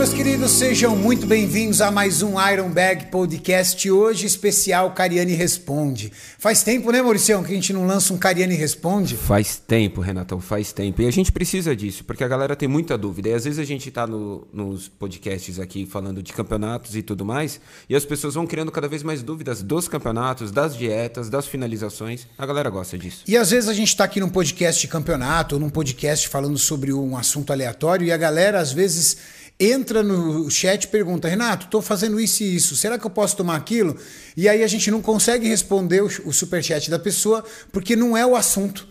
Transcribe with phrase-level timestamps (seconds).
[0.00, 3.90] meus queridos, sejam muito bem-vindos a mais um Iron Bag Podcast.
[3.90, 6.10] Hoje, especial Cariani Responde.
[6.38, 9.14] Faz tempo, né, Mauricião, que a gente não lança um Cariani Responde?
[9.14, 11.02] Faz tempo, Renatão, faz tempo.
[11.02, 13.28] E a gente precisa disso, porque a galera tem muita dúvida.
[13.28, 17.22] E às vezes a gente tá no, nos podcasts aqui falando de campeonatos e tudo
[17.22, 21.46] mais, e as pessoas vão criando cada vez mais dúvidas dos campeonatos, das dietas, das
[21.46, 22.26] finalizações.
[22.38, 23.22] A galera gosta disso.
[23.28, 26.56] E às vezes a gente tá aqui num podcast de campeonato, ou num podcast falando
[26.56, 31.66] sobre um assunto aleatório, e a galera, às vezes entra no chat e pergunta: Renato,
[31.66, 33.96] estou fazendo isso e isso, será que eu posso tomar aquilo?
[34.36, 38.24] E aí a gente não consegue responder o, o superchat da pessoa porque não é
[38.24, 38.88] o assunto.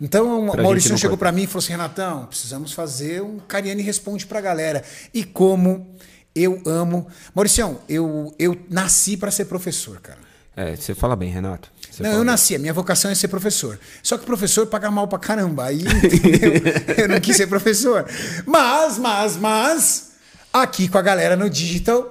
[0.00, 4.26] Então o Maurício chegou para mim e falou assim: Renatão, precisamos fazer um Cariani responde
[4.26, 4.84] para a galera.
[5.12, 5.96] E como
[6.34, 7.06] eu amo.
[7.34, 10.23] Mauricião, eu, eu nasci para ser professor, cara.
[10.56, 11.70] É, você fala bem, Renato.
[11.90, 12.26] Você não, eu bem.
[12.26, 13.78] nasci, a minha vocação é ser professor.
[14.02, 15.64] Só que professor paga mal pra caramba.
[15.64, 15.82] Aí,
[16.96, 18.06] eu não quis ser professor.
[18.46, 20.12] Mas, mas, mas,
[20.52, 22.08] aqui com a galera no digital,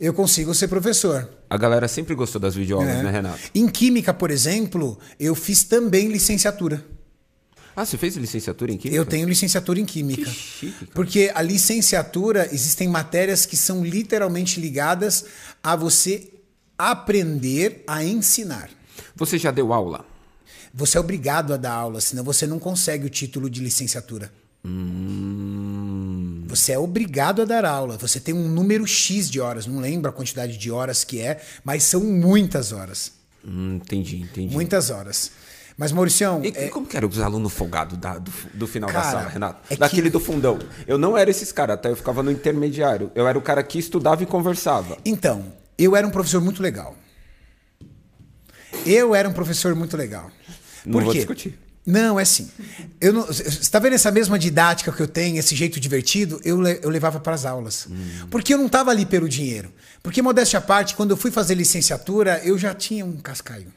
[0.00, 1.28] eu consigo ser professor.
[1.50, 3.02] A galera sempre gostou das videoaulas, é.
[3.02, 3.38] né, Renato?
[3.54, 6.82] Em Química, por exemplo, eu fiz também licenciatura.
[7.76, 8.96] Ah, você fez licenciatura em Química?
[8.96, 10.24] Eu tenho licenciatura em Química.
[10.24, 10.90] Que chique, cara.
[10.94, 15.24] Porque a licenciatura, existem matérias que são literalmente ligadas
[15.62, 16.28] a você
[16.76, 18.70] aprender a ensinar.
[19.14, 20.04] Você já deu aula?
[20.74, 24.32] Você é obrigado a dar aula, senão você não consegue o título de licenciatura.
[24.64, 26.44] Hum.
[26.48, 27.98] Você é obrigado a dar aula.
[27.98, 31.42] Você tem um número X de horas, não lembro a quantidade de horas que é,
[31.64, 33.12] mas são muitas horas.
[33.44, 34.54] Hum, entendi, entendi.
[34.54, 35.30] Muitas horas.
[35.76, 36.44] Mas, Mauricião.
[36.44, 36.68] E é...
[36.68, 39.60] como que era os alunos folgados do, do, final Cara, da sala, Renato?
[39.70, 40.58] é Daquele que- do fundão.
[40.86, 43.10] Eu não era esses caras, até eu ficava no intermediário.
[43.14, 44.96] Eu era o cara que estudava e conversava.
[45.04, 45.52] Então,
[45.82, 46.96] eu era um professor muito legal.
[48.86, 50.30] Eu era um professor muito legal.
[50.84, 51.18] Não Por vou quê?
[51.18, 51.58] discutir.
[51.84, 52.48] Não, é assim.
[53.00, 56.40] Eu não, você está vendo essa mesma didática que eu tenho, esse jeito divertido?
[56.44, 57.88] Eu, eu levava para as aulas.
[57.90, 58.26] Hum.
[58.30, 59.72] Porque eu não estava ali pelo dinheiro.
[60.02, 63.72] Porque, modéstia à parte, quando eu fui fazer licenciatura, eu já tinha um cascaio.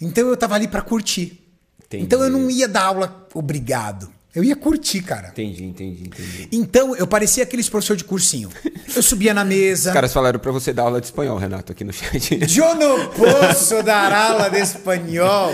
[0.00, 1.40] Então eu estava ali para curtir.
[1.84, 2.04] Entendi.
[2.04, 4.12] Então eu não ia dar aula obrigado.
[4.34, 5.28] Eu ia curtir, cara.
[5.28, 6.48] Entendi, entendi, entendi.
[6.50, 8.48] Então eu parecia aqueles professor de cursinho.
[8.94, 9.90] Eu subia na mesa.
[9.90, 12.40] Os caras falaram pra você dar aula de espanhol, Renato, aqui no chat.
[12.56, 15.52] Eu não posso dar aula de espanhol.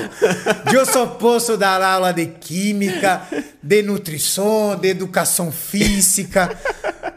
[0.72, 3.22] Eu só posso dar aula de química,
[3.60, 6.56] de nutrição, de educação física.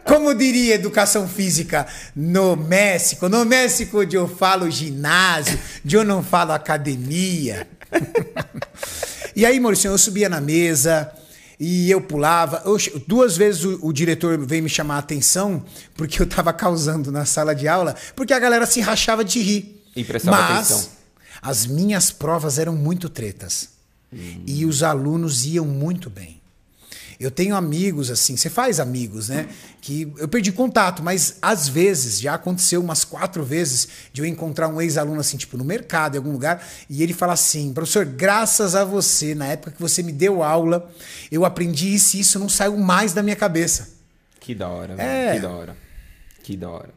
[0.04, 3.28] Como diria educação física no México?
[3.28, 5.58] No México eu falo ginásio,
[5.88, 7.68] eu não falo academia.
[9.34, 11.10] E aí, Maurício, eu subia na mesa
[11.64, 12.60] e eu pulava.
[13.06, 15.64] Duas vezes o, o diretor veio me chamar a atenção
[15.94, 19.80] porque eu tava causando na sala de aula, porque a galera se rachava de rir.
[19.94, 20.90] E prestava Mas atenção.
[21.40, 23.68] as minhas provas eram muito tretas.
[24.44, 26.41] E os alunos iam muito bem.
[27.22, 29.48] Eu tenho amigos assim, você faz amigos, né?
[29.80, 34.68] Que eu perdi contato, mas às vezes, já aconteceu umas quatro vezes, de eu encontrar
[34.68, 38.74] um ex-aluno assim, tipo, no mercado, em algum lugar, e ele fala assim: professor, graças
[38.74, 40.90] a você, na época que você me deu aula,
[41.30, 43.90] eu aprendi isso e isso não saiu mais da minha cabeça.
[44.40, 44.96] Que da hora, É.
[44.96, 45.34] velho.
[45.36, 45.76] Que da hora.
[46.42, 46.90] Que da hora.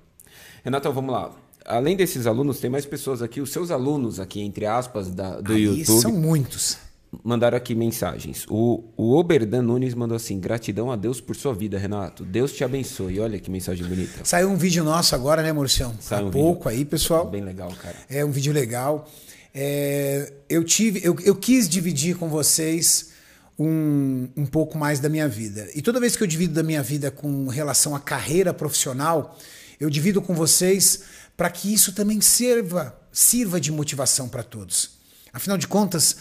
[0.63, 1.31] Renato, vamos lá.
[1.63, 3.41] Além desses alunos, tem mais pessoas aqui.
[3.41, 6.77] Os seus alunos aqui, entre aspas, da, do Aí YouTube, são muitos.
[7.23, 8.45] Mandaram aqui mensagens.
[8.49, 12.23] O, o Oberdan Nunes mandou assim: gratidão a Deus por sua vida, Renato.
[12.23, 13.19] Deus te abençoe.
[13.19, 14.23] Olha que mensagem bonita.
[14.23, 15.95] Saiu um vídeo nosso agora, né, Mauricião?
[15.99, 17.25] Saiu Há um pouco aí, pessoal.
[17.27, 17.95] Bem legal, cara.
[18.09, 19.09] É um vídeo legal.
[19.53, 23.11] É, eu tive, eu, eu quis dividir com vocês
[23.57, 25.69] um, um pouco mais da minha vida.
[25.73, 29.37] E toda vez que eu divido da minha vida com relação à carreira profissional,
[29.79, 31.03] eu divido com vocês
[31.37, 34.91] para que isso também sirva, sirva de motivação para todos.
[35.33, 36.17] Afinal de contas,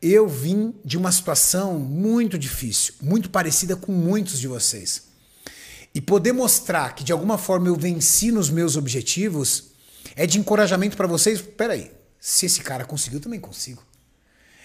[0.00, 5.04] eu vim de uma situação muito difícil, muito parecida com muitos de vocês.
[5.94, 9.70] E poder mostrar que de alguma forma eu venci nos meus objetivos
[10.16, 11.40] é de encorajamento para vocês.
[11.40, 11.90] Peraí,
[12.20, 13.82] se esse cara conseguiu, eu também consigo.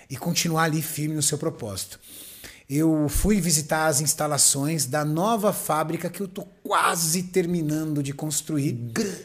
[0.09, 1.99] E continuar ali firme no seu propósito.
[2.69, 8.77] Eu fui visitar as instalações da nova fábrica que eu tô quase terminando de construir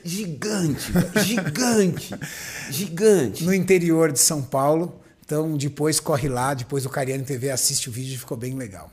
[0.02, 0.92] Gigante,
[1.22, 2.14] gigante,
[2.70, 3.44] gigante.
[3.44, 4.98] no interior de São Paulo.
[5.24, 8.90] Então depois corre lá, depois o Cariani TV assiste o vídeo, ficou bem legal.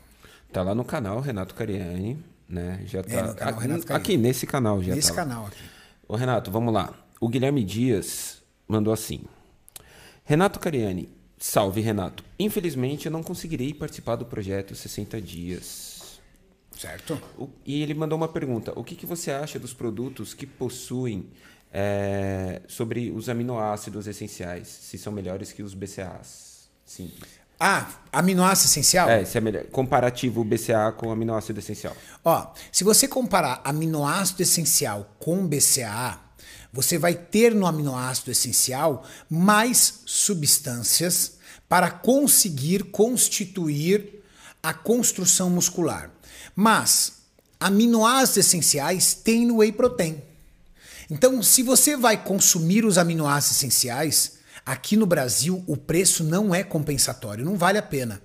[0.52, 2.82] Tá lá no canal Renato Cariani, né?
[2.86, 4.02] Já tá no canal aqui, Renato Cariani.
[4.02, 5.62] aqui nesse canal já Nesse tá canal aqui.
[6.08, 6.94] Ô Renato, vamos lá.
[7.20, 9.20] O Guilherme Dias mandou assim:
[10.24, 11.08] Renato Cariani,
[11.38, 12.24] salve Renato.
[12.38, 16.18] Infelizmente eu não conseguirei participar do projeto 60 dias.
[16.76, 17.20] Certo?
[17.38, 21.26] O- E ele mandou uma pergunta: o que, que você acha dos produtos que possuem
[21.72, 24.68] é, sobre os aminoácidos essenciais?
[24.68, 26.68] Se são melhores que os BCAAs?
[26.84, 27.42] Simples.
[27.64, 29.08] Ah, aminoácido essencial?
[29.08, 29.64] É, se é melhor.
[29.66, 31.96] Comparativo BCA com aminoácido essencial.
[32.24, 36.18] Ó, se você comparar aminoácido essencial com BCA,
[36.72, 41.38] você vai ter no aminoácido essencial mais substâncias
[41.68, 44.24] para conseguir constituir
[44.60, 46.10] a construção muscular.
[46.56, 47.20] Mas
[47.60, 50.20] aminoácidos essenciais tem no whey protein.
[51.12, 56.64] Então, se você vai consumir os aminoácidos essenciais, aqui no Brasil o preço não é
[56.64, 58.22] compensatório, não vale a pena.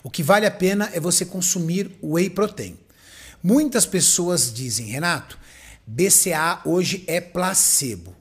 [0.00, 2.78] O que vale a pena é você consumir whey protein.
[3.42, 5.36] Muitas pessoas dizem, Renato,
[5.84, 8.14] BCA hoje é placebo.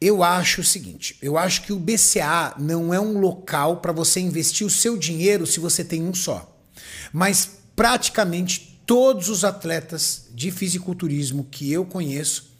[0.00, 4.20] Eu acho o seguinte, eu acho que o BCA não é um local para você
[4.20, 6.56] investir o seu dinheiro se você tem um só.
[7.12, 12.53] Mas praticamente todos os atletas de fisiculturismo que eu conheço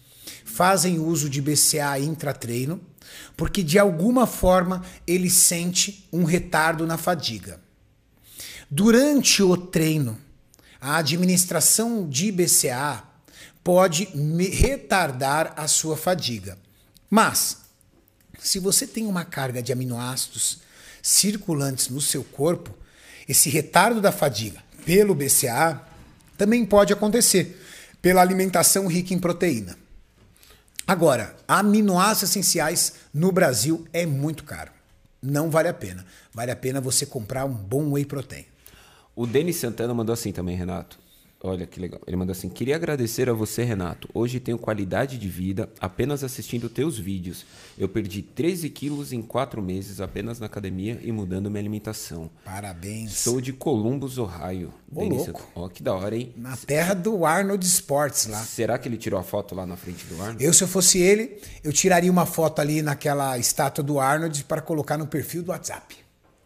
[0.55, 2.81] fazem uso de BCA intratreino,
[3.37, 7.61] porque de alguma forma ele sente um retardo na fadiga.
[8.71, 10.17] Durante o treino,
[10.81, 13.03] a administração de BCA
[13.65, 14.05] pode
[14.53, 16.57] retardar a sua fadiga.
[17.11, 17.63] Mas,
[18.39, 20.61] se você tem uma carga de aminoácidos
[21.03, 22.73] circulantes no seu corpo,
[23.29, 25.83] esse retardo da fadiga pelo BCA
[26.39, 27.61] também pode acontecer
[28.01, 29.84] pela alimentação rica em proteína.
[30.87, 34.71] Agora, aminoácidos essenciais no Brasil é muito caro.
[35.23, 36.05] Não vale a pena.
[36.33, 38.45] Vale a pena você comprar um bom whey protein.
[39.17, 40.99] O Denis Santana mandou assim também, Renato.
[41.47, 42.01] Olha que legal.
[42.07, 44.09] Ele mandou assim: Queria agradecer a você, Renato.
[44.15, 47.45] Hoje tenho qualidade de vida apenas assistindo teus vídeos.
[47.77, 52.31] Eu perdi 13 quilos em 4 meses apenas na academia e mudando minha alimentação.
[52.43, 53.13] Parabéns.
[53.19, 54.73] Sou de Columbus, Ohio.
[54.91, 55.47] Ô, louco.
[55.55, 56.33] Ó, que da hora, hein?
[56.35, 58.43] Na terra do Arnold Sports lá.
[58.43, 60.43] Será que ele tirou a foto lá na frente do Arnold?
[60.43, 64.63] Eu, se eu fosse ele, eu tiraria uma foto ali naquela estátua do Arnold para
[64.63, 66.04] colocar no perfil do WhatsApp.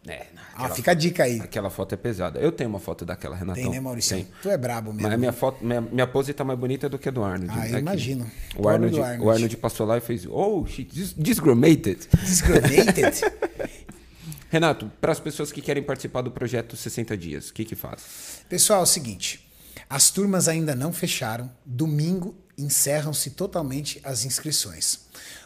[0.09, 0.25] É,
[0.55, 1.39] Ah, fica a dica aí.
[1.39, 2.39] Aquela foto é pesada.
[2.39, 3.61] Eu tenho uma foto daquela, Renatão.
[3.61, 4.17] Tem, né, Maurício?
[4.17, 4.27] Tem.
[4.41, 5.07] Tu é brabo mesmo.
[5.07, 7.53] Mas minha, foto, minha, minha pose tá mais bonita do que a do Arnold.
[7.55, 7.79] Ah, eu Aqui.
[7.79, 8.29] imagino.
[8.57, 9.23] O Arnold, Arnold.
[9.23, 12.07] o Arnold passou lá e fez, oh, shit, dis disgrumated.
[12.23, 13.21] Discriminated?
[14.49, 18.41] Renato, para as pessoas que querem participar do projeto 60 Dias, o que que faz?
[18.49, 19.47] Pessoal, é o seguinte.
[19.87, 21.49] As turmas ainda não fecharam.
[21.65, 25.01] Domingo encerram-se totalmente as inscrições.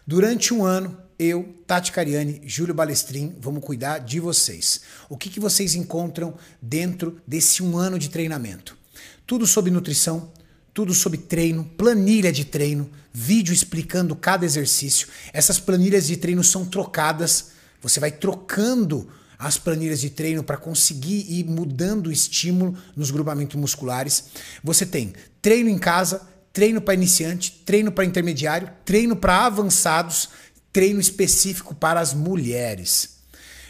[0.08, 4.82] Durante um ano, eu, Tati Cariani, Júlio Balestrin, vamos cuidar de vocês.
[5.10, 8.78] O que, que vocês encontram dentro desse um ano de treinamento?
[9.26, 10.32] Tudo sobre nutrição,
[10.74, 15.08] tudo sobre treino, planilha de treino, vídeo explicando cada exercício.
[15.32, 21.26] Essas planilhas de treino são trocadas, você vai trocando as planilhas de treino para conseguir
[21.30, 24.26] ir mudando o estímulo nos grupamentos musculares.
[24.64, 26.22] Você tem treino em casa,
[26.54, 30.30] treino para iniciante, treino para intermediário, treino para avançados,
[30.74, 33.20] treino específico para as mulheres.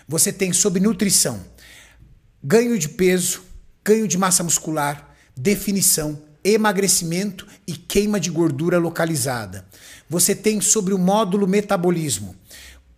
[0.07, 1.43] Você tem sobre nutrição,
[2.41, 3.43] ganho de peso,
[3.83, 9.65] ganho de massa muscular, definição, emagrecimento e queima de gordura localizada.
[10.09, 12.35] Você tem sobre o módulo metabolismo,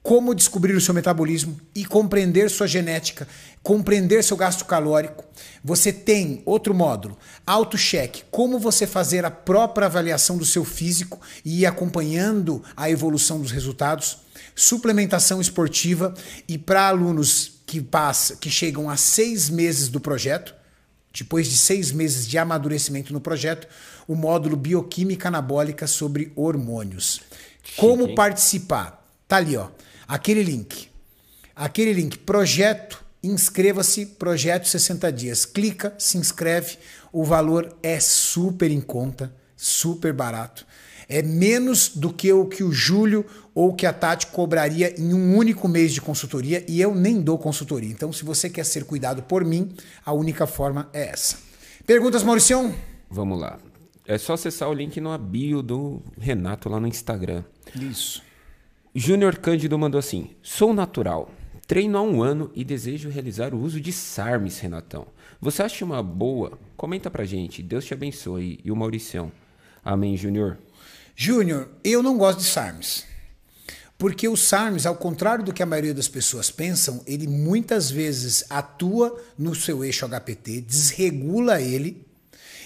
[0.05, 3.27] como descobrir o seu metabolismo e compreender sua genética,
[3.63, 5.25] compreender seu gasto calórico.
[5.63, 11.61] Você tem outro módulo, auto-check, como você fazer a própria avaliação do seu físico e
[11.61, 14.19] ir acompanhando a evolução dos resultados,
[14.55, 16.13] suplementação esportiva
[16.47, 20.53] e para alunos que passa, que chegam a seis meses do projeto,
[21.11, 23.67] depois de seis meses de amadurecimento no projeto,
[24.07, 27.21] o módulo bioquímica anabólica sobre hormônios.
[27.75, 29.03] Como participar?
[29.27, 29.69] Tá ali, ó.
[30.07, 30.89] Aquele link.
[31.55, 35.45] Aquele link, projeto, inscreva-se, projeto 60 dias.
[35.45, 36.77] Clica, se inscreve.
[37.11, 40.65] O valor é super em conta, super barato.
[41.07, 45.37] É menos do que o que o Júlio ou que a Tati cobraria em um
[45.37, 47.89] único mês de consultoria e eu nem dou consultoria.
[47.89, 51.37] Então, se você quer ser cuidado por mim, a única forma é essa.
[51.85, 52.73] Perguntas, Mauricião?
[53.09, 53.59] Vamos lá.
[54.07, 57.43] É só acessar o link no bio do Renato lá no Instagram.
[57.75, 58.21] Isso.
[58.97, 61.29] Júnior Cândido mandou assim: Sou natural.
[61.67, 65.07] Treino há um ano e desejo realizar o uso de SARMs, Renatão.
[65.41, 66.57] Você acha uma boa?
[66.77, 67.61] Comenta pra gente.
[67.61, 68.61] Deus te abençoe.
[68.63, 69.29] E o Mauricião.
[69.83, 70.57] Amém, Júnior.
[71.13, 73.03] Júnior, eu não gosto de SARMs.
[73.97, 78.45] Porque o SARMs, ao contrário do que a maioria das pessoas pensam, ele muitas vezes
[78.49, 82.05] atua no seu eixo HPT, desregula ele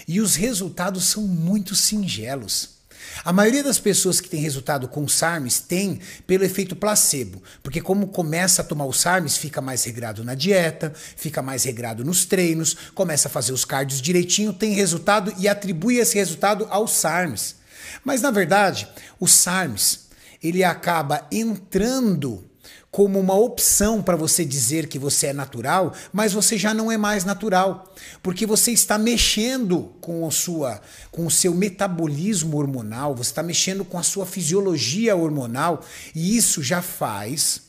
[0.06, 2.79] e os resultados são muito singelos.
[3.24, 8.08] A maioria das pessoas que tem resultado com SARMs tem pelo efeito placebo, porque como
[8.08, 12.76] começa a tomar o SARMs, fica mais regrado na dieta, fica mais regrado nos treinos,
[12.94, 17.56] começa a fazer os cardios direitinho, tem resultado e atribui esse resultado ao SARMs.
[18.04, 18.88] Mas na verdade,
[19.18, 20.08] o SARMs,
[20.42, 22.49] ele acaba entrando
[22.90, 26.96] como uma opção para você dizer que você é natural, mas você já não é
[26.96, 30.80] mais natural, porque você está mexendo com a sua,
[31.10, 36.62] com o seu metabolismo hormonal, você está mexendo com a sua fisiologia hormonal, e isso
[36.62, 37.62] já faz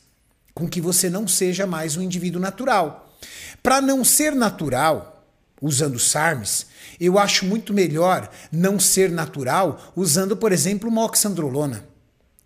[0.56, 3.08] com que você não seja mais um indivíduo natural.
[3.62, 5.24] Para não ser natural,
[5.62, 6.66] usando SARMs,
[7.00, 11.91] eu acho muito melhor não ser natural usando, por exemplo, uma oxandrolona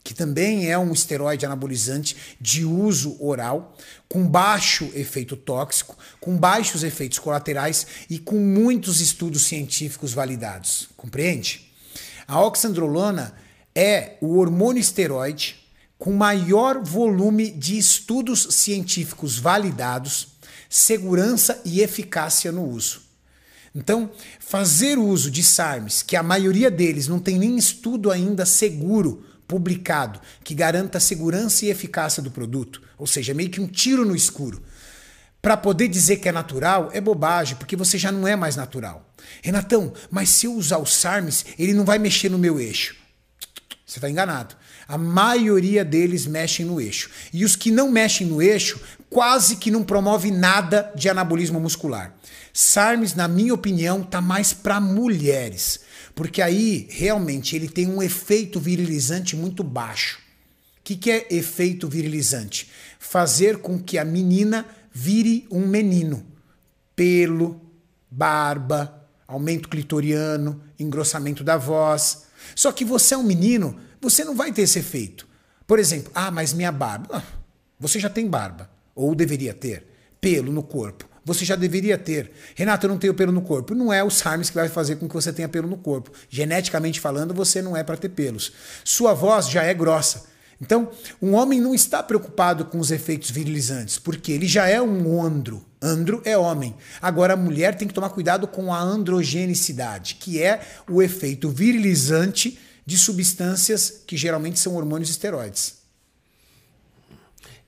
[0.06, 3.76] que também é um esteroide anabolizante de uso oral,
[4.08, 10.90] com baixo efeito tóxico, com baixos efeitos colaterais e com muitos estudos científicos validados.
[10.96, 11.72] Compreende?
[12.28, 13.34] A oxandrolona
[13.74, 15.56] é o hormônio esteroide
[15.98, 20.28] com maior volume de estudos científicos validados,
[20.70, 23.02] segurança e eficácia no uso.
[23.74, 29.26] Então, fazer uso de SARMs, que a maioria deles não tem nem estudo ainda seguro
[29.48, 34.06] publicado que garanta a segurança e eficácia do produto, ou seja, meio que um tiro
[34.06, 34.62] no escuro.
[35.42, 39.14] Para poder dizer que é natural é bobagem, porque você já não é mais natural.
[39.44, 42.96] Renatão, mas se eu usar o SARMS, ele não vai mexer no meu eixo.
[43.86, 44.56] Você está enganado.
[44.88, 47.12] A maioria deles mexem no eixo.
[47.32, 52.14] E os que não mexem no eixo quase que não promove nada de anabolismo muscular.
[52.52, 55.82] SARMS, na minha opinião, tá mais para mulheres.
[56.16, 60.20] Porque aí realmente ele tem um efeito virilizante muito baixo.
[60.80, 62.72] O que, que é efeito virilizante?
[62.98, 66.26] Fazer com que a menina vire um menino.
[66.96, 67.60] Pelo,
[68.10, 72.28] barba, aumento clitoriano, engrossamento da voz.
[72.56, 75.28] Só que você é um menino, você não vai ter esse efeito.
[75.68, 77.08] Por exemplo, ah, mas minha barba.
[77.18, 77.24] Ah,
[77.78, 79.86] você já tem barba, ou deveria ter,
[80.22, 82.32] pelo no corpo você já deveria ter.
[82.54, 83.74] Renato, eu não tenho pelo no corpo.
[83.74, 86.12] Não é o SARMS que vai fazer com que você tenha pelo no corpo.
[86.30, 88.54] Geneticamente falando, você não é para ter pelos.
[88.84, 90.26] Sua voz já é grossa.
[90.62, 90.90] Então,
[91.22, 95.66] um homem não está preocupado com os efeitos virilizantes, porque ele já é um andro.
[95.82, 96.76] Andro é homem.
[97.02, 102.58] Agora, a mulher tem que tomar cuidado com a androgenicidade, que é o efeito virilizante
[102.86, 105.75] de substâncias que geralmente são hormônios esteroides.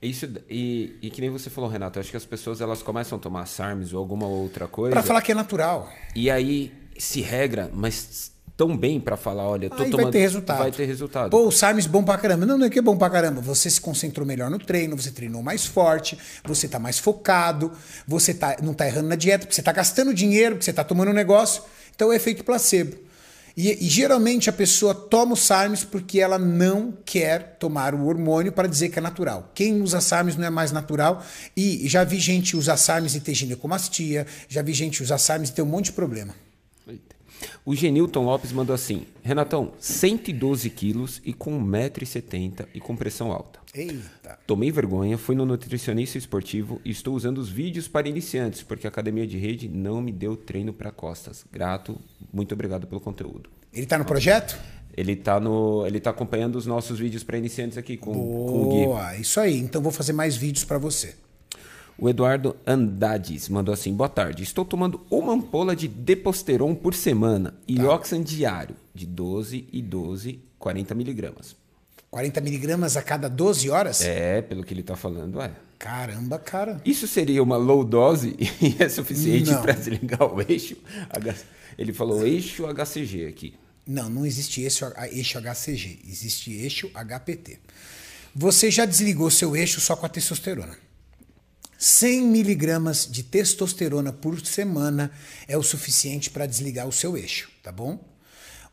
[0.00, 3.20] Isso, e, e que nem você falou, Renato, acho que as pessoas elas começam a
[3.20, 4.92] tomar SARMs ou alguma outra coisa.
[4.92, 5.92] Para falar que é natural.
[6.14, 10.04] E aí se regra, mas tão bem para falar, olha, tô Aí tomando.
[10.04, 10.58] vai ter resultado.
[10.58, 11.30] Vai ter resultado.
[11.30, 12.44] Pô, o SARMs bom pra caramba.
[12.46, 13.40] Não, não é que é bom pra caramba.
[13.40, 17.72] Você se concentrou melhor no treino, você treinou mais forte, você tá mais focado,
[18.06, 20.82] você tá, não tá errando na dieta, porque você tá gastando dinheiro, porque você tá
[20.82, 21.62] tomando um negócio.
[21.94, 23.07] Então é efeito placebo.
[23.60, 28.52] E, e, geralmente a pessoa toma o SARMs porque ela não quer tomar o hormônio
[28.52, 29.50] para dizer que é natural.
[29.52, 31.26] Quem usa SARMs não é mais natural.
[31.56, 35.54] E já vi gente usar SARMs e ter ginecomastia, já vi gente usar SARMs e
[35.54, 36.36] ter um monte de problema.
[37.64, 43.60] O Genilton Lopes mandou assim: Renatão, 112 quilos e com 1,70m e com pressão alta.
[43.74, 44.38] Eita.
[44.46, 48.90] Tomei vergonha, fui no nutricionista esportivo e estou usando os vídeos para iniciantes, porque a
[48.90, 51.44] academia de rede não me deu treino para costas.
[51.52, 52.00] Grato,
[52.32, 53.50] muito obrigado pelo conteúdo.
[53.72, 54.58] Ele está no projeto?
[54.96, 58.62] Ele está no, ele tá acompanhando os nossos vídeos para iniciantes aqui com, Boa, com
[58.62, 58.84] o Gui.
[58.86, 59.56] Boa, isso aí.
[59.56, 61.14] Então vou fazer mais vídeos para você.
[62.00, 64.44] O Eduardo Andades mandou assim: Boa tarde.
[64.44, 67.92] Estou tomando uma ampola de Deposteron por semana e Tá.
[67.92, 71.56] Oxan diário, de 12 e 12, 40 miligramas.
[72.08, 74.00] 40 miligramas a cada 12 horas?
[74.00, 75.50] É, pelo que ele está falando, é.
[75.76, 76.80] Caramba, cara.
[76.84, 80.76] Isso seria uma low dose e é suficiente para desligar o eixo?
[81.76, 83.54] Ele falou eixo HCG aqui.
[83.84, 87.58] Não, não existe eixo, eixo HCG, existe eixo HPT.
[88.34, 90.76] Você já desligou seu eixo só com a testosterona.
[91.78, 95.12] 100 miligramas de testosterona por semana
[95.46, 98.04] é o suficiente para desligar o seu eixo, tá bom?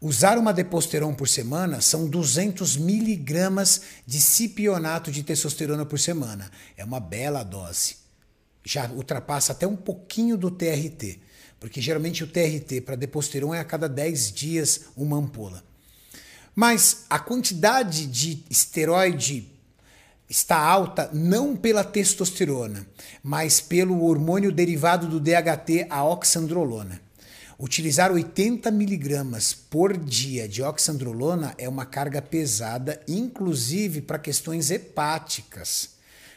[0.01, 6.50] Usar uma deposteron por semana são 200 miligramas de cipionato de testosterona por semana.
[6.75, 7.97] É uma bela dose.
[8.63, 11.19] Já ultrapassa até um pouquinho do TRT,
[11.59, 15.63] porque geralmente o TRT para deposteron é a cada 10 dias uma ampola.
[16.55, 19.54] Mas a quantidade de esteroide
[20.29, 22.86] está alta não pela testosterona,
[23.24, 27.01] mas pelo hormônio derivado do DHT, a oxandrolona.
[27.58, 35.91] Utilizar 80 miligramas por dia de oxandrolona é uma carga pesada, inclusive para questões hepáticas,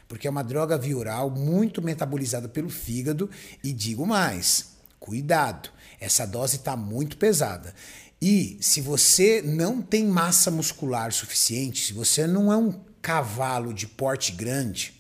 [0.06, 3.28] porque é uma droga viral muito metabolizada pelo fígado
[3.64, 4.66] e digo mais,
[5.00, 7.74] cuidado, essa dose está muito pesada.
[8.22, 13.86] E se você não tem massa muscular suficiente, se você não é um cavalo de
[13.86, 14.92] porte grande,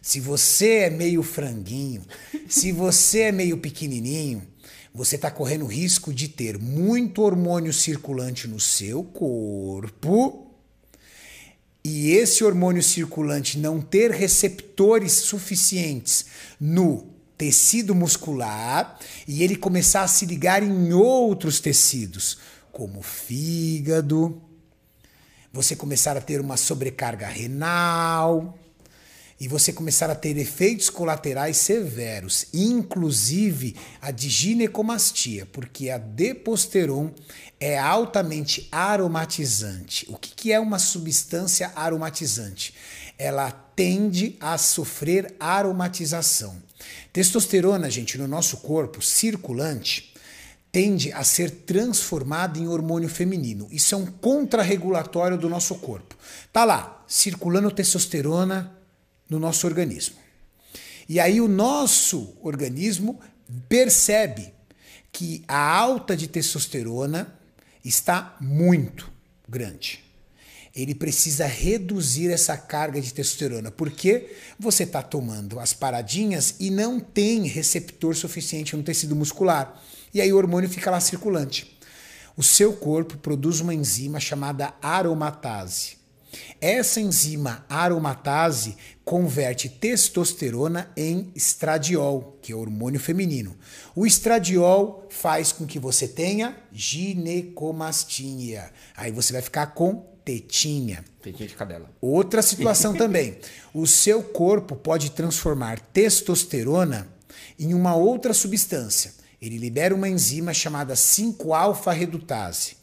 [0.00, 2.04] se você é meio franguinho,
[2.48, 4.46] se você é meio pequenininho,
[4.94, 10.46] você está correndo risco de ter muito hormônio circulante no seu corpo
[11.84, 16.26] e esse hormônio circulante não ter receptores suficientes
[16.58, 17.06] no
[17.38, 18.98] tecido muscular
[19.28, 22.38] e ele começar a se ligar em outros tecidos,
[22.72, 24.42] como fígado,
[25.52, 28.58] você começar a ter uma sobrecarga renal
[29.38, 37.10] e você começar a ter efeitos colaterais severos, inclusive a de ginecomastia, porque a deposteron
[37.60, 40.06] é altamente aromatizante.
[40.08, 42.74] O que, que é uma substância aromatizante?
[43.18, 46.56] Ela tende a sofrer aromatização.
[47.12, 50.14] Testosterona, gente, no nosso corpo circulante,
[50.76, 53.66] tende a ser transformada em hormônio feminino.
[53.70, 56.14] Isso é um contrarregulatório do nosso corpo.
[56.52, 58.76] Tá lá, circulando testosterona
[59.26, 60.16] no nosso organismo.
[61.08, 63.18] E aí o nosso organismo
[63.70, 64.52] percebe
[65.10, 67.34] que a alta de testosterona
[67.82, 69.10] está muito
[69.48, 70.04] grande.
[70.74, 77.00] Ele precisa reduzir essa carga de testosterona, porque você está tomando as paradinhas e não
[77.00, 79.82] tem receptor suficiente no tecido muscular.
[80.12, 81.78] E aí o hormônio fica lá circulante.
[82.36, 85.96] O seu corpo produz uma enzima chamada aromatase.
[86.60, 93.56] Essa enzima aromatase converte testosterona em estradiol, que é o hormônio feminino.
[93.94, 98.70] O estradiol faz com que você tenha ginecomastia.
[98.96, 101.04] Aí você vai ficar com tetinha.
[101.22, 101.88] Tetinha de cadela.
[102.00, 103.38] Outra situação também.
[103.72, 107.08] O seu corpo pode transformar testosterona
[107.58, 109.14] em uma outra substância.
[109.46, 112.76] Ele libera uma enzima chamada 5-alfa-redutase.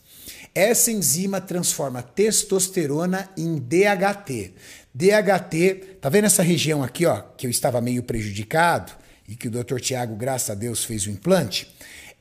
[0.56, 4.54] Essa enzima transforma testosterona em DHT.
[4.94, 8.94] DHT, tá vendo essa região aqui, ó, que eu estava meio prejudicado
[9.28, 9.80] e que o Dr.
[9.80, 11.68] Tiago, graças a Deus, fez o implante?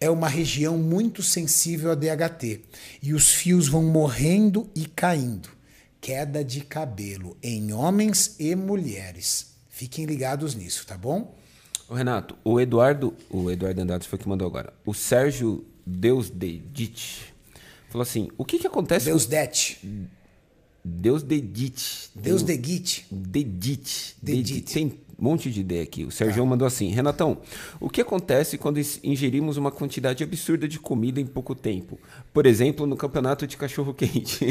[0.00, 2.60] É uma região muito sensível a DHT
[3.02, 5.48] e os fios vão morrendo e caindo.
[6.00, 9.52] Queda de cabelo em homens e mulheres.
[9.70, 11.36] Fiquem ligados nisso, tá bom?
[11.92, 14.72] Ô Renato, o Eduardo, o Eduardo Andrade foi que mandou agora.
[14.86, 17.34] O Sérgio Deus Dedite
[17.90, 19.04] Falou assim: o que que acontece.
[19.04, 19.76] Deus det.
[20.82, 22.10] Deus dedite.
[22.14, 23.06] Deus dedite.
[23.10, 24.16] Dedite.
[24.22, 24.72] Dedite.
[24.72, 26.06] Tem um monte de ideia aqui.
[26.06, 26.48] O Sérgio tá.
[26.48, 27.42] mandou assim: Renatão,
[27.78, 32.00] o que acontece quando ingerimos uma quantidade absurda de comida em pouco tempo?
[32.32, 34.46] Por exemplo, no campeonato de cachorro-quente.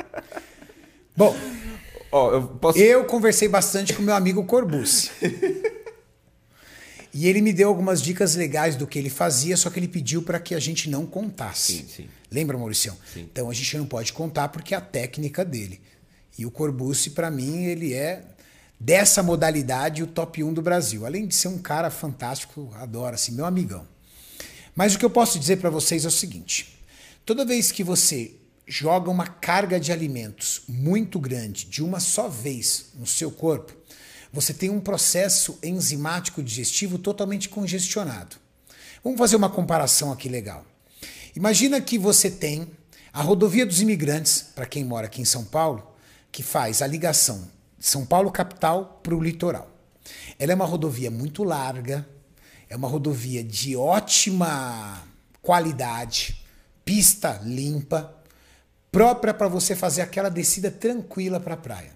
[1.14, 1.36] Bom,
[2.10, 2.78] Ó, eu, posso...
[2.78, 5.10] eu conversei bastante com meu amigo Corbucci.
[7.18, 10.20] E ele me deu algumas dicas legais do que ele fazia, só que ele pediu
[10.20, 11.78] para que a gente não contasse.
[11.78, 12.08] Sim, sim.
[12.30, 12.94] Lembra, Maurício?
[13.16, 15.80] Então a gente não pode contar porque é a técnica dele.
[16.38, 18.22] E o Corbucci, para mim, ele é
[18.78, 21.06] dessa modalidade o top 1 do Brasil.
[21.06, 23.88] Além de ser um cara fantástico, adoro, assim, meu amigão.
[24.74, 26.78] Mas o que eu posso dizer para vocês é o seguinte:
[27.24, 28.34] toda vez que você
[28.66, 33.72] joga uma carga de alimentos muito grande de uma só vez no seu corpo,
[34.32, 38.36] você tem um processo enzimático digestivo totalmente congestionado.
[39.02, 40.64] Vamos fazer uma comparação aqui legal.
[41.34, 42.70] Imagina que você tem
[43.12, 45.94] a rodovia dos imigrantes, para quem mora aqui em São Paulo,
[46.30, 49.70] que faz a ligação de São Paulo capital para o litoral.
[50.38, 52.06] Ela é uma rodovia muito larga,
[52.68, 55.02] é uma rodovia de ótima
[55.40, 56.44] qualidade,
[56.84, 58.14] pista limpa,
[58.90, 61.95] própria para você fazer aquela descida tranquila para a praia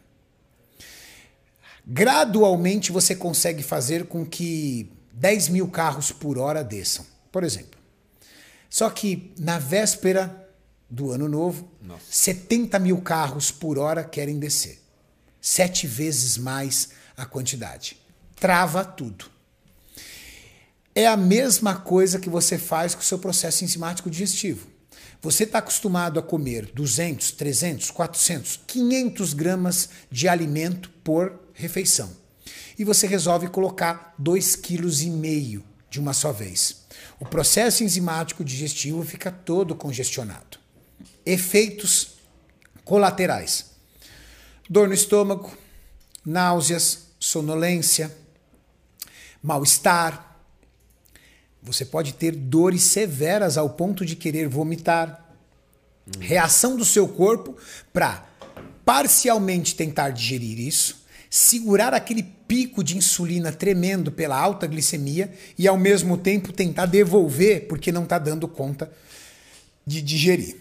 [1.93, 7.81] gradualmente você consegue fazer com que 10 mil carros por hora desçam, por exemplo.
[8.69, 10.49] Só que na véspera
[10.89, 12.05] do ano novo, Nossa.
[12.09, 14.81] 70 mil carros por hora querem descer.
[15.41, 17.97] Sete vezes mais a quantidade.
[18.37, 19.25] Trava tudo.
[20.95, 24.69] É a mesma coisa que você faz com o seu processo enzimático digestivo.
[25.21, 32.11] Você está acostumado a comer 200, 300, 400, 500 gramas de alimento por refeição.
[32.79, 36.87] E você resolve colocar 2,5 kg de uma só vez.
[37.19, 40.59] O processo enzimático digestivo fica todo congestionado.
[41.27, 42.15] Efeitos
[42.85, 43.67] colaterais:
[44.69, 45.57] dor no estômago,
[46.25, 48.17] náuseas, sonolência,
[49.43, 50.39] mal-estar.
[51.63, 55.27] Você pode ter dores severas ao ponto de querer vomitar.
[56.19, 57.57] Reação do seu corpo
[57.93, 58.27] para
[58.85, 65.79] parcialmente tentar digerir isso segurar aquele pico de insulina tremendo pela alta glicemia e ao
[65.79, 68.93] mesmo tempo tentar devolver porque não está dando conta
[69.87, 70.57] de digerir.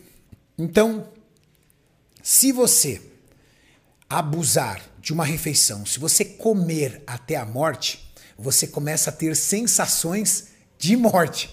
[0.55, 1.09] Então,
[2.21, 3.01] se você
[4.07, 10.49] abusar de uma refeição, se você comer até a morte, você começa a ter sensações
[10.77, 11.49] de morte.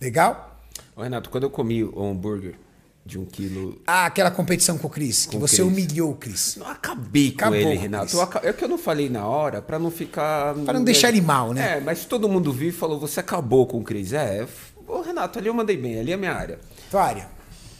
[0.00, 0.64] Legal?
[0.96, 2.56] Ô Renato, quando eu comi o hambúrguer
[3.06, 3.80] de um quilo.
[3.86, 5.66] Ah, aquela competição com o Cris, que você Cris.
[5.68, 6.56] humilhou o Cris.
[6.56, 8.20] Não acabei com Acabou ele, com Renato.
[8.20, 10.54] aca- É que eu não falei na hora pra não ficar.
[10.54, 11.76] Pra não deixar ele mal, né?
[11.76, 14.12] É, mas todo mundo viu e falou: você acabou com o Cris.
[14.12, 14.46] É,
[14.88, 16.58] ô Renato, ali eu mandei bem, ali é a minha área.
[16.90, 17.28] Tua área.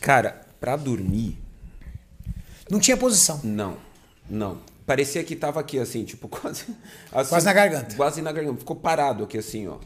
[0.00, 1.38] Cara, pra dormir,
[2.70, 3.40] Não tinha posição.
[3.44, 3.76] não.
[4.28, 4.58] Não.
[4.86, 6.64] Parecia que tava aqui, assim, tipo, quase.
[7.12, 7.94] assim, Quase na garganta.
[7.94, 8.58] Quase na garganta.
[8.58, 9.76] Ficou parado aqui, assim, ó.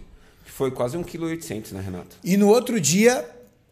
[0.44, 2.16] Foi quase 1,8 kg, né, Renato?
[2.24, 3.24] E no outro dia,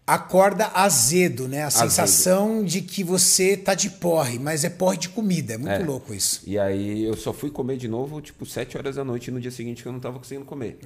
[0.07, 1.65] acorda azedo, né?
[1.65, 5.55] A sensação de que você tá de porre, mas é porre de comida.
[5.55, 5.79] É muito É.
[5.79, 6.43] louco isso.
[6.47, 9.51] E aí eu só fui comer de novo, tipo, 7 horas da noite no dia
[9.51, 10.79] seguinte que eu não tava conseguindo comer.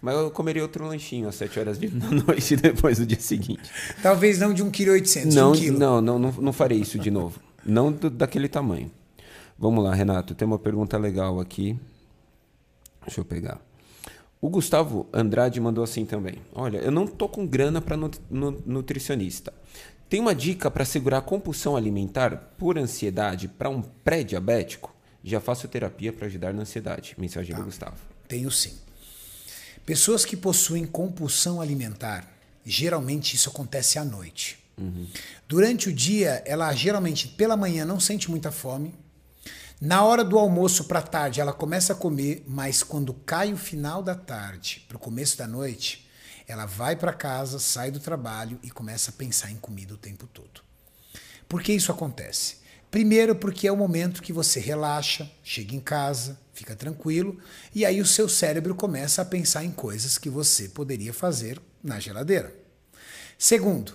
[0.00, 3.70] Mas eu comeria outro lanchinho às 7 horas da noite depois do dia seguinte.
[4.02, 4.70] Talvez não de 1,8
[5.22, 5.78] kg, Não, 1 quilo.
[5.78, 7.38] não, não, não, não farei isso de novo.
[7.64, 8.90] Não do- daquele tamanho.
[9.58, 10.34] Vamos lá, Renato.
[10.34, 11.78] Tem uma pergunta legal aqui.
[13.04, 13.60] Deixa eu pegar.
[14.40, 16.36] O Gustavo Andrade mandou assim também.
[16.54, 17.96] Olha, eu não tô com grana para
[18.66, 19.52] nutricionista.
[20.08, 24.94] Tem uma dica para segurar a compulsão alimentar por ansiedade para um pré-diabético?
[25.24, 27.14] Já faço terapia para ajudar na ansiedade.
[27.18, 27.60] Mensagem Tá.
[27.60, 27.96] do Gustavo.
[28.28, 28.74] Tenho sim.
[29.84, 32.28] Pessoas que possuem compulsão alimentar,
[32.64, 34.58] geralmente isso acontece à noite.
[35.48, 38.94] Durante o dia, ela geralmente pela manhã não sente muita fome.
[39.80, 44.02] Na hora do almoço para tarde, ela começa a comer, mas quando cai o final
[44.02, 46.08] da tarde para o começo da noite,
[46.48, 50.26] ela vai para casa, sai do trabalho e começa a pensar em comida o tempo
[50.28, 50.62] todo.
[51.46, 52.56] Por que isso acontece?
[52.90, 57.38] Primeiro, porque é o momento que você relaxa, chega em casa, fica tranquilo,
[57.74, 62.00] e aí o seu cérebro começa a pensar em coisas que você poderia fazer na
[62.00, 62.54] geladeira.
[63.38, 63.92] Segundo,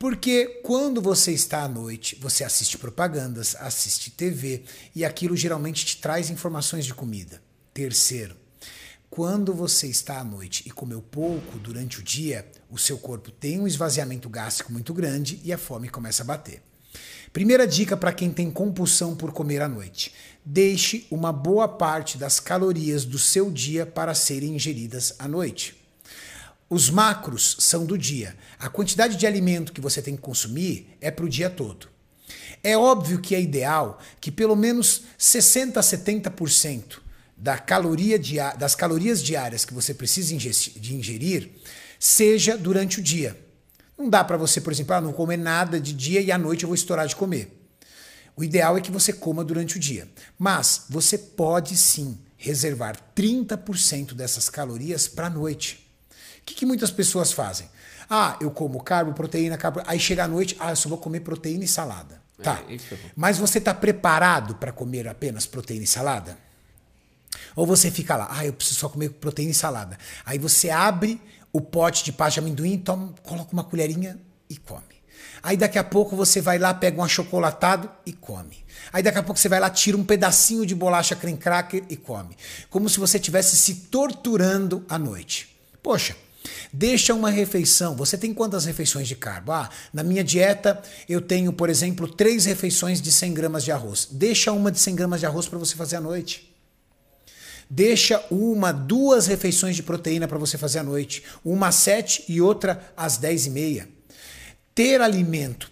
[0.00, 4.64] porque quando você está à noite, você assiste propagandas, assiste TV,
[4.96, 7.42] e aquilo geralmente te traz informações de comida.
[7.74, 8.34] Terceiro,
[9.10, 13.60] quando você está à noite e comeu pouco durante o dia, o seu corpo tem
[13.60, 16.62] um esvaziamento gástrico muito grande e a fome começa a bater.
[17.30, 22.40] Primeira dica para quem tem compulsão por comer à noite: deixe uma boa parte das
[22.40, 25.79] calorias do seu dia para serem ingeridas à noite.
[26.70, 28.36] Os macros são do dia.
[28.56, 31.88] A quantidade de alimento que você tem que consumir é para o dia todo.
[32.62, 37.00] É óbvio que é ideal que pelo menos 60 a 70%
[37.36, 38.20] da caloria
[38.56, 41.50] das calorias diárias que você precisa de ingerir
[41.98, 43.36] seja durante o dia.
[43.98, 46.62] Não dá para você, por exemplo, ah, não comer nada de dia e à noite
[46.62, 47.60] eu vou estourar de comer.
[48.36, 50.08] O ideal é que você coma durante o dia.
[50.38, 55.89] Mas você pode sim reservar 30% dessas calorias para a noite.
[56.50, 57.68] O que, que muitas pessoas fazem?
[58.08, 59.82] Ah, eu como carbo, proteína, carbo.
[59.86, 62.20] Aí chega à noite, ah, eu só vou comer proteína e salada.
[62.42, 62.60] Tá.
[62.68, 62.98] É, isso é.
[63.14, 66.36] Mas você está preparado para comer apenas proteína e salada?
[67.54, 69.96] Ou você fica lá, ah, eu preciso só comer proteína e salada.
[70.26, 74.82] Aí você abre o pote de pasta de amendoim, toma, coloca uma colherinha e come.
[75.42, 78.64] Aí daqui a pouco você vai lá, pega um achocolatado e come.
[78.92, 81.96] Aí daqui a pouco você vai lá, tira um pedacinho de bolacha creme cracker e
[81.96, 82.36] come.
[82.68, 85.56] Como se você estivesse se torturando à noite.
[85.82, 86.16] Poxa,
[86.72, 87.96] Deixa uma refeição.
[87.96, 89.52] Você tem quantas refeições de carbo?
[89.52, 94.08] Ah, na minha dieta eu tenho, por exemplo, três refeições de 100 gramas de arroz.
[94.10, 96.50] Deixa uma de 100 gramas de arroz para você fazer à noite.
[97.68, 101.22] Deixa uma, duas refeições de proteína para você fazer à noite.
[101.44, 103.88] Uma às sete e outra às dez e meia.
[104.74, 105.70] Ter alimento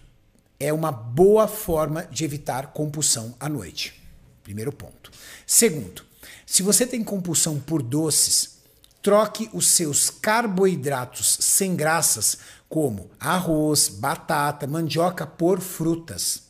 [0.57, 4.01] é uma boa forma de evitar compulsão à noite.
[4.43, 5.11] Primeiro ponto.
[5.45, 6.03] Segundo,
[6.45, 8.58] se você tem compulsão por doces,
[9.01, 16.49] troque os seus carboidratos sem graças, como arroz, batata, mandioca, por frutas.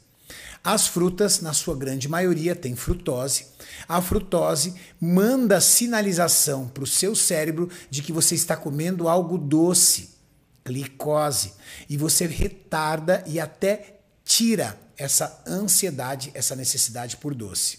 [0.64, 3.48] As frutas, na sua grande maioria, têm frutose.
[3.88, 10.10] A frutose manda sinalização para o seu cérebro de que você está comendo algo doce,
[10.66, 11.54] glicose,
[11.90, 17.79] e você retarda e até tira essa ansiedade, essa necessidade por doce.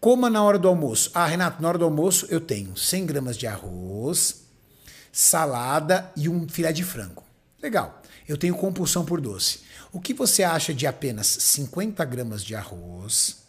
[0.00, 1.10] Coma na hora do almoço.
[1.12, 4.46] Ah, Renato, na hora do almoço eu tenho 100 gramas de arroz,
[5.12, 7.22] salada e um filé de frango.
[7.62, 8.00] Legal.
[8.26, 9.60] Eu tenho compulsão por doce.
[9.92, 13.42] O que você acha de apenas 50 gramas de arroz?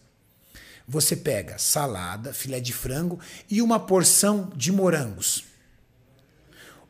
[0.85, 3.17] Você pega salada, filé de frango
[3.49, 5.45] e uma porção de morangos,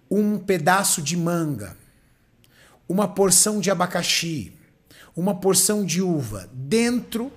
[0.09, 1.77] um pedaço de manga,
[2.89, 4.53] uma porção de abacaxi,
[5.15, 7.31] uma porção de uva, dentro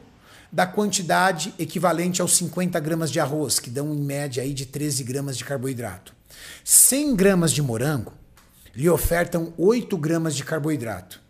[0.54, 5.02] da quantidade equivalente aos 50 gramas de arroz, que dão em média aí de 13
[5.02, 6.14] gramas de carboidrato.
[6.62, 8.12] 100 gramas de morango
[8.72, 11.20] lhe ofertam 8 gramas de carboidrato.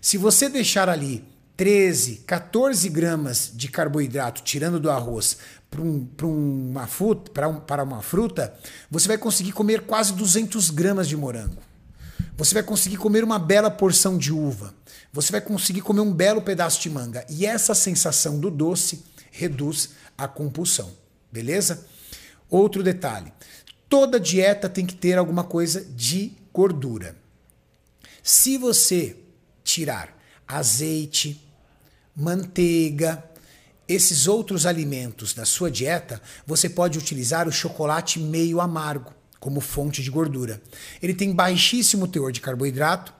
[0.00, 1.24] Se você deixar ali
[1.56, 5.38] 13, 14 gramas de carboidrato tirando do arroz
[5.70, 8.52] para um, uma, um, uma fruta,
[8.90, 11.67] você vai conseguir comer quase 200 gramas de morango.
[12.38, 14.72] Você vai conseguir comer uma bela porção de uva.
[15.12, 17.26] Você vai conseguir comer um belo pedaço de manga.
[17.28, 20.92] E essa sensação do doce reduz a compulsão.
[21.32, 21.84] Beleza?
[22.48, 23.32] Outro detalhe:
[23.88, 27.16] toda dieta tem que ter alguma coisa de gordura.
[28.22, 29.16] Se você
[29.64, 31.44] tirar azeite,
[32.14, 33.24] manteiga,
[33.88, 40.02] esses outros alimentos da sua dieta, você pode utilizar o chocolate meio amargo como fonte
[40.02, 40.60] de gordura.
[41.02, 43.12] Ele tem baixíssimo teor de carboidrato,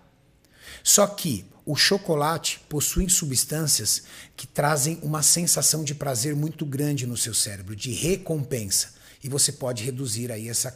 [0.83, 4.05] só que o chocolate possui substâncias
[4.37, 9.53] que trazem uma sensação de prazer muito grande no seu cérebro, de recompensa, e você
[9.53, 10.75] pode reduzir aí essa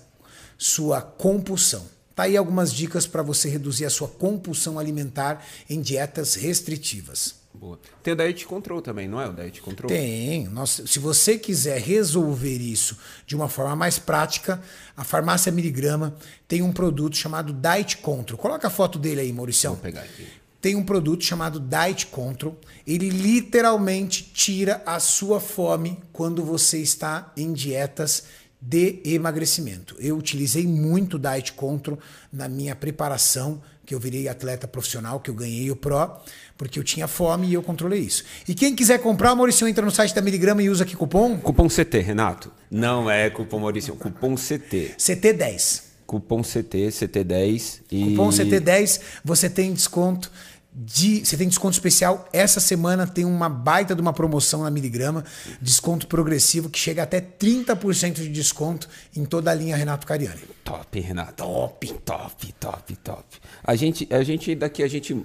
[0.58, 1.86] sua compulsão.
[2.14, 7.41] Tá aí algumas dicas para você reduzir a sua compulsão alimentar em dietas restritivas.
[7.62, 7.78] Boa.
[8.02, 9.88] Tem o Diet Control também, não é o Diet Control?
[9.88, 10.48] Tem.
[10.48, 14.60] Nossa, se você quiser resolver isso de uma forma mais prática,
[14.96, 16.12] a Farmácia Miligrama
[16.48, 18.36] tem um produto chamado Diet Control.
[18.36, 19.70] Coloca a foto dele aí, Maurício.
[19.70, 20.26] Vou pegar aqui.
[20.60, 22.58] Tem um produto chamado Diet Control.
[22.84, 28.24] Ele literalmente tira a sua fome quando você está em dietas
[28.60, 29.94] de emagrecimento.
[30.00, 31.96] Eu utilizei muito Diet Control
[32.32, 33.62] na minha preparação,
[33.92, 36.10] que eu virei atleta profissional, que eu ganhei o Pro,
[36.56, 38.24] porque eu tinha fome e eu controlei isso.
[38.48, 41.36] E quem quiser comprar, Maurício entra no site da Miligrama e usa aqui cupom?
[41.36, 42.50] Cupom CT, Renato.
[42.70, 44.94] Não é cupom Maurício, cupom CT.
[44.98, 45.82] CT10.
[46.06, 50.30] Cupom CT, CT10 e Cupom CT10, você tem desconto
[50.74, 52.28] de, você tem desconto especial.
[52.32, 55.24] Essa semana tem uma baita de uma promoção na Miligrama,
[55.60, 60.40] desconto progressivo que chega até 30% de desconto em toda a linha Renato Cariani.
[60.64, 61.34] Top, Renato.
[61.34, 63.24] Top, top, top, top.
[63.62, 65.24] A gente, a gente daqui a gente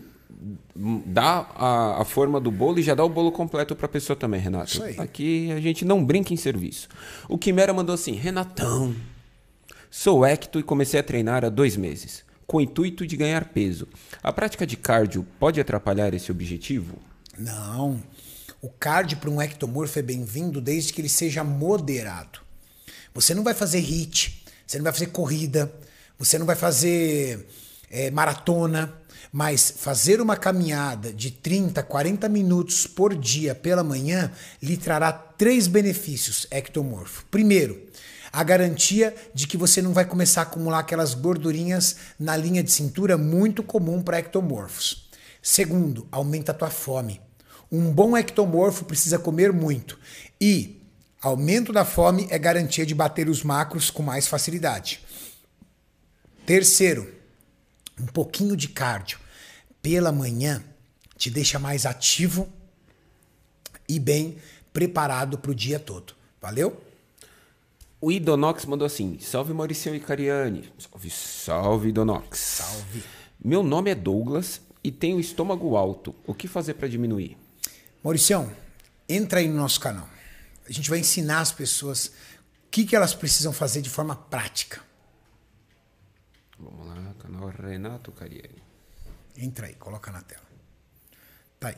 [1.05, 4.15] dá a, a forma do bolo e já dá o bolo completo para a pessoa
[4.15, 4.71] também, Renato.
[4.71, 4.95] Isso aí.
[4.99, 6.89] Aqui a gente não brinca em serviço.
[7.29, 8.93] O Quimera mandou assim: Renatão,
[9.89, 13.87] sou ecto e comecei a treinar há dois meses, com o intuito de ganhar peso.
[14.23, 16.97] A prática de cardio pode atrapalhar esse objetivo?
[17.37, 18.01] Não.
[18.61, 22.39] O cardio para um ectomorfo é bem-vindo desde que ele seja moderado.
[23.13, 25.71] Você não vai fazer hit, você não vai fazer corrida,
[26.17, 27.47] você não vai fazer
[27.91, 28.93] é, maratona,
[29.31, 34.31] mas fazer uma caminhada de 30, 40 minutos por dia pela manhã
[34.61, 37.25] lhe trará três benefícios ectomorfo.
[37.29, 37.86] Primeiro,
[38.37, 42.71] a garantia de que você não vai começar a acumular aquelas gordurinhas na linha de
[42.71, 45.09] cintura muito comum para ectomorfos.
[45.41, 47.19] Segundo, aumenta a tua fome.
[47.71, 49.97] Um bom ectomorfo precisa comer muito
[50.39, 50.79] e
[51.19, 55.03] aumento da fome é garantia de bater os macros com mais facilidade.
[56.45, 57.11] Terceiro,
[57.99, 59.17] um pouquinho de cardio
[59.81, 60.63] pela manhã
[61.17, 62.47] te deixa mais ativo
[63.89, 64.37] e bem
[64.71, 66.13] preparado para o dia todo.
[66.39, 66.86] Valeu?
[67.99, 70.71] O Idonox mandou assim: Salve Mauricião e Cariani.
[70.77, 72.39] Salve, salve Idonox.
[72.39, 73.03] Salve.
[73.43, 76.13] Meu nome é Douglas e tenho estômago alto.
[76.25, 77.37] O que fazer para diminuir?
[78.03, 78.51] Mauricião,
[79.09, 80.07] entra aí no nosso canal.
[80.67, 84.81] A gente vai ensinar as pessoas o que, que elas precisam fazer de forma prática.
[86.59, 88.61] Vamos lá, canal Renato Cariani.
[89.35, 90.45] Entra aí, coloca na tela.
[91.59, 91.77] Tá aí.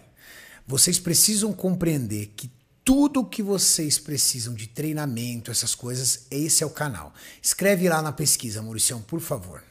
[0.65, 2.51] Vocês precisam compreender que
[2.89, 7.13] tudo que vocês precisam de treinamento, essas coisas, esse é o canal.
[7.39, 9.63] Escreve lá na pesquisa, Mauricião, por favor.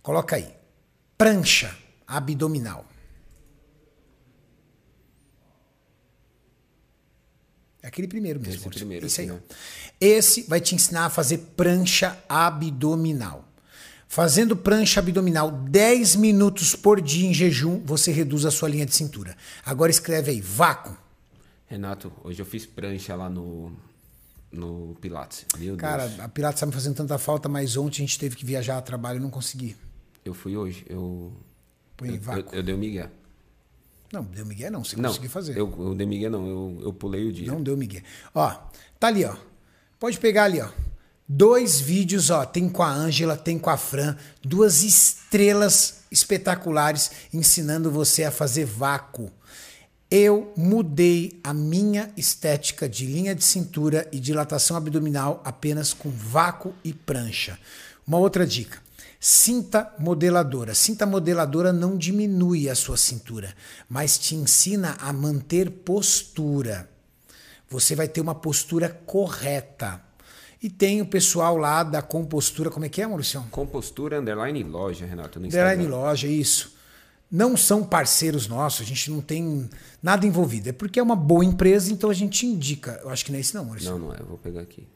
[0.00, 0.54] Coloca aí.
[1.18, 2.88] Prancha abdominal.
[7.82, 8.54] É aquele primeiro mesmo.
[8.54, 9.26] Esse primeiro Esse aí.
[9.26, 9.40] né?
[10.00, 13.48] Esse vai te ensinar a fazer prancha abdominal.
[14.06, 18.94] Fazendo prancha abdominal 10 minutos por dia em jejum, você reduz a sua linha de
[18.94, 19.36] cintura.
[19.66, 21.01] Agora escreve aí, vácuo.
[21.72, 23.72] Renato, hoje eu fiz prancha lá no,
[24.52, 25.46] no Pilates.
[25.56, 26.20] Meu Cara, Deus.
[26.20, 28.82] a Pilates tá me fazendo tanta falta, mas ontem a gente teve que viajar a
[28.82, 29.74] trabalho e não consegui.
[30.22, 30.84] Eu fui hoje.
[30.86, 31.32] Eu,
[31.96, 32.54] Põe eu, eu, vácuo.
[32.54, 33.08] eu dei o Miguel.
[34.12, 35.56] Não, deu migué não, você Não, conseguiu fazer.
[35.56, 36.46] eu, eu dei Miguel não.
[36.46, 37.46] Eu, eu pulei o dia.
[37.50, 38.02] Não deu migué.
[38.34, 38.50] Ó,
[39.00, 39.34] tá ali, ó.
[39.98, 40.68] Pode pegar ali, ó.
[41.26, 42.44] Dois vídeos, ó.
[42.44, 44.14] Tem com a Ângela, tem com a Fran.
[44.42, 49.32] Duas estrelas espetaculares ensinando você a fazer vácuo.
[50.14, 56.74] Eu mudei a minha estética de linha de cintura e dilatação abdominal apenas com vácuo
[56.84, 57.58] e prancha.
[58.06, 58.78] Uma outra dica.
[59.18, 60.74] Cinta modeladora.
[60.74, 63.54] Cinta modeladora não diminui a sua cintura,
[63.88, 66.90] mas te ensina a manter postura.
[67.70, 69.98] Você vai ter uma postura correta.
[70.62, 73.42] E tem o pessoal lá da compostura, como é que é, Maurício?
[73.50, 76.81] Compostura underline loja, Renato, no Underline loja, isso.
[77.32, 79.66] Não são parceiros nossos, a gente não tem
[80.02, 80.68] nada envolvido.
[80.68, 83.00] É porque é uma boa empresa, então a gente indica.
[83.02, 83.90] Eu acho que não é esse não, Maurício.
[83.90, 84.20] Não, não é.
[84.20, 84.86] Eu vou pegar aqui.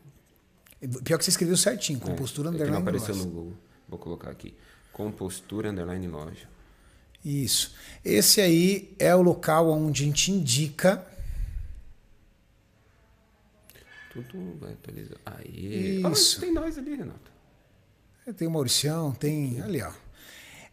[1.03, 3.27] Pior que você escreveu certinho, compostura É que não underline apareceu loja.
[3.27, 3.55] no Google.
[3.89, 4.55] Vou colocar aqui.
[4.93, 6.47] Compostura underline loja.
[7.25, 7.75] Isso.
[8.05, 11.07] Esse aí é o local onde a gente indica.
[14.13, 15.19] Tudo vai atualizar.
[15.25, 16.03] Aí.
[16.13, 16.37] Isso.
[16.37, 17.33] Ah, tem nós ali, Renato.
[18.37, 19.61] Tem o Mauricião, tem.
[19.63, 19.91] Ali, ó.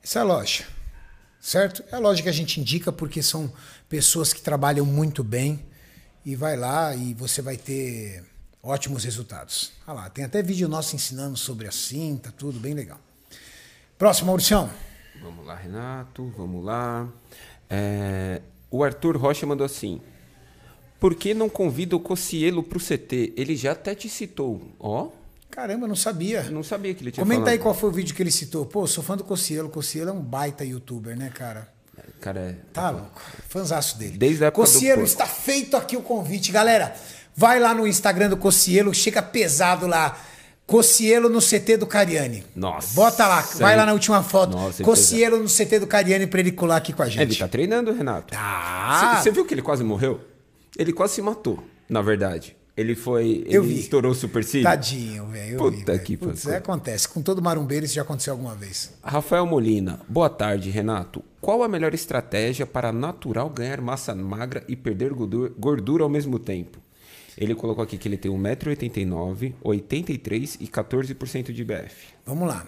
[0.04, 0.65] Essa é a loja.
[1.43, 1.84] Certo?
[1.91, 3.51] É loja que a gente indica porque são
[3.89, 5.60] pessoas que trabalham muito bem.
[6.25, 8.23] E vai lá e você vai ter
[8.63, 9.73] ótimos resultados.
[9.86, 12.97] Olha lá, tem até vídeo nosso ensinando sobre a cinta, tudo bem legal.
[13.97, 14.69] Próximo, Mauricião.
[15.21, 17.10] Vamos lá, Renato, vamos lá.
[17.69, 19.99] É, o Arthur Rocha mandou assim.
[20.97, 23.34] Por que não convida o Cocielo pro CT?
[23.36, 24.62] Ele já até te citou.
[24.79, 25.10] Ó.
[25.54, 26.44] Caramba, não sabia.
[26.48, 27.54] Eu não sabia que ele tinha Comenta falado.
[27.54, 28.66] aí qual foi o vídeo que ele citou.
[28.66, 29.70] Pô, sou fã do Cocielo.
[29.70, 31.68] Cocielo é um baita youtuber, né, cara?
[32.20, 32.56] Cara, é...
[32.74, 33.22] Tá louco.
[33.48, 34.18] Fãzaço dele.
[34.18, 35.12] Desde a época do Cocielo, porco.
[35.12, 36.52] está feito aqui o convite.
[36.52, 36.96] Galera,
[37.36, 40.18] vai lá no Instagram do Cocielo, chega pesado lá.
[40.66, 42.44] Cocielo no CT do Cariani.
[42.56, 42.96] Nossa.
[42.96, 44.58] Bota lá, vai lá na última foto.
[44.58, 47.22] Nossa, Cocielo no CT do Cariani pra ele colar aqui com a gente.
[47.22, 48.34] Ele tá treinando, Renato.
[48.34, 49.22] Tá.
[49.22, 50.20] Você viu que ele quase morreu?
[50.76, 52.56] Ele quase se matou, na verdade.
[52.75, 53.43] Ele foi.
[53.47, 53.79] Eu ele vi.
[53.81, 54.63] estourou o supercílio.
[54.63, 55.57] Tadinho, velho.
[55.59, 56.03] eu vi, Puta velho.
[56.03, 56.51] que pariu.
[56.51, 57.07] é, acontece.
[57.07, 58.91] Com todo marumbeiro isso já aconteceu alguma vez.
[59.03, 61.23] Rafael Molina, boa tarde, Renato.
[61.39, 66.39] Qual a melhor estratégia para natural ganhar massa magra e perder gordu- gordura ao mesmo
[66.39, 66.79] tempo?
[67.38, 71.95] Ele colocou aqui que ele tem 1,89m, 83 e 14% de BF.
[72.25, 72.65] Vamos lá.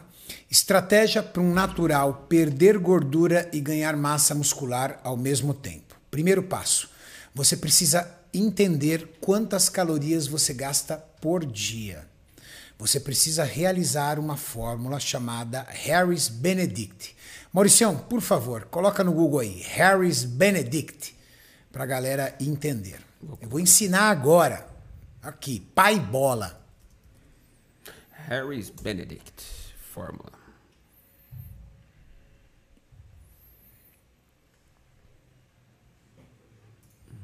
[0.49, 5.95] Estratégia para um natural perder gordura e ganhar massa muscular ao mesmo tempo.
[6.09, 6.89] Primeiro passo:
[7.33, 8.01] você precisa
[8.37, 12.07] entender quantas calorias você gasta por dia.
[12.77, 17.15] Você precisa realizar uma fórmula chamada Harris Benedict.
[17.53, 21.15] Mauricião, por favor, coloca no Google aí Harris Benedict
[21.71, 22.99] para a galera entender.
[23.41, 24.67] Eu vou ensinar agora.
[25.21, 26.61] Aqui, pai bola.
[28.27, 29.43] Harris Benedict,
[29.93, 30.33] fórmula.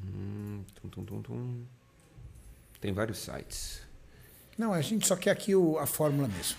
[0.04, 1.62] Hum, tum, tum, tum.
[2.80, 3.80] Tem vários sites.
[4.56, 6.56] Não, a gente só quer aqui o- a fórmula mesmo.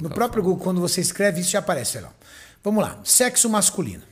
[0.00, 0.42] No próprio.
[0.42, 2.12] Google, quando você escreve, isso já aparece lá.
[2.62, 3.00] Vamos lá.
[3.04, 4.04] Sexo masculino.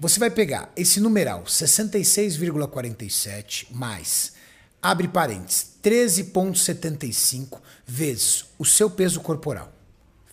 [0.00, 4.32] Você vai pegar esse numeral 66,47 mais,
[4.80, 9.70] abre parênteses, 13,75 vezes o seu peso corporal,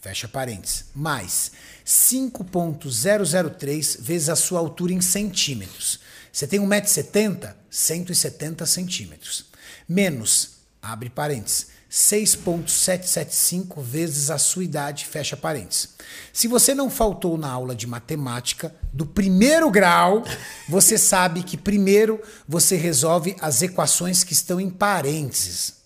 [0.01, 1.51] fecha parênteses, mais
[1.85, 5.98] 5,003 vezes a sua altura em centímetros.
[6.31, 9.45] Você tem 1,70m, 170 centímetros.
[9.87, 15.89] Menos, abre parênteses, 6,775 vezes a sua idade, fecha parênteses.
[16.31, 20.23] Se você não faltou na aula de matemática do primeiro grau,
[20.67, 25.79] você sabe que primeiro você resolve as equações que estão em parênteses.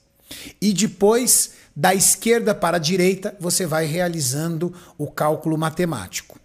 [0.60, 6.38] E depois, da esquerda para a direita, você vai realizando o cálculo matemático.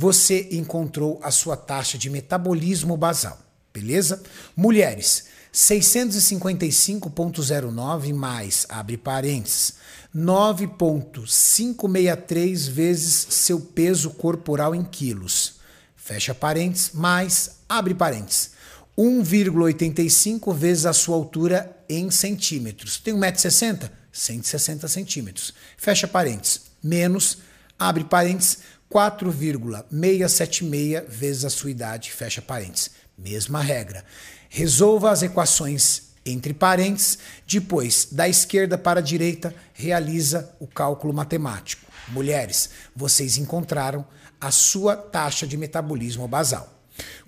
[0.00, 3.36] Você encontrou a sua taxa de metabolismo basal,
[3.74, 4.22] beleza?
[4.54, 9.74] Mulheres, 655,09 mais, abre parênteses,
[10.14, 15.54] 9,563 vezes seu peso corporal em quilos,
[15.96, 18.52] fecha parênteses, mais, abre parênteses,
[18.96, 22.98] 1,85 vezes a sua altura em centímetros.
[22.98, 23.90] Tem 1,60m?
[24.12, 25.52] 160 centímetros.
[25.76, 26.68] Fecha parênteses.
[26.82, 27.38] Menos,
[27.78, 28.58] abre parênteses,
[28.88, 32.10] 4,676 vezes a sua idade.
[32.10, 32.92] Fecha parênteses.
[33.16, 34.04] Mesma regra.
[34.48, 37.18] Resolva as equações entre parênteses.
[37.46, 41.86] Depois, da esquerda para a direita, realiza o cálculo matemático.
[42.08, 44.04] Mulheres, vocês encontraram
[44.40, 46.72] a sua taxa de metabolismo basal.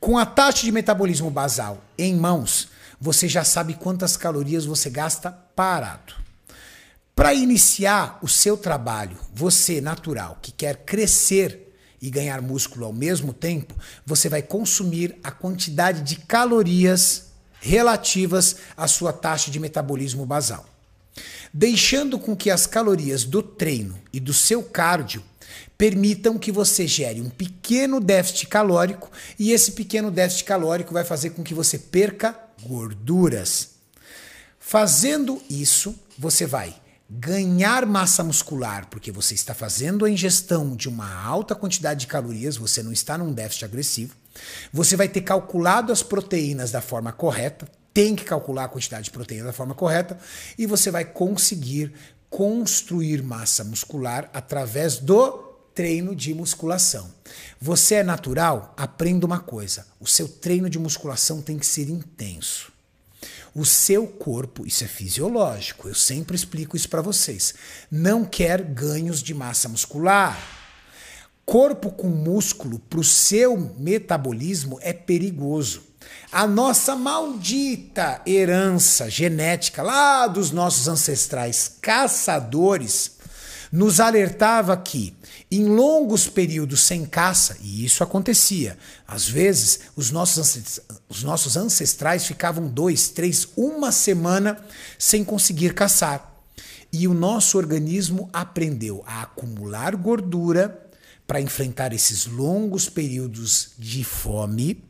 [0.01, 2.69] Com a taxa de metabolismo basal em mãos,
[3.01, 6.20] você já sabe quantas calorias você gasta parado.
[7.21, 13.35] Para iniciar o seu trabalho, você natural que quer crescer e ganhar músculo ao mesmo
[13.35, 13.75] tempo,
[14.07, 17.27] você vai consumir a quantidade de calorias
[17.61, 20.65] relativas à sua taxa de metabolismo basal.
[21.53, 25.23] Deixando com que as calorias do treino e do seu cardio
[25.77, 31.31] permitam que você gere um pequeno déficit calórico e esse pequeno déficit calórico vai fazer
[31.31, 33.73] com que você perca gorduras.
[34.59, 36.75] Fazendo isso, você vai
[37.11, 42.57] ganhar massa muscular, porque você está fazendo a ingestão de uma alta quantidade de calorias,
[42.57, 44.15] você não está num déficit agressivo.
[44.73, 49.11] Você vai ter calculado as proteínas da forma correta, tem que calcular a quantidade de
[49.11, 50.17] proteína da forma correta,
[50.57, 51.93] e você vai conseguir
[52.29, 57.11] construir massa muscular através do treino de musculação.
[57.61, 58.73] Você é natural?
[58.77, 62.70] Aprenda uma coisa: o seu treino de musculação tem que ser intenso.
[63.55, 67.55] O seu corpo, isso é fisiológico, eu sempre explico isso para vocês,
[67.91, 70.39] não quer ganhos de massa muscular.
[71.45, 75.83] Corpo com músculo para o seu metabolismo é perigoso.
[76.31, 83.20] A nossa maldita herança genética lá dos nossos ancestrais caçadores
[83.71, 85.15] nos alertava que
[85.51, 92.27] em longos períodos sem caça, e isso acontecia, às vezes os nossos, os nossos ancestrais
[92.27, 94.59] ficavam dois, três, uma semana
[94.99, 96.29] sem conseguir caçar.
[96.93, 100.89] E o nosso organismo aprendeu a acumular gordura
[101.27, 104.83] para enfrentar esses longos períodos de fome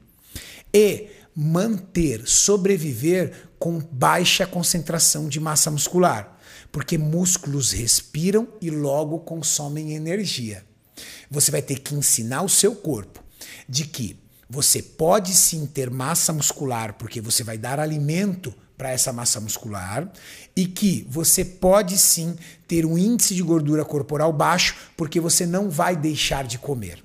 [0.72, 6.39] e manter, sobreviver com baixa concentração de massa muscular,
[6.72, 10.64] porque músculos respiram e logo consomem energia.
[11.30, 13.22] Você vai ter que ensinar o seu corpo
[13.68, 14.18] de que
[14.48, 20.10] você pode sim ter massa muscular, porque você vai dar alimento para essa massa muscular
[20.56, 22.34] e que você pode sim
[22.66, 27.02] ter um índice de gordura corporal baixo porque você não vai deixar de comer.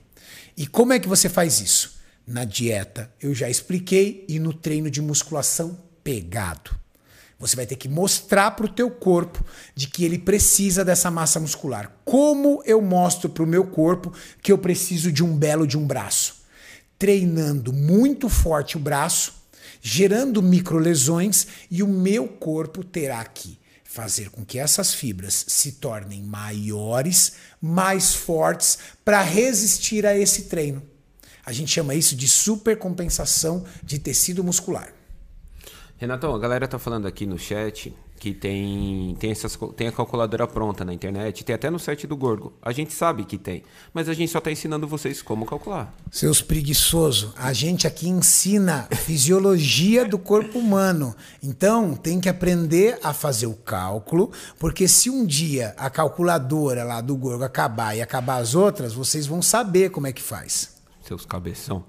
[0.58, 2.00] E como é que você faz isso?
[2.26, 6.72] Na dieta, eu já expliquei, e no treino de musculação pegado.
[7.40, 9.44] Você vai ter que mostrar para o teu corpo
[9.76, 11.92] de que ele precisa dessa massa muscular.
[12.06, 15.86] Como eu mostro para o meu corpo que eu preciso de um belo de um
[15.86, 16.44] braço?
[16.98, 19.46] Treinando muito forte o braço
[19.88, 26.24] gerando microlesões e o meu corpo terá que fazer com que essas fibras se tornem
[26.24, 30.82] maiores, mais fortes para resistir a esse treino.
[31.46, 34.92] A gente chama isso de supercompensação de tecido muscular.
[35.98, 40.48] Renatão, a galera tá falando aqui no chat que tem, tem, essas, tem a calculadora
[40.48, 42.54] pronta na internet, tem até no site do Gorgo.
[42.62, 45.94] A gente sabe que tem, mas a gente só está ensinando vocês como calcular.
[46.12, 51.16] Seus preguiçosos, a gente aqui ensina fisiologia do corpo humano.
[51.42, 57.00] Então tem que aprender a fazer o cálculo, porque se um dia a calculadora lá
[57.00, 60.75] do Gorgo acabar e acabar as outras, vocês vão saber como é que faz.
[61.08, 61.86] Seus cabeção.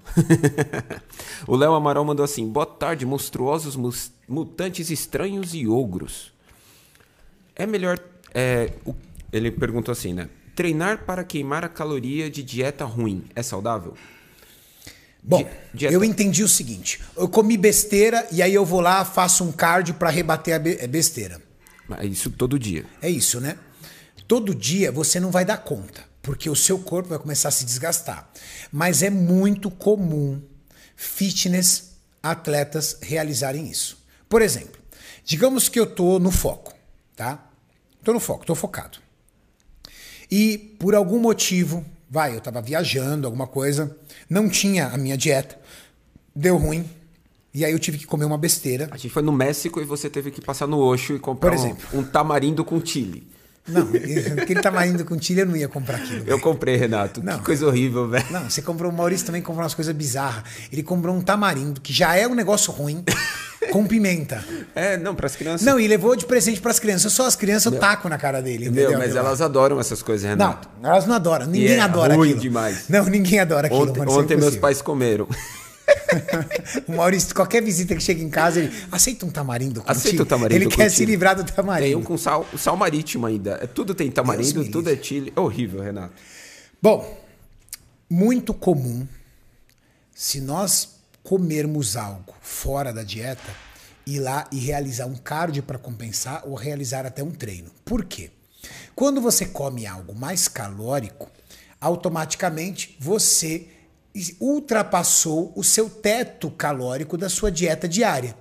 [1.47, 3.75] o Léo Amaral mandou assim: Boa tarde, monstruosos
[4.27, 6.31] mutantes estranhos e ogros.
[7.55, 7.99] É melhor.
[8.31, 8.93] É, o,
[9.33, 10.29] ele perguntou assim, né?
[10.55, 13.95] Treinar para queimar a caloria de dieta ruim é saudável?
[15.23, 15.91] Bom, dieta...
[15.91, 19.95] eu entendi o seguinte: eu comi besteira e aí eu vou lá, faço um cardio
[19.95, 21.41] para rebater a besteira.
[21.97, 22.85] É isso todo dia.
[23.01, 23.57] É isso, né?
[24.27, 27.63] Todo dia você não vai dar conta porque o seu corpo vai começar a se
[27.63, 28.29] desgastar.
[28.69, 30.41] Mas é muito comum
[30.93, 33.97] fitness atletas realizarem isso.
[34.27, 34.77] Por exemplo,
[35.23, 36.73] digamos que eu tô no foco,
[37.15, 37.49] tá?
[38.03, 38.97] Tô no foco, tô focado.
[40.29, 43.95] E por algum motivo, vai, eu tava viajando, alguma coisa,
[44.29, 45.57] não tinha a minha dieta,
[46.35, 46.89] deu ruim,
[47.53, 48.89] e aí eu tive que comer uma besteira.
[48.91, 51.99] A gente foi no México e você teve que passar no Oxo e comprar um,
[51.99, 53.36] um tamarindo com chile.
[53.67, 53.89] Não,
[54.41, 56.23] aquele tamarindo com tilha eu não ia comprar aquilo.
[56.25, 57.21] Eu comprei, Renato.
[57.23, 57.39] Não.
[57.39, 58.25] Que coisa horrível, velho.
[58.31, 58.91] Não, você comprou.
[58.91, 60.43] O Maurício também comprou umas coisas bizarras.
[60.71, 63.03] Ele comprou um tamarindo, que já é um negócio ruim,
[63.71, 64.43] com pimenta.
[64.73, 65.65] É, não, para as crianças.
[65.65, 67.11] Não, e levou de presente para as crianças.
[67.11, 68.65] Só as crianças eu taco na cara dele.
[68.65, 68.91] Entendeu?
[68.91, 70.69] Meu, mas elas adoram essas coisas, Renato.
[70.81, 71.45] Não, elas não adoram.
[71.45, 72.41] Ninguém é adora ruim aquilo.
[72.41, 72.85] demais.
[72.87, 73.89] Não, ninguém adora aquilo.
[73.89, 75.27] Ontem, ontem meus pais comeram.
[76.87, 80.25] o Maurício, qualquer visita que chega em casa, ele aceita um tamarindo com Aceita o
[80.25, 81.87] tamarindo Ele quer se livrar do tamarindo.
[81.87, 83.59] Tem um com sal, sal marítimo ainda.
[83.61, 85.31] É, tudo tem tamarindo, tudo é chile.
[85.35, 86.13] É horrível, Renato.
[86.81, 87.17] Bom,
[88.09, 89.07] muito comum
[90.13, 93.55] se nós comermos algo fora da dieta,
[94.05, 97.69] ir lá e realizar um cardio para compensar ou realizar até um treino.
[97.83, 98.31] Por quê?
[98.95, 101.29] Quando você come algo mais calórico,
[101.79, 103.67] automaticamente você
[104.39, 108.35] ultrapassou o seu teto calórico da sua dieta diária.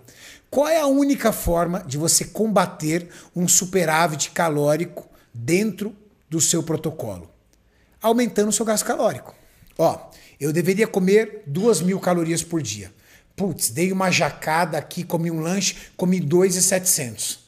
[0.50, 5.94] Qual é a única forma de você combater um superávit calórico dentro
[6.30, 7.30] do seu protocolo?
[8.00, 9.34] Aumentando o seu gasto calórico.
[9.76, 10.10] Ó,
[10.40, 12.92] eu deveria comer duas mil calorias por dia.
[13.34, 17.40] Putz, dei uma jacada aqui, comi um lanche, comi 2,700.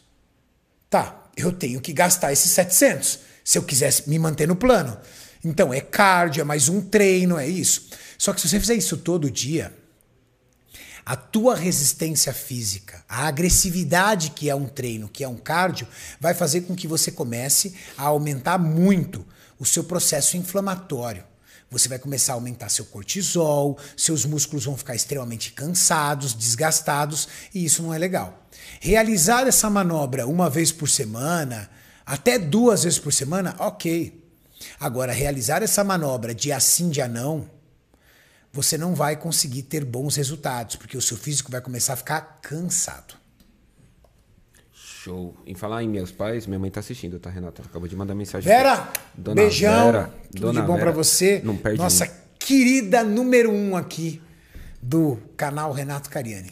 [0.91, 4.99] Tá, eu tenho que gastar esses 700 se eu quisesse me manter no plano.
[5.43, 7.89] Então é cardio, é mais um treino, é isso.
[8.19, 9.73] Só que se você fizer isso todo dia,
[11.07, 15.87] a tua resistência física, a agressividade que é um treino, que é um cardio,
[16.21, 19.25] vai fazer com que você comece a aumentar muito
[19.59, 21.25] o seu processo inflamatório.
[21.71, 27.65] Você vai começar a aumentar seu cortisol, seus músculos vão ficar extremamente cansados, desgastados, e
[27.65, 28.47] isso não é legal.
[28.81, 31.71] Realizar essa manobra uma vez por semana,
[32.05, 34.27] até duas vezes por semana, ok.
[34.81, 37.49] Agora, realizar essa manobra de assim, de não,
[38.53, 42.21] você não vai conseguir ter bons resultados, porque o seu físico vai começar a ficar
[42.43, 43.15] cansado.
[44.73, 45.37] Show.
[45.47, 47.63] Em falar em meus pais, minha mãe tá assistindo, tá, Renata?
[47.63, 48.49] Acabou de mandar mensagem.
[48.51, 49.87] Vera, Dona beijão.
[49.93, 51.41] Vera, Tudo Dona de bom pra você.
[51.45, 52.09] não perde Nossa um.
[52.39, 54.21] querida número um aqui
[54.83, 56.51] do canal Renato Cariani.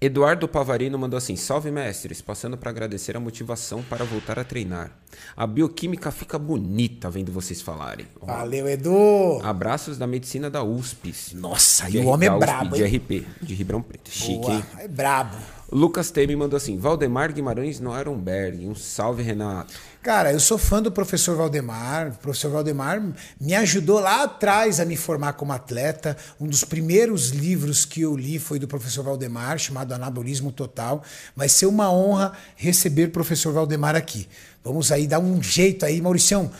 [0.00, 4.92] Eduardo Pavarino mandou assim: Salve mestres, passando para agradecer a motivação para voltar a treinar.
[5.36, 8.06] A bioquímica fica bonita vendo vocês falarem.
[8.20, 9.40] Ó, Valeu, Edu.
[9.42, 11.14] Abraços da medicina da USP.
[11.34, 12.84] Nossa, e o homem é brabo, De?
[12.84, 14.10] RP, de Ribeirão Preto.
[14.10, 14.64] Chique, Boa, hein?
[14.78, 15.36] é brabo.
[15.70, 18.66] Lucas Teme mandou assim: Valdemar Guimarães no Ironberg.
[18.66, 19.74] Um salve, Renato.
[20.00, 22.10] Cara, eu sou fã do professor Valdemar.
[22.10, 23.02] O professor Valdemar
[23.40, 26.16] me ajudou lá atrás a me formar como atleta.
[26.40, 31.02] Um dos primeiros livros que eu li foi do professor Valdemar, chamado Anabolismo Total.
[31.34, 34.28] Vai ser uma honra receber o professor Valdemar aqui.
[34.66, 36.50] Vamos aí dar um jeito aí, Mauricião.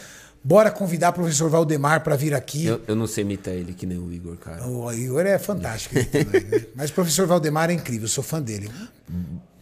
[0.43, 2.67] Bora convidar o professor Valdemar para vir aqui.
[2.67, 4.65] Eu, eu não sei imitar ele que nem o Igor, cara.
[4.67, 5.95] O Igor é fantástico.
[6.05, 6.67] também, né?
[6.77, 8.71] Mas o professor Valdemar é incrível, eu sou fã dele.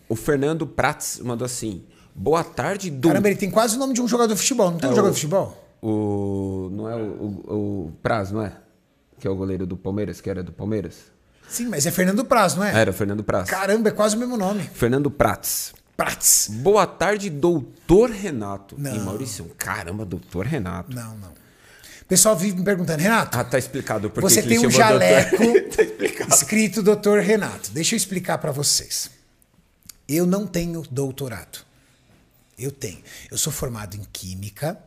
[0.08, 1.82] O Fernando Prats mandou assim:
[2.14, 3.08] Boa tarde, do.
[3.08, 4.70] Caramba, ele tem quase o nome de um jogador de futebol.
[4.70, 5.64] Não tem um É, jogador o- de futebol?
[5.82, 6.68] O.
[6.72, 8.52] Não é o, o, o Praz, não é?
[9.18, 10.96] Que é o goleiro do Palmeiras, que era do Palmeiras?
[11.48, 12.78] Sim, mas é Fernando Praz, não é?
[12.78, 13.48] Era o Fernando Praz.
[13.48, 14.62] Caramba, é quase o mesmo nome.
[14.74, 15.72] Fernando Prats.
[15.96, 16.48] Prats.
[16.50, 18.74] Boa tarde, doutor Renato.
[18.78, 18.94] Não.
[18.94, 20.94] E Maurício, caramba, doutor Renato.
[20.94, 21.28] Não, não.
[21.28, 25.36] O pessoal vive me perguntando, Renato, Ah, tá explicado por você que tem um jaleco
[25.38, 26.26] doutor.
[26.28, 27.70] tá escrito Doutor Renato.
[27.70, 29.10] Deixa eu explicar para vocês.
[30.06, 31.60] Eu não tenho doutorado.
[32.58, 33.02] Eu tenho.
[33.30, 34.78] Eu sou formado em Química,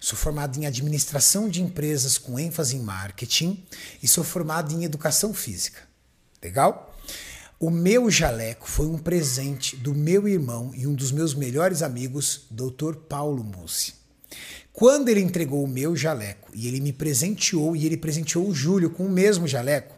[0.00, 3.64] sou formado em Administração de Empresas com ênfase em Marketing
[4.02, 5.80] e sou formado em Educação Física.
[6.42, 6.93] Legal?
[7.64, 12.42] O meu jaleco foi um presente do meu irmão e um dos meus melhores amigos,
[12.50, 12.94] Dr.
[13.08, 13.94] Paulo Mussi.
[14.70, 18.90] Quando ele entregou o meu jaleco e ele me presenteou e ele presenteou o Júlio
[18.90, 19.96] com o mesmo jaleco,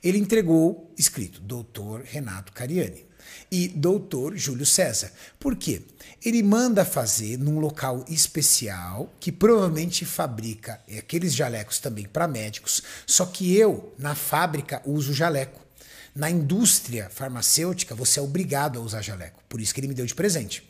[0.00, 3.04] ele entregou escrito Doutor Renato Cariani
[3.50, 5.10] e Doutor Júlio César.
[5.40, 5.82] Por quê?
[6.24, 13.26] Ele manda fazer num local especial que provavelmente fabrica aqueles jalecos também para médicos, só
[13.26, 15.66] que eu, na fábrica, uso jaleco.
[16.14, 19.42] Na indústria farmacêutica, você é obrigado a usar jaleco.
[19.48, 20.68] Por isso que ele me deu de presente.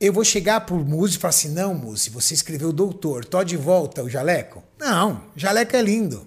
[0.00, 3.56] Eu vou chegar pro Muzi e falar assim: não, Muzi, você escreveu doutor, tô de
[3.56, 4.62] volta o jaleco?
[4.78, 6.26] Não, jaleco é lindo.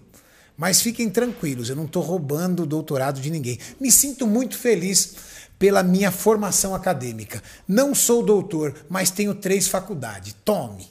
[0.57, 3.59] Mas fiquem tranquilos, eu não estou roubando o doutorado de ninguém.
[3.79, 5.15] Me sinto muito feliz
[5.59, 7.43] pela minha formação acadêmica.
[7.67, 10.33] Não sou doutor, mas tenho três faculdades.
[10.45, 10.87] Tome.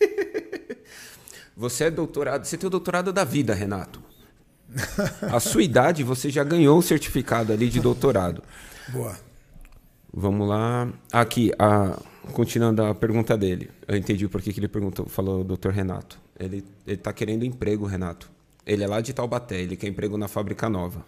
[1.56, 4.02] Você é doutorado, você tem o doutorado da vida, Renato.
[5.22, 8.42] A sua idade, você já ganhou o certificado ali de doutorado.
[8.92, 9.16] Boa.
[10.12, 10.88] Vamos lá.
[11.12, 11.98] Aqui, a,
[12.32, 13.70] continuando a pergunta dele.
[13.86, 16.18] Eu entendi por que que ele perguntou, falou doutor Renato.
[16.38, 18.30] Ele, ele tá querendo emprego, Renato.
[18.66, 21.04] Ele é lá de Taubaté, ele quer emprego na fábrica nova.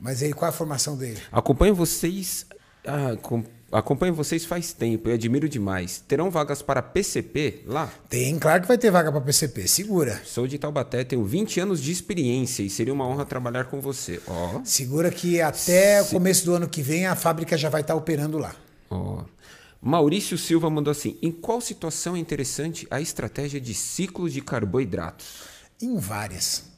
[0.00, 1.18] Mas aí qual é a formação dele?
[1.30, 2.46] Acompanho vocês.
[2.86, 6.02] ah, com- acompanho vocês faz tempo e admiro demais.
[6.06, 7.92] Terão vagas para PCP lá?
[8.08, 10.20] Tem, claro que vai ter vaga para PCP, segura.
[10.24, 14.20] Sou de Taubaté, tenho 20 anos de experiência e seria uma honra trabalhar com você.
[14.26, 17.94] Ó, Segura que até o começo do ano que vem a fábrica já vai estar
[17.94, 18.54] operando lá.
[18.90, 19.24] ó.
[19.80, 25.42] Maurício Silva mandou assim: em qual situação é interessante a estratégia de ciclo de carboidratos?
[25.80, 26.71] Em várias.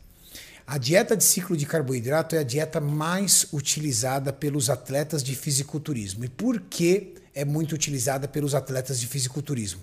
[0.67, 6.25] A dieta de ciclo de carboidrato é a dieta mais utilizada pelos atletas de fisiculturismo.
[6.25, 9.83] E por que é muito utilizada pelos atletas de fisiculturismo?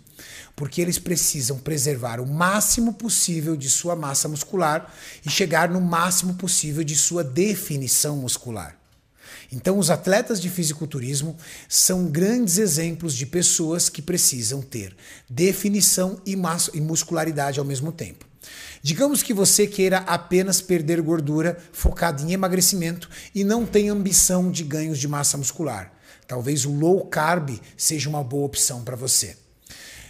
[0.56, 4.92] Porque eles precisam preservar o máximo possível de sua massa muscular
[5.24, 8.76] e chegar no máximo possível de sua definição muscular.
[9.52, 11.38] Então, os atletas de fisiculturismo
[11.70, 14.96] são grandes exemplos de pessoas que precisam ter
[15.30, 16.36] definição e,
[16.74, 18.31] e muscularidade ao mesmo tempo.
[18.84, 24.64] Digamos que você queira apenas perder gordura focado em emagrecimento e não tem ambição de
[24.64, 25.94] ganhos de massa muscular.
[26.28, 29.38] Talvez o low carb seja uma boa opção para você.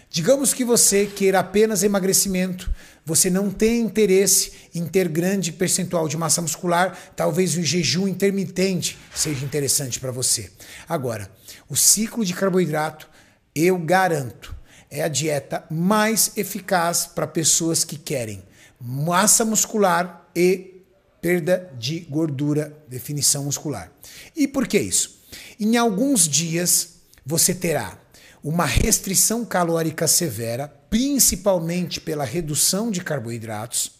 [0.09, 2.71] Digamos que você queira apenas emagrecimento,
[3.05, 8.97] você não tem interesse em ter grande percentual de massa muscular, talvez o jejum intermitente
[9.13, 10.49] seja interessante para você.
[10.87, 11.29] Agora,
[11.67, 13.09] o ciclo de carboidrato,
[13.55, 14.55] eu garanto,
[14.89, 18.43] é a dieta mais eficaz para pessoas que querem
[18.81, 20.81] massa muscular e
[21.21, 23.91] perda de gordura, definição muscular.
[24.35, 25.21] E por que isso?
[25.59, 27.99] Em alguns dias você terá
[28.43, 33.91] uma restrição calórica severa, principalmente pela redução de carboidratos,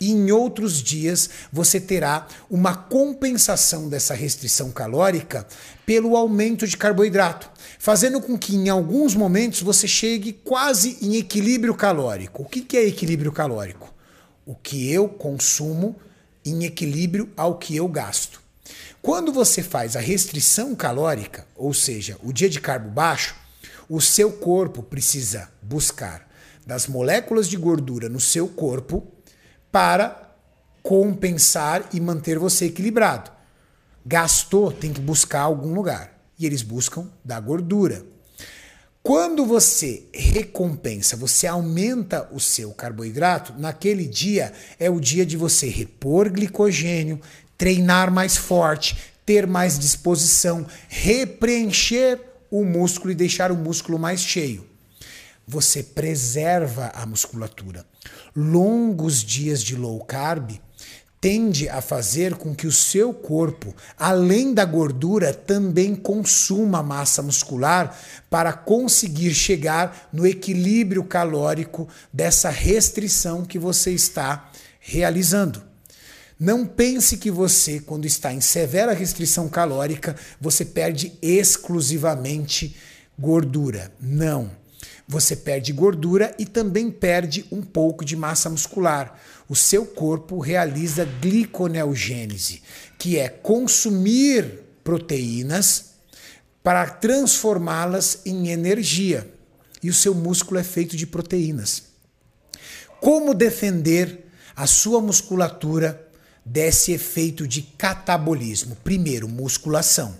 [0.00, 5.46] e em outros dias você terá uma compensação dessa restrição calórica
[5.86, 11.74] pelo aumento de carboidrato, fazendo com que em alguns momentos você chegue quase em equilíbrio
[11.74, 12.42] calórico.
[12.42, 13.93] O que é equilíbrio calórico?
[14.46, 15.96] O que eu consumo
[16.44, 18.42] em equilíbrio ao que eu gasto.
[19.00, 23.34] Quando você faz a restrição calórica, ou seja, o dia de carbo baixo,
[23.88, 26.26] O seu corpo precisa buscar
[26.66, 29.06] das moléculas de gordura no seu corpo
[29.70, 30.34] para
[30.82, 33.30] compensar e manter você equilibrado.
[34.06, 36.18] Gastou, tem que buscar algum lugar.
[36.38, 38.04] E eles buscam da gordura.
[39.06, 44.50] Quando você recompensa, você aumenta o seu carboidrato, naquele dia
[44.80, 47.20] é o dia de você repor glicogênio,
[47.58, 48.96] treinar mais forte,
[49.26, 52.18] ter mais disposição, repreencher
[52.50, 54.66] o músculo e deixar o músculo mais cheio.
[55.46, 57.84] Você preserva a musculatura.
[58.34, 60.52] Longos dias de low carb
[61.24, 67.98] tende a fazer com que o seu corpo, além da gordura, também consuma massa muscular
[68.28, 75.62] para conseguir chegar no equilíbrio calórico dessa restrição que você está realizando.
[76.38, 82.76] Não pense que você, quando está em severa restrição calórica, você perde exclusivamente
[83.18, 83.90] gordura.
[83.98, 84.50] Não.
[85.08, 89.18] Você perde gordura e também perde um pouco de massa muscular
[89.54, 92.60] o seu corpo realiza gliconeogênese,
[92.98, 95.92] que é consumir proteínas
[96.60, 99.32] para transformá-las em energia.
[99.80, 101.84] E o seu músculo é feito de proteínas.
[103.00, 104.24] Como defender
[104.56, 106.04] a sua musculatura
[106.44, 108.76] desse efeito de catabolismo?
[108.82, 110.16] Primeiro, musculação.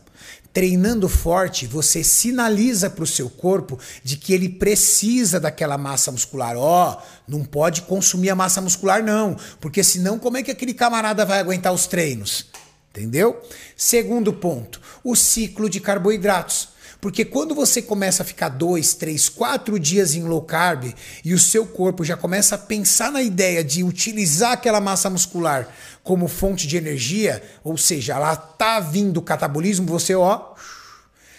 [0.54, 6.56] Treinando forte, você sinaliza para o seu corpo de que ele precisa daquela massa muscular.
[6.56, 10.72] Ó, oh, não pode consumir a massa muscular, não, porque senão, como é que aquele
[10.72, 12.46] camarada vai aguentar os treinos?
[12.90, 13.42] Entendeu?
[13.76, 16.68] Segundo ponto, o ciclo de carboidratos.
[17.00, 20.94] Porque quando você começa a ficar dois, três, quatro dias em low carb
[21.24, 25.68] e o seu corpo já começa a pensar na ideia de utilizar aquela massa muscular
[26.04, 30.54] como fonte de energia, ou seja, ela tá vindo o catabolismo, você ó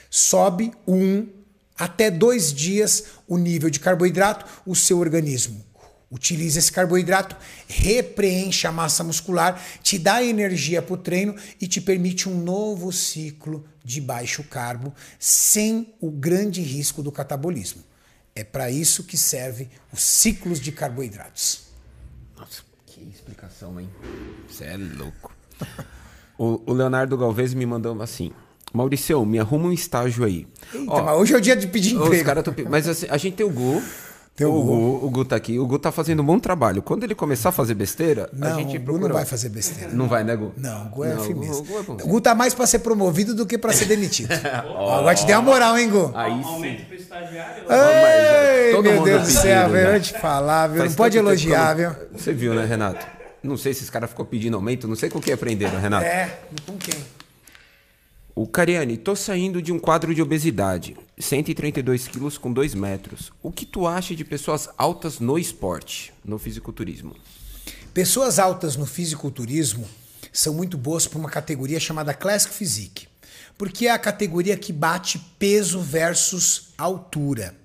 [0.09, 1.27] sobe um
[1.77, 5.63] até dois dias o nível de carboidrato, o seu organismo
[6.15, 7.35] Utiliza esse carboidrato,
[7.67, 12.89] repreenche a massa muscular, te dá energia para o treino e te permite um novo
[12.93, 17.83] ciclo de baixo carbo, sem o grande risco do catabolismo.
[18.33, 21.64] É para isso que serve os ciclos de carboidratos.
[23.79, 23.89] Hein?
[24.47, 25.31] Você é louco.
[26.37, 28.31] o, o Leonardo Galvez me mandou assim.
[28.73, 30.45] Maurício, me arruma um estágio aí.
[30.73, 32.43] Eita, Ó, hoje é o dia de pedir emprego.
[32.43, 32.53] Tão...
[32.69, 33.81] Mas assim, a gente tem o Gu,
[34.35, 35.05] tem o, o Gu.
[35.05, 35.57] O Gu tá aqui.
[35.57, 36.81] O Gu tá fazendo um bom trabalho.
[36.81, 38.97] Quando ele começar a fazer besteira, não, a gente procura...
[38.97, 39.93] o Gu não vai fazer besteira.
[39.93, 40.51] Não, vai, né, Gu?
[40.57, 41.61] Não, o Gu é não, firmeza.
[41.61, 44.29] O Gu, é o Gu tá mais pra ser promovido do que pra ser demitido.
[44.77, 46.11] oh, Agora te dei uma moral, hein, Gu?
[46.13, 47.63] Aí Aumento pro estagiário.
[47.69, 49.95] Ei, meu Deus do céu, velho.
[49.95, 50.83] Eu te falar, viu?
[50.83, 51.91] Não pode elogiar, viu?
[52.11, 53.14] Você viu, né, Renato?
[53.45, 54.87] Não sei se esse cara ficou pedindo aumento.
[54.87, 56.05] Não sei com quem aprenderam, Renato.
[56.05, 56.95] É, com quem?
[58.35, 63.31] O Cariani, tô saindo de um quadro de obesidade, 132 quilos com 2 metros.
[63.41, 67.15] O que tu acha de pessoas altas no esporte, no fisiculturismo?
[67.93, 69.87] Pessoas altas no fisiculturismo
[70.33, 73.07] são muito boas para uma categoria chamada Classic Physique,
[73.57, 77.55] porque é a categoria que bate peso versus altura.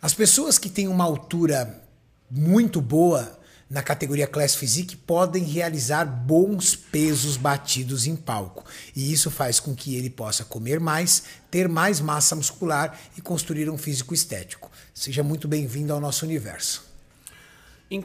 [0.00, 1.80] As pessoas que têm uma altura
[2.28, 3.38] muito boa
[3.72, 8.66] na categoria Class Physique podem realizar bons pesos batidos em palco.
[8.94, 13.70] E isso faz com que ele possa comer mais, ter mais massa muscular e construir
[13.70, 14.70] um físico estético.
[14.92, 16.84] Seja muito bem-vindo ao nosso universo.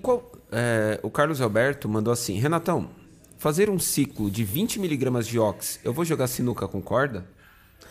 [0.02, 2.90] Qual, é, o Carlos Alberto mandou assim: Renatão,
[3.38, 7.26] fazer um ciclo de 20 miligramas de ox, eu vou jogar sinuca com corda?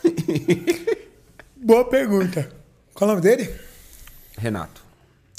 [1.55, 2.51] Boa pergunta.
[2.95, 3.55] Qual é o nome dele?
[4.39, 4.86] Renato.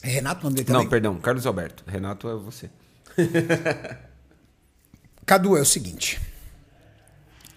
[0.03, 0.83] É Renato o nome dele também?
[0.83, 1.83] Não, perdão, Carlos Alberto.
[1.87, 2.69] Renato é você.
[5.25, 6.21] Cadu, é o seguinte.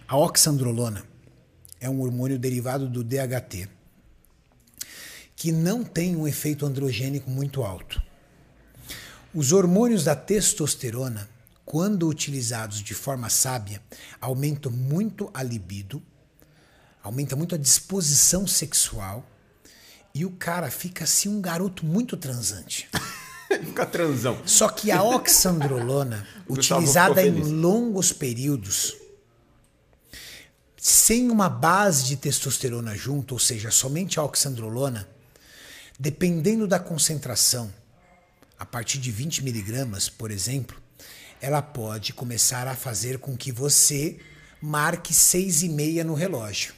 [0.09, 1.05] A oxandrolona
[1.80, 3.68] é um hormônio derivado do DHT
[5.41, 8.03] que não tem um efeito androgênico muito alto.
[9.32, 11.26] Os hormônios da testosterona,
[11.64, 13.80] quando utilizados de forma sábia,
[14.20, 16.03] aumentam muito a libido,
[17.03, 19.24] aumenta muito a disposição sexual
[20.14, 22.88] e o cara fica assim um garoto muito transante.
[23.48, 24.40] fica transão.
[24.46, 28.96] Só que a oxandrolona, utilizada em longos períodos,
[30.76, 35.06] sem uma base de testosterona junto, ou seja, somente a oxandrolona,
[35.98, 37.72] dependendo da concentração,
[38.58, 40.80] a partir de 20 miligramas, por exemplo,
[41.40, 44.18] ela pode começar a fazer com que você
[44.61, 46.74] marque 6,5 no relógio.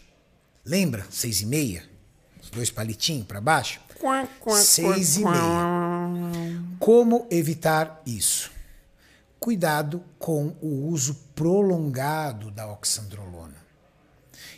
[0.65, 1.05] Lembra?
[1.11, 1.92] 6,5?
[2.53, 3.81] Dois palitinhos para baixo,
[4.61, 6.63] seis e meia.
[6.79, 8.51] Como evitar isso?
[9.41, 13.57] Cuidado com o uso prolongado da oxandrolona.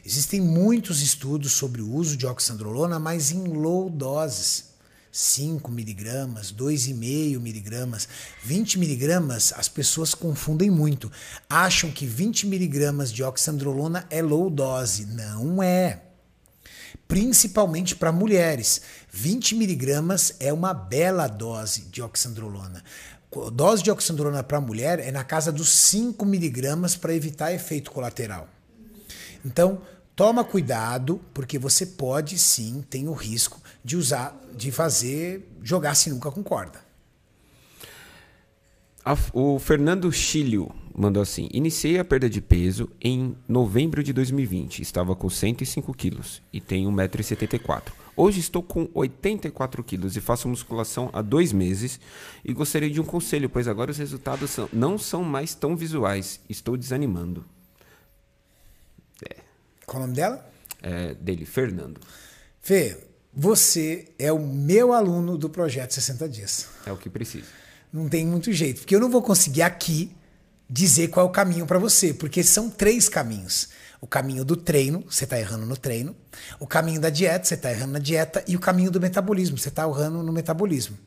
[0.05, 4.75] Existem muitos estudos sobre o uso de oxandrolona, mas em low doses.
[5.11, 8.09] 5 miligramas, 2,5 miligramas,
[8.43, 11.11] 20 miligramas, as pessoas confundem muito.
[11.49, 15.07] Acham que 20 miligramas de oxandrolona é low dose.
[15.07, 16.03] Não é.
[17.07, 18.81] Principalmente para mulheres.
[19.11, 22.83] 20 miligramas é uma bela dose de oxandrolona.
[23.53, 28.49] Dose de oxandrolona para mulher é na casa dos 5 miligramas para evitar efeito colateral.
[29.45, 29.83] Então,
[30.17, 36.31] toma cuidado, porque você pode sim, tem o risco de usar, de fazer, jogar sinuca
[36.31, 36.81] com corda.
[39.33, 44.81] O Fernando Chilio mandou assim: Iniciei a perda de peso em novembro de 2020.
[44.81, 47.83] Estava com 105 quilos e tenho 1,74m.
[48.17, 51.99] Hoje estou com 84 quilos e faço musculação há dois meses
[52.45, 56.41] e gostaria de um conselho, pois agora os resultados são, não são mais tão visuais.
[56.49, 57.45] Estou desanimando.
[59.29, 59.37] É.
[59.85, 60.49] Qual o nome dela?
[60.81, 62.01] É, dele, Fernando.
[62.61, 62.97] Fê,
[63.33, 66.69] você é o meu aluno do projeto 60 Dias.
[66.87, 67.49] É o que precisa.
[67.93, 70.15] Não tem muito jeito, porque eu não vou conseguir aqui
[70.69, 73.69] dizer qual é o caminho para você, porque são três caminhos.
[74.01, 76.15] O caminho do treino, você está errando no treino.
[76.61, 78.45] O caminho da dieta, você está errando na dieta.
[78.47, 80.99] E o caminho do metabolismo, você está errando no metabolismo.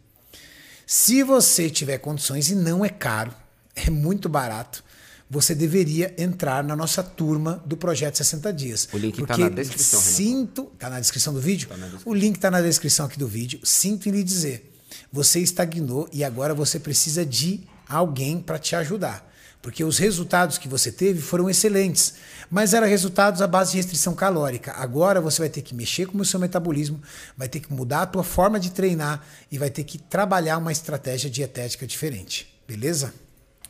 [0.85, 3.31] Se você tiver condições, e não é caro,
[3.75, 4.83] é muito barato,
[5.29, 8.89] você deveria entrar na nossa turma do Projeto 60 Dias.
[8.93, 10.71] O link está na descrição, Sinto.
[10.73, 11.67] Está na descrição do vídeo?
[11.67, 12.11] Tá descrição.
[12.11, 13.59] O link está na descrição aqui do vídeo.
[13.63, 14.73] Sinto em lhe dizer.
[15.11, 19.27] Você estagnou e agora você precisa de alguém para te ajudar.
[19.61, 22.15] Porque os resultados que você teve foram excelentes,
[22.49, 24.71] mas eram resultados à base de restrição calórica.
[24.73, 27.01] Agora você vai ter que mexer com o seu metabolismo,
[27.35, 30.71] vai ter que mudar a tua forma de treinar e vai ter que trabalhar uma
[30.71, 32.47] estratégia dietética diferente.
[32.67, 33.13] Beleza?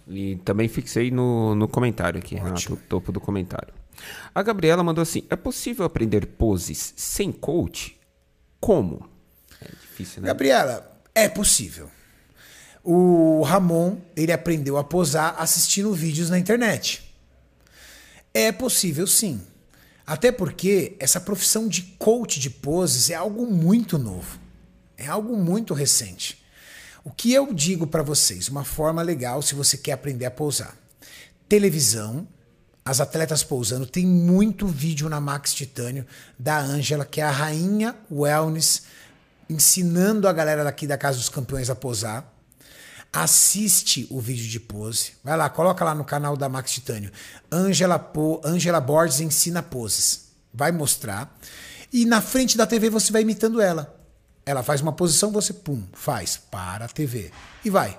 [0.08, 2.76] E também fixei no, no comentário aqui, Ótimo.
[2.76, 3.74] Renato, topo do comentário.
[4.34, 7.98] A Gabriela mandou assim: é possível aprender poses sem coach?
[8.60, 9.08] Como?
[9.62, 10.28] É difícil, né?
[10.28, 11.90] Gabriela, é possível.
[12.90, 17.14] O Ramon, ele aprendeu a posar assistindo vídeos na internet.
[18.34, 19.42] É possível sim.
[20.06, 24.40] Até porque essa profissão de coach de poses é algo muito novo.
[24.96, 26.42] É algo muito recente.
[27.04, 30.74] O que eu digo para vocês, uma forma legal se você quer aprender a pousar.
[31.50, 32.26] Televisão,
[32.86, 36.08] as atletas pousando, tem muito vídeo na Max Titânio
[36.40, 38.84] da Ângela, que é a rainha wellness,
[39.50, 42.37] ensinando a galera daqui da Casa dos Campeões a posar.
[43.20, 45.14] Assiste o vídeo de pose.
[45.24, 47.12] Vai lá, coloca lá no canal da Max Titânio.
[47.52, 50.26] Angela, po, Angela Borges ensina poses.
[50.54, 51.36] Vai mostrar.
[51.92, 54.00] E na frente da TV você vai imitando ela.
[54.46, 57.32] Ela faz uma posição, você pum, faz, para a TV
[57.66, 57.98] e vai.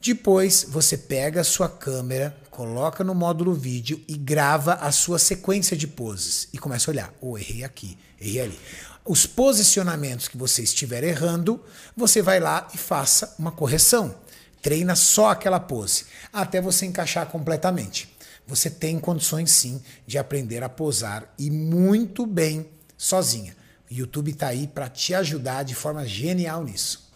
[0.00, 5.76] Depois você pega a sua câmera, coloca no módulo vídeo e grava a sua sequência
[5.76, 7.12] de poses e começa a olhar.
[7.20, 8.60] Oh, errei aqui, errei ali.
[9.04, 11.60] Os posicionamentos que você estiver errando,
[11.96, 14.14] você vai lá e faça uma correção.
[14.62, 18.14] Treina só aquela pose até você encaixar completamente.
[18.46, 23.54] Você tem condições sim de aprender a posar e muito bem sozinha.
[23.90, 27.08] O YouTube está aí para te ajudar de forma genial nisso.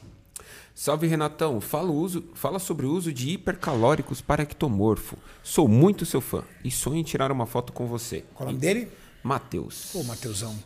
[0.74, 5.16] Salve Renatão, fala, uso, fala sobre o uso de hipercalóricos para ectomorfo.
[5.42, 8.24] Sou muito seu fã e sonho em tirar uma foto com você.
[8.34, 8.88] Qual o nome dele?
[9.22, 9.90] Matheus.
[9.92, 10.56] Pô, Matheusão.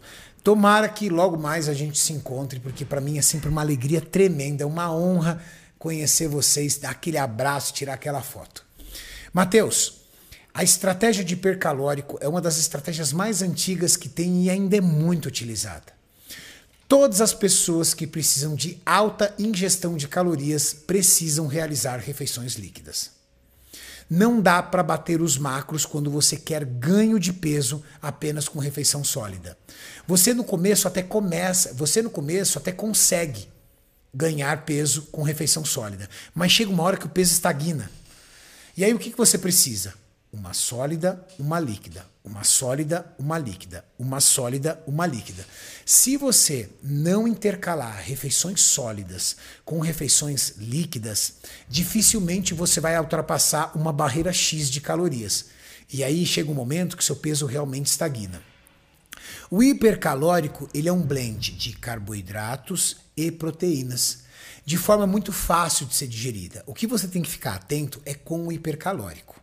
[0.43, 4.01] Tomara que logo mais a gente se encontre, porque para mim é sempre uma alegria
[4.01, 5.43] tremenda, é uma honra
[5.87, 8.67] conhecer vocês, dar aquele abraço, tirar aquela foto.
[9.33, 10.01] Matheus,
[10.53, 14.81] a estratégia de hipercalórico é uma das estratégias mais antigas que tem e ainda é
[14.81, 15.95] muito utilizada.
[16.89, 23.13] Todas as pessoas que precisam de alta ingestão de calorias precisam realizar refeições líquidas.
[24.11, 29.05] Não dá para bater os macros quando você quer ganho de peso apenas com refeição
[29.05, 29.57] sólida.
[30.05, 33.55] Você no começo até começa, você no começo até consegue
[34.17, 37.91] ganhar peso com refeição sólida, mas chega uma hora que o peso estagna.
[38.77, 39.95] E aí o que, que você precisa?
[40.37, 45.45] uma sólida, uma líquida, uma sólida, uma líquida, uma sólida, uma líquida.
[45.85, 51.37] Se você não intercalar refeições sólidas com refeições líquidas,
[51.69, 55.47] dificilmente você vai ultrapassar uma barreira X de calorias.
[55.91, 58.43] E aí chega um momento que seu peso realmente estagna.
[59.51, 64.25] O hipercalórico ele é um blend de carboidratos e proteínas,
[64.65, 66.63] de forma muito fácil de ser digerida.
[66.67, 69.41] O que você tem que ficar atento é com o hipercalórico.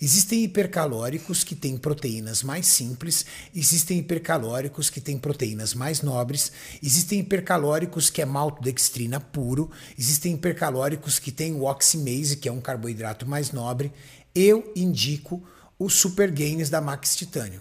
[0.00, 7.18] Existem hipercalóricos que têm proteínas mais simples, existem hipercalóricos que têm proteínas mais nobres, existem
[7.18, 13.26] hipercalóricos que é maltodextrina puro, existem hipercalóricos que têm o oximase, que é um carboidrato
[13.26, 13.92] mais nobre.
[14.32, 15.42] Eu indico
[15.78, 17.60] os super gains da Max Titânio.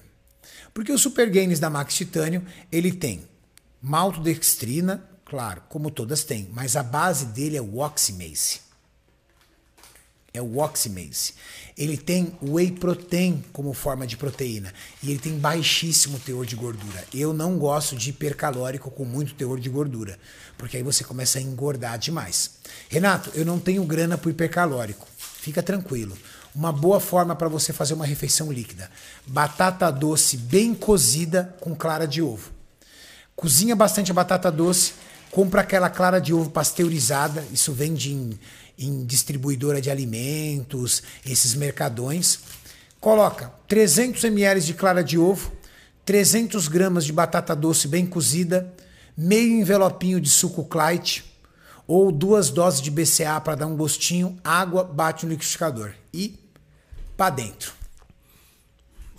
[0.78, 3.28] Porque o Super Games da Max Titânio, ele tem
[3.82, 8.62] maltodextrina, claro, como todas têm, mas a base dele é o oximase.
[10.34, 11.34] É o oximase.
[11.78, 17.04] Ele tem whey protein como forma de proteína e ele tem baixíssimo teor de gordura.
[17.14, 20.18] Eu não gosto de hipercalórico com muito teor de gordura,
[20.58, 22.52] porque aí você começa a engordar demais.
[22.90, 25.08] Renato, eu não tenho grana para hipercalórico.
[25.18, 26.18] Fica tranquilo.
[26.54, 28.90] Uma boa forma para você fazer uma refeição líquida:
[29.26, 32.52] batata doce bem cozida com clara de ovo.
[33.36, 34.94] Cozinha bastante a batata doce,
[35.32, 38.40] compra aquela clara de ovo pasteurizada, isso vende em,
[38.78, 42.40] em distribuidora de alimentos, esses mercadões.
[43.00, 45.52] Coloca 300 ml de clara de ovo,
[46.06, 48.74] 300 gramas de batata doce bem cozida,
[49.16, 51.26] meio envelopinho de suco Clyde
[51.88, 56.38] ou duas doses de BCA para dar um gostinho, água, bate no liquidificador e
[57.16, 57.74] para dentro.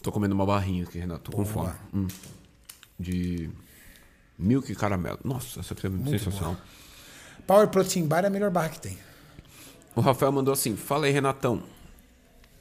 [0.03, 1.31] Tô comendo uma barrinha aqui, Renato.
[1.31, 1.73] Tô com fome.
[1.93, 2.07] Hum.
[2.99, 3.51] De
[4.39, 5.19] milk caramelo.
[5.25, 6.55] Nossa, essa aqui é Muito sensacional.
[6.55, 6.65] Boa.
[7.47, 8.99] Power Protein Bar é a melhor barra que tem.
[9.95, 11.63] O Rafael mandou assim: Fala aí, Renatão.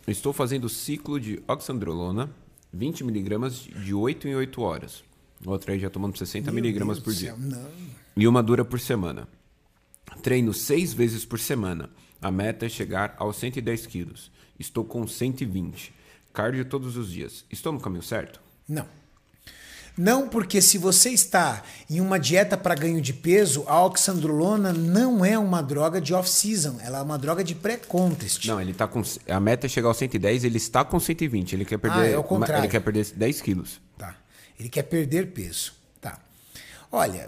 [0.07, 2.29] Estou fazendo ciclo de oxandrolona,
[2.71, 5.03] 20 miligramas de 8 em 8 horas.
[5.45, 7.35] Outra aí já tomando 60 miligramas por dia.
[7.37, 7.67] Não.
[8.15, 9.27] E uma dura por semana.
[10.23, 11.89] Treino seis vezes por semana.
[12.21, 14.31] A meta é chegar aos 110 quilos.
[14.57, 15.93] Estou com 120.
[16.33, 17.45] Cardio todos os dias.
[17.51, 18.41] Estou no caminho certo?
[18.67, 18.87] Não.
[19.97, 25.25] Não, porque se você está em uma dieta para ganho de peso, a oxandrolona não
[25.25, 28.45] é uma droga de off-season, ela é uma droga de pré-contest.
[28.45, 29.01] Não, ele tá com.
[29.27, 31.53] A meta é chegar aos 110, ele está com 120.
[31.53, 31.99] Ele quer perder.
[31.99, 32.61] Ah, é o contrário.
[32.61, 33.81] Ele quer perder 10 quilos.
[33.97, 34.15] Tá.
[34.59, 35.73] Ele quer perder peso.
[35.99, 36.19] Tá.
[36.91, 37.27] Olha,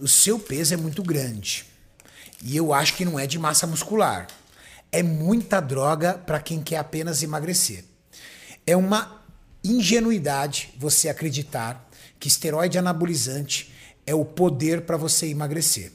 [0.00, 1.66] o seu peso é muito grande.
[2.42, 4.26] E eu acho que não é de massa muscular.
[4.90, 7.84] É muita droga para quem quer apenas emagrecer.
[8.66, 9.21] É uma
[9.64, 11.88] ingenuidade você acreditar
[12.18, 13.72] que esteroide anabolizante
[14.06, 15.92] é o poder para você emagrecer.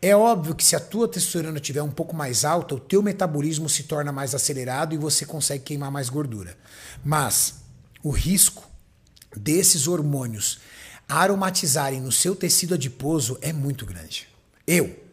[0.00, 3.68] É óbvio que se a tua testosterona estiver um pouco mais alta, o teu metabolismo
[3.68, 6.56] se torna mais acelerado e você consegue queimar mais gordura.
[7.04, 7.54] Mas
[8.02, 8.68] o risco
[9.34, 10.60] desses hormônios
[11.08, 14.28] aromatizarem no seu tecido adiposo é muito grande.
[14.66, 15.06] Eu,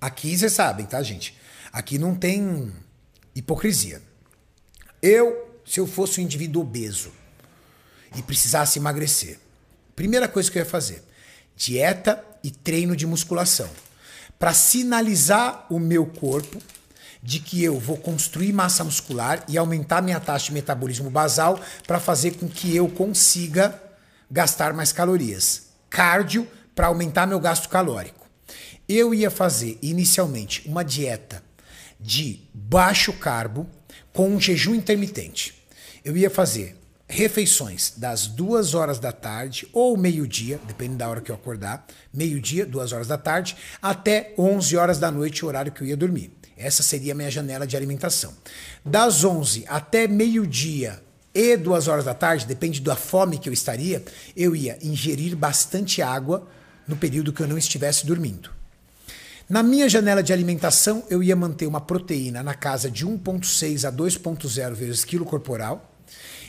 [0.00, 1.36] Aqui vocês sabem, tá, gente?
[1.72, 2.72] Aqui não tem
[3.34, 4.02] hipocrisia.
[5.02, 7.10] Eu, se eu fosse um indivíduo obeso
[8.16, 9.38] e precisasse emagrecer,
[9.96, 11.02] primeira coisa que eu ia fazer:
[11.56, 13.68] dieta e treino de musculação.
[14.38, 16.62] Para sinalizar o meu corpo
[17.22, 21.98] de que eu vou construir massa muscular e aumentar minha taxa de metabolismo basal para
[21.98, 23.82] fazer com que eu consiga
[24.30, 25.68] gastar mais calorias.
[25.90, 28.28] Cardio para aumentar meu gasto calórico.
[28.88, 31.42] Eu ia fazer inicialmente uma dieta
[31.98, 33.68] de baixo carbo
[34.12, 35.55] com um jejum intermitente.
[36.06, 36.76] Eu ia fazer
[37.08, 41.84] refeições das duas horas da tarde ou meio-dia, dependendo da hora que eu acordar,
[42.14, 45.96] meio-dia, duas horas da tarde, até 11 horas da noite, o horário que eu ia
[45.96, 46.30] dormir.
[46.56, 48.32] Essa seria a minha janela de alimentação.
[48.84, 51.02] Das 11 até meio-dia
[51.34, 54.04] e duas horas da tarde, depende da fome que eu estaria,
[54.36, 56.46] eu ia ingerir bastante água
[56.86, 58.48] no período que eu não estivesse dormindo.
[59.48, 63.90] Na minha janela de alimentação, eu ia manter uma proteína na casa de 1,6 a
[63.90, 65.95] 2,0 vezes quilo corporal.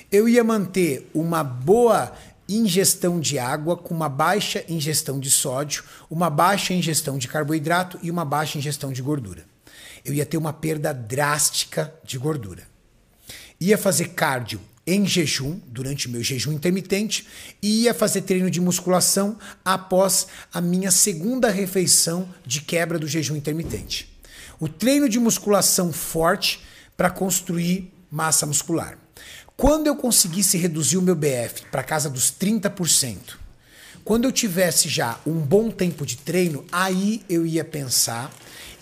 [0.09, 2.13] Eu ia manter uma boa
[2.47, 8.09] ingestão de água com uma baixa ingestão de sódio, uma baixa ingestão de carboidrato e
[8.09, 9.45] uma baixa ingestão de gordura.
[10.05, 12.63] Eu ia ter uma perda drástica de gordura.
[13.59, 17.27] Ia fazer cardio em jejum, durante o meu jejum intermitente,
[17.61, 23.35] e ia fazer treino de musculação após a minha segunda refeição de quebra do jejum
[23.35, 24.17] intermitente.
[24.57, 26.63] O treino de musculação forte
[26.95, 28.97] para construir massa muscular.
[29.57, 33.17] Quando eu conseguisse reduzir o meu BF para casa dos 30%,
[34.05, 38.31] quando eu tivesse já um bom tempo de treino, aí eu ia pensar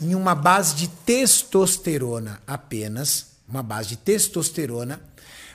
[0.01, 4.99] em uma base de testosterona apenas, uma base de testosterona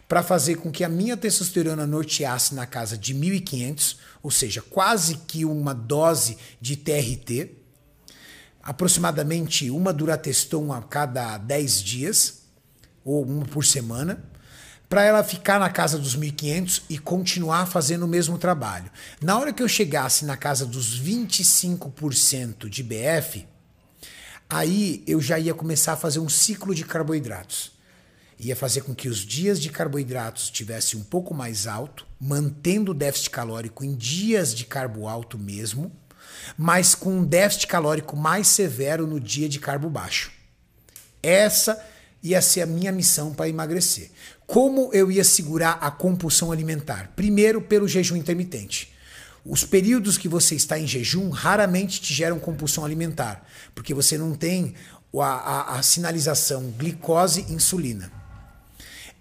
[0.09, 5.17] para fazer com que a minha testosterona norteasse na casa de 1.500, ou seja, quase
[5.27, 7.51] que uma dose de TRT,
[8.63, 12.39] aproximadamente uma Durateston a cada 10 dias,
[13.05, 14.30] ou uma por semana,
[14.91, 18.91] para ela ficar na casa dos 1.500 e continuar fazendo o mesmo trabalho.
[19.23, 23.47] Na hora que eu chegasse na casa dos 25% de BF,
[24.51, 27.81] aí eu já ia começar a fazer um ciclo de carboidratos
[28.43, 32.95] ia fazer com que os dias de carboidratos estivessem um pouco mais alto, mantendo o
[32.95, 35.93] déficit calórico em dias de carbo alto mesmo,
[36.57, 40.33] mas com um déficit calórico mais severo no dia de carbo baixo.
[41.23, 41.79] Essa
[42.23, 44.11] ia ser a minha missão para emagrecer.
[44.51, 47.13] Como eu ia segurar a compulsão alimentar?
[47.15, 48.93] Primeiro, pelo jejum intermitente.
[49.47, 53.47] Os períodos que você está em jejum raramente te geram compulsão alimentar,
[53.77, 54.75] porque você não tem
[55.17, 58.11] a, a, a sinalização glicose-insulina.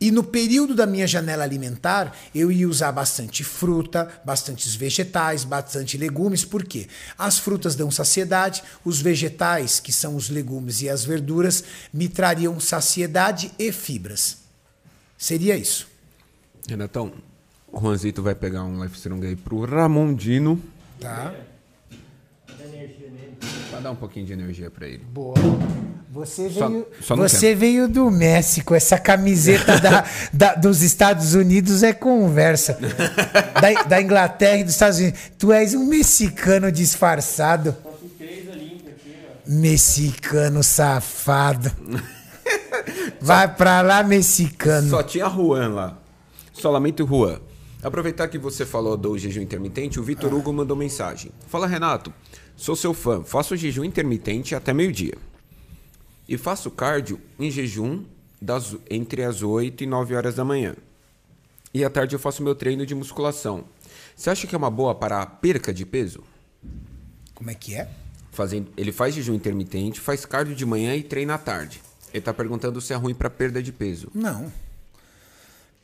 [0.02, 5.96] E no período da minha janela alimentar, eu ia usar bastante fruta, bastantes vegetais, bastante
[5.96, 6.88] legumes, por quê?
[7.16, 11.64] As frutas dão saciedade, os vegetais, que são os legumes e as verduras,
[11.94, 14.49] me trariam saciedade e fibras.
[15.20, 15.86] Seria isso.
[16.68, 17.12] Renatão,
[17.72, 20.60] o Juanzito vai pegar um Life Strong aí pro Ramondino.
[21.00, 21.34] Tá?
[23.70, 25.04] Vai dar um pouquinho de energia para ele.
[25.04, 25.36] Boa.
[26.10, 28.74] Você Só- veio, só não você veio do México.
[28.74, 32.80] Essa camiseta da, da- dos Estados Unidos é conversa.
[33.62, 35.20] Da, da Inglaterra e dos Estados Unidos.
[35.38, 37.76] Tu és um mexicano disfarçado.
[39.46, 41.70] Mexicano safado.
[43.22, 44.90] Vai pra lá, mexicano.
[44.90, 45.98] Só tinha Juan lá.
[46.54, 47.40] Solamente Juan.
[47.82, 51.32] Aproveitar que você falou do jejum intermitente, o Vitor Hugo mandou mensagem.
[51.48, 52.14] Fala, Renato,
[52.56, 55.18] sou seu fã, faço jejum intermitente até meio-dia.
[56.28, 58.04] E faço cardio em jejum
[58.42, 60.76] das, entre as 8 e 9 horas da manhã.
[61.74, 63.64] E à tarde eu faço meu treino de musculação.
[64.16, 66.24] Você acha que é uma boa para a perca de peso?
[67.34, 67.90] Como é que é?
[68.32, 71.82] Fazendo, ele faz jejum intermitente, faz cardio de manhã e treina à tarde.
[72.12, 74.10] Ele está perguntando se é ruim para perda de peso.
[74.14, 74.52] Não.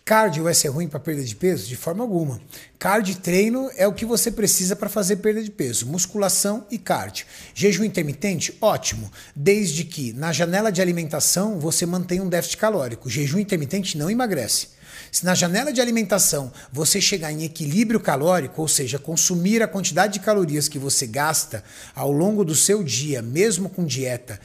[0.05, 1.67] Cardio vai ser ruim para perda de peso?
[1.67, 2.39] De forma alguma.
[2.78, 5.88] Cardio treino é o que você precisa para fazer perda de peso.
[5.88, 7.26] Musculação e cardio.
[7.55, 8.55] Jejum intermitente?
[8.61, 9.11] Ótimo.
[9.36, 13.09] Desde que na janela de alimentação você mantenha um déficit calórico.
[13.09, 14.76] Jejum intermitente não emagrece.
[15.11, 20.13] Se na janela de alimentação você chegar em equilíbrio calórico, ou seja, consumir a quantidade
[20.13, 21.63] de calorias que você gasta
[21.95, 24.39] ao longo do seu dia, mesmo com dieta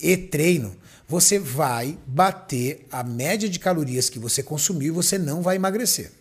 [0.00, 0.76] e treino,
[1.08, 6.12] você vai bater a média de calorias que você consumiu e você não vai emagrecer.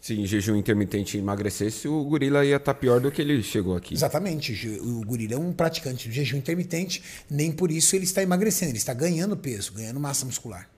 [0.00, 3.94] Se em jejum intermitente emagrecesse, o gorila ia estar pior do que ele chegou aqui.
[3.94, 4.78] Exatamente.
[4.80, 8.78] O gorila é um praticante de jejum intermitente, nem por isso ele está emagrecendo, ele
[8.78, 10.70] está ganhando peso, ganhando massa muscular.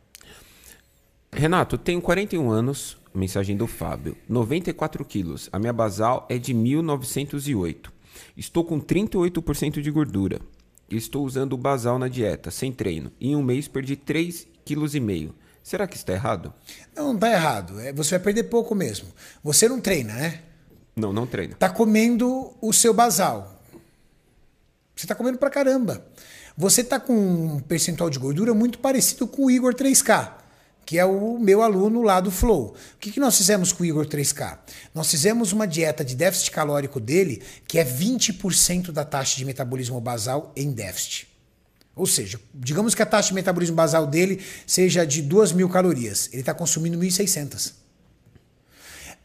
[1.30, 7.92] Renato, tenho 41 anos, mensagem do Fábio, 94 quilos, a minha basal é de 1908.
[8.34, 10.40] Estou com 38% de gordura.
[10.90, 13.12] Estou usando o basal na dieta, sem treino.
[13.20, 15.34] Em um mês perdi 3,5 kg.
[15.62, 16.52] Será que está errado?
[16.96, 17.78] Não, não está errado.
[17.80, 19.08] É, Você vai perder pouco mesmo.
[19.44, 20.40] Você não treina, né?
[20.96, 21.54] Não, não treino.
[21.56, 23.62] Tá comendo o seu basal.
[24.96, 26.04] Você tá comendo pra caramba.
[26.56, 30.32] Você tá com um percentual de gordura muito parecido com o Igor 3K,
[30.88, 32.74] que é o meu aluno lá do Flow.
[32.94, 34.58] O que, que nós fizemos com o Igor 3K?
[34.94, 40.00] Nós fizemos uma dieta de déficit calórico dele que é 20% da taxa de metabolismo
[40.00, 41.28] basal em déficit.
[41.94, 46.30] Ou seja, digamos que a taxa de metabolismo basal dele seja de 2 mil calorias.
[46.32, 47.74] Ele está consumindo 1.600.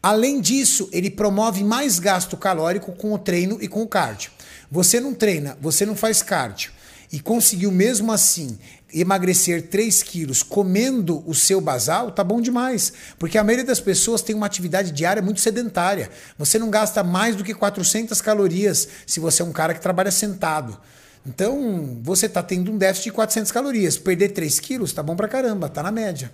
[0.02, 4.32] Além disso, ele promove mais gasto calórico com o treino e com o cardio.
[4.70, 6.72] Você não treina, você não faz cardio
[7.14, 8.58] e conseguiu mesmo assim
[8.94, 12.92] emagrecer 3 quilos comendo o seu basal, tá bom demais.
[13.18, 16.10] Porque a maioria das pessoas tem uma atividade diária muito sedentária.
[16.38, 20.10] Você não gasta mais do que 400 calorias se você é um cara que trabalha
[20.10, 20.78] sentado.
[21.26, 23.96] Então, você está tendo um déficit de 400 calorias.
[23.96, 26.30] Perder 3 quilos tá bom pra caramba, tá na média.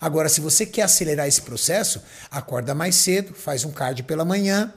[0.00, 4.72] Agora, se você quer acelerar esse processo, acorda mais cedo, faz um cardio pela manhã,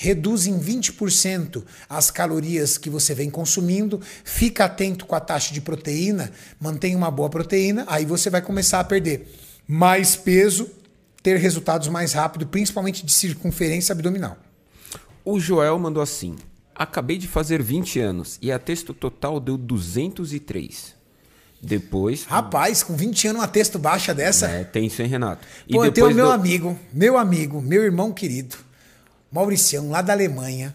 [0.00, 5.60] reduz em 20% as calorias que você vem consumindo, fica atento com a taxa de
[5.60, 9.30] proteína, mantém uma boa proteína, aí você vai começar a perder
[9.68, 10.70] mais peso,
[11.22, 14.38] ter resultados mais rápido, principalmente de circunferência abdominal.
[15.22, 16.34] O Joel mandou assim:
[16.74, 20.94] Acabei de fazer 20 anos e a texto total deu 203.
[21.60, 22.24] Depois.
[22.24, 24.46] Rapaz, com 20 anos uma texto baixa dessa.
[24.46, 25.46] É, tem isso, hein, Renato?
[25.68, 28.56] E Pô, eu tenho meu amigo, meu amigo, meu irmão querido,
[29.30, 30.74] Mauricião, lá da Alemanha.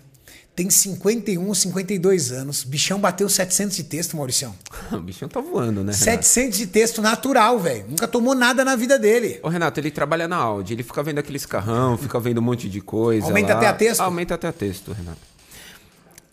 [0.56, 2.64] Tem 51, 52 anos.
[2.64, 4.56] Bichão bateu 700 de texto, Mauricião.
[4.91, 5.91] O bichão tá voando, né?
[5.91, 5.97] Renato?
[5.97, 7.86] 700 de texto natural, velho.
[7.89, 9.39] Nunca tomou nada na vida dele.
[9.43, 12.70] Ô, Renato, ele trabalha na Audi, ele fica vendo aqueles carrão, fica vendo um monte
[12.70, 13.28] de coisa.
[13.28, 13.60] Aumenta lá.
[13.60, 13.99] até a texto?
[13.99, 15.20] Aumenta até a texto, Renato.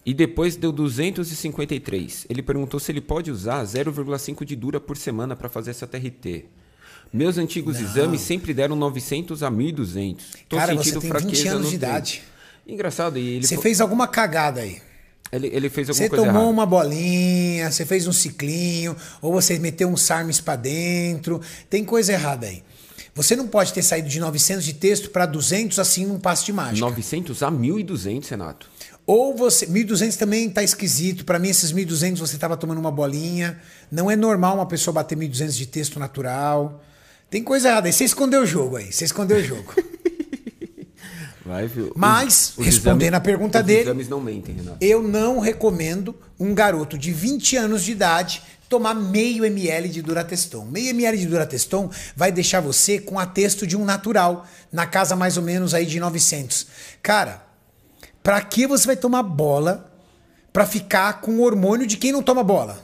[0.07, 2.27] E depois deu 253.
[2.29, 6.45] Ele perguntou se ele pode usar 0,5 de dura por semana para fazer essa TRT.
[7.13, 10.17] Meus antigos exames sempre deram 900 a 1.200.
[10.49, 11.95] Tô Cara, você sentindo tem 20 fraqueza anos no de treino.
[11.97, 12.23] idade.
[12.67, 14.81] Engraçado, e ele, Você fez alguma cagada aí.
[15.31, 16.53] ele, ele fez alguma Você coisa tomou errada.
[16.53, 21.41] uma bolinha, você fez um ciclinho, ou você meteu um sarmes pra dentro.
[21.69, 22.63] Tem coisa errada aí.
[23.15, 26.53] Você não pode ter saído de 900 de texto para 200 assim num passo de
[26.53, 26.81] mágica.
[26.87, 28.71] 900 a 1.200, Renato.
[29.07, 29.67] Ou você.
[29.67, 31.25] 1.200 também tá esquisito.
[31.27, 33.61] Para mim, esses 1.200 você tava tomando uma bolinha.
[33.91, 36.83] Não é normal uma pessoa bater 1.200 de texto natural.
[37.33, 37.93] Tem coisa errada aí.
[37.95, 38.93] Você escondeu o jogo aí.
[38.93, 39.73] Você escondeu o jogo.
[41.45, 41.91] Vai, viu?
[41.97, 44.77] Mas, Os- respondendo exames- a pergunta os dele- exames não mentem, Renato.
[44.81, 50.65] Eu não recomendo um garoto de 20 anos de idade tomar meio ml de Durateston.
[50.67, 55.17] Meio ml de Durateston vai deixar você com a texto de um natural, na casa
[55.17, 56.67] mais ou menos aí de 900.
[57.03, 57.43] Cara,
[58.23, 59.91] pra que você vai tomar bola
[60.53, 62.79] pra ficar com o hormônio de quem não toma bola?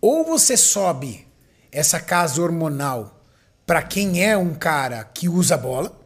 [0.00, 1.26] Ou você sobe
[1.72, 3.18] essa casa hormonal
[3.66, 6.00] pra quem é um cara que usa bola,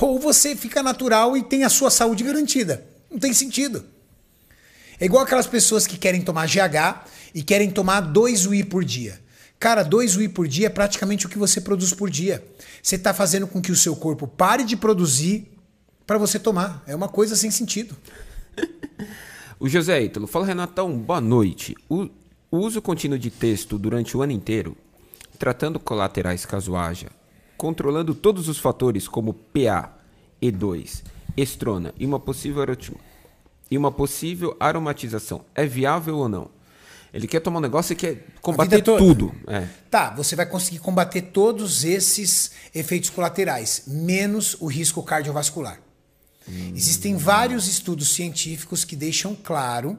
[0.00, 2.84] ou você fica natural e tem a sua saúde garantida.
[3.10, 3.84] Não tem sentido.
[5.00, 9.20] É igual aquelas pessoas que querem tomar GH e querem tomar 2 UI por dia.
[9.58, 12.44] Cara, 2 UI por dia é praticamente o que você produz por dia.
[12.82, 15.48] Você está fazendo com que o seu corpo pare de produzir
[16.06, 16.82] para você tomar.
[16.86, 17.96] É uma coisa sem sentido.
[19.60, 21.74] O José Ítalo fala, Renatão, boa noite.
[21.88, 22.08] O
[22.52, 24.76] uso contínuo de texto durante o ano inteiro,
[25.38, 27.08] tratando colaterais caso haja,
[27.56, 29.96] controlando todos os fatores como PA,
[30.42, 31.02] E2,
[31.36, 32.64] estrona e uma possível,
[33.70, 36.50] e uma possível aromatização, é viável ou não?
[37.12, 39.34] Ele quer tomar um negócio e quer combater tudo.
[39.46, 39.66] É.
[39.90, 45.80] Tá, você vai conseguir combater todos esses efeitos colaterais, menos o risco cardiovascular.
[46.74, 49.98] Existem vários estudos científicos que deixam claro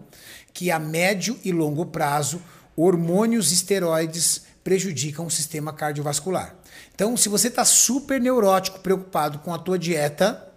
[0.52, 2.42] que a médio e longo prazo,
[2.76, 6.56] hormônios esteroides prejudicam o sistema cardiovascular.
[6.94, 10.50] Então, se você está super neurótico, preocupado com a tua dieta,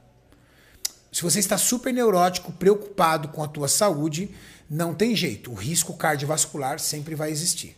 [1.13, 4.35] se você está super neurótico, preocupado com a tua saúde,
[4.69, 5.51] não tem jeito.
[5.51, 7.77] O risco cardiovascular sempre vai existir.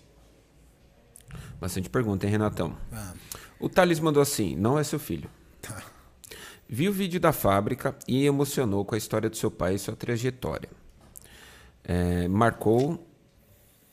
[1.60, 2.76] Bastante pergunta, hein, Renatão?
[2.92, 3.12] Ah.
[3.58, 5.28] O Thales mandou assim: não é seu filho.
[5.60, 5.82] Tá.
[6.68, 9.96] Vi o vídeo da fábrica e emocionou com a história do seu pai e sua
[9.96, 10.68] trajetória.
[11.82, 13.04] É, marcou.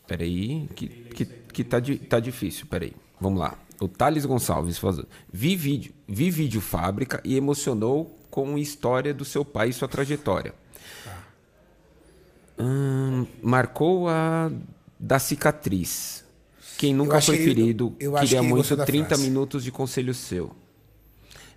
[0.08, 2.94] Peraí, que, que, que tá, di- tá difícil, peraí.
[3.20, 3.58] Vamos lá.
[3.80, 9.26] O Thales Gonçalves faz- vi vídeo, vi vídeo fábrica e emocionou com a história do
[9.26, 10.54] seu pai e sua trajetória.
[12.60, 14.52] Hum, marcou a
[15.00, 16.24] da cicatriz.
[16.78, 19.24] Quem nunca foi que ferido eu acho queria muito gostou da 30 frase.
[19.24, 20.52] minutos de conselho seu.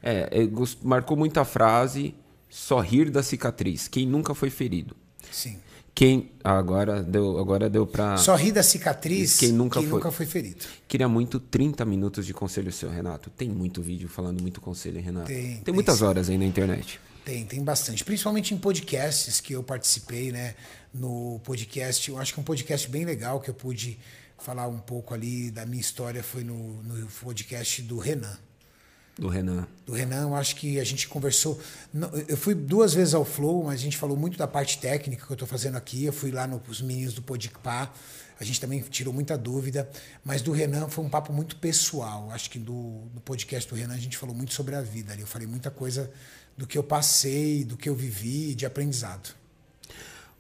[0.03, 0.49] É, é,
[0.83, 2.15] marcou muita frase,
[2.51, 3.89] só rir da cicatriz.
[3.89, 4.95] Quem nunca foi ferido.
[5.31, 5.59] Sim.
[5.95, 9.89] Quem agora deu, agora deu para Só ri da cicatriz Quem nunca foi.
[9.89, 10.65] nunca foi ferido.
[10.89, 13.31] Queria muito 30 minutos de conselho seu, Renato.
[13.31, 15.27] Tem muito vídeo falando muito conselho, Renato.
[15.29, 16.05] Tem, Tem, tem muitas sim.
[16.05, 16.99] horas aí na internet.
[17.25, 18.05] Tem, tem bastante.
[18.05, 20.55] Principalmente em podcasts que eu participei, né?
[20.93, 23.99] No podcast, eu acho que é um podcast bem legal que eu pude
[24.37, 28.37] falar um pouco ali da minha história foi no, no podcast do Renan.
[29.17, 29.67] Do Renan.
[29.87, 31.61] Do Renan, eu acho que a gente conversou.
[32.27, 35.31] Eu fui duas vezes ao Flow, mas a gente falou muito da parte técnica que
[35.31, 36.05] eu estou fazendo aqui.
[36.05, 37.93] Eu fui lá nos meninos do Podpah.
[38.41, 39.89] A gente também tirou muita dúvida.
[40.25, 42.29] Mas do Renan foi um papo muito pessoal.
[42.33, 45.23] Acho que do, do podcast do Renan a gente falou muito sobre a vida ali.
[45.23, 46.11] Eu falei muita coisa
[46.57, 49.35] do que eu passei, do que eu vivi, de aprendizado.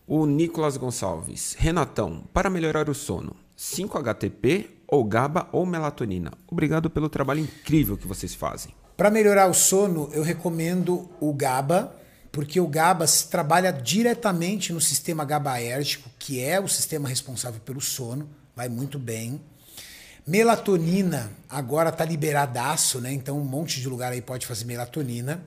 [0.06, 1.54] O Nicolas Gonçalves.
[1.56, 6.32] Renatão, para melhorar o sono, 5-HTP ou GABA ou melatonina?
[6.46, 8.72] Obrigado pelo trabalho incrível que vocês fazem.
[8.96, 11.92] Para melhorar o sono, eu recomendo o GABA,
[12.30, 18.28] porque o GABA trabalha diretamente no sistema GABAérgico, que é o sistema responsável pelo sono,
[18.54, 19.40] vai muito bem.
[20.26, 23.12] Melatonina agora tá liberadaço, né?
[23.12, 25.42] Então um monte de lugar aí pode fazer melatonina.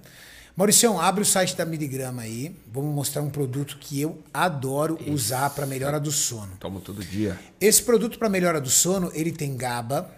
[0.58, 2.52] Mauricião, abre o site da Miligrama aí.
[2.74, 6.54] Vamos mostrar um produto que eu adoro usar para melhora do sono.
[6.60, 7.40] Tomo todo dia.
[7.62, 10.10] Esse produto para melhora do sono, ele tem GABA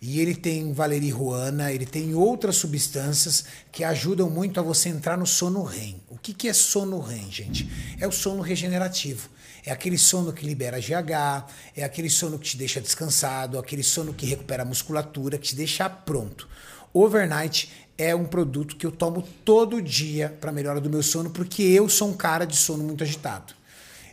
[0.00, 5.26] e ele tem valerijuana, ele tem outras substâncias que ajudam muito a você entrar no
[5.26, 6.00] sono REM.
[6.08, 7.70] O que, que é sono REM, gente?
[8.00, 9.28] É o sono regenerativo.
[9.62, 14.14] É aquele sono que libera GH, é aquele sono que te deixa descansado, aquele sono
[14.14, 16.48] que recupera a musculatura, que te deixa pronto.
[16.92, 21.62] Overnight é um produto que eu tomo todo dia para melhora do meu sono, porque
[21.62, 23.54] eu sou um cara de sono muito agitado.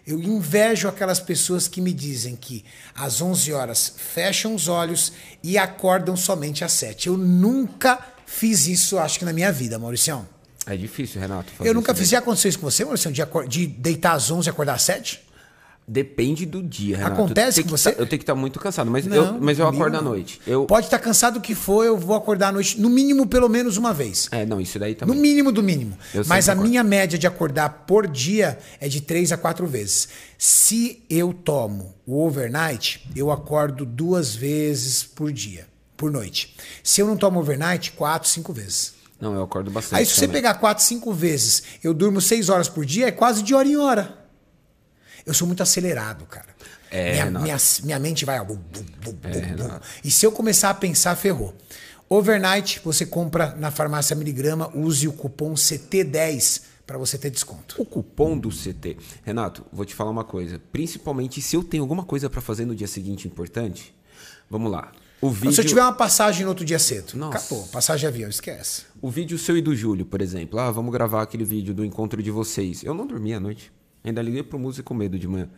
[0.06, 2.66] Eu invejo aquelas pessoas que me dizem que
[2.96, 7.08] às 11 horas fecham os olhos e acordam somente às 7.
[7.08, 10.28] Eu nunca fiz isso, acho que na minha vida, Mauricião.
[10.66, 11.52] É difícil, Renato.
[11.62, 12.10] Eu nunca fiz.
[12.10, 13.12] Já aconteceu isso com você, Mauricião?
[13.12, 15.29] De, de deitar às 11 e acordar às 7?
[15.92, 17.14] Depende do dia, Renato.
[17.16, 17.92] Acontece que você?
[17.92, 20.40] tá- eu tenho que estar muito cansado, mas Não, eu, mas eu acordo à noite.
[20.46, 23.50] Eu, Pode estar cansado o que for, eu vou acordar à noite, no mínimo, pelo
[23.50, 24.28] menos uma vez.
[24.32, 25.18] É, não, isso daí No também.
[25.18, 25.98] mínimo do mínimo.
[26.14, 26.70] Eu Mas a acordo.
[26.70, 30.10] minha média de acordar por dia é de três a quatro vezes.
[30.38, 35.66] Se eu tomo o overnight, eu acordo duas vezes por dia,
[35.98, 36.56] por noite.
[36.84, 38.94] Se eu não tomo overnight, quatro, cinco vezes.
[39.20, 40.00] Não, eu acordo bastante.
[40.00, 40.36] Aí se você também.
[40.42, 43.76] pegar quatro, cinco vezes, eu durmo seis horas por dia, é quase de hora em
[43.76, 44.19] hora.
[45.26, 46.48] Eu sou muito acelerado, cara.
[46.92, 48.40] É, minha, minha, minha mente vai.
[48.40, 49.40] ó, bum, bum, bum, bum, bum.
[49.40, 49.88] Renato.
[50.04, 51.56] E se eu começar a pensar, ferrou.
[52.10, 57.80] Overnight, você compra na farmácia Miligrama, use o cupom CT10 para você ter desconto.
[57.80, 58.98] O cupom do CT.
[59.24, 60.60] Renato, vou te falar uma coisa.
[60.72, 63.94] Principalmente se eu tenho alguma coisa pra fazer no dia seguinte importante.
[64.50, 64.92] Vamos lá.
[65.22, 67.38] O vídeo, Se eu tiver uma passagem no outro dia cedo, Nossa.
[67.38, 67.68] acabou.
[67.68, 68.84] Passagem de avião, esquece.
[69.02, 70.58] o vídeo seu e do Júlio, por exemplo.
[70.58, 72.84] Ah, vamos gravar aquele vídeo do encontro de vocês.
[72.84, 73.72] Eu não dormi à noite.
[74.04, 75.50] Ainda liguei pro músico com medo de manhã.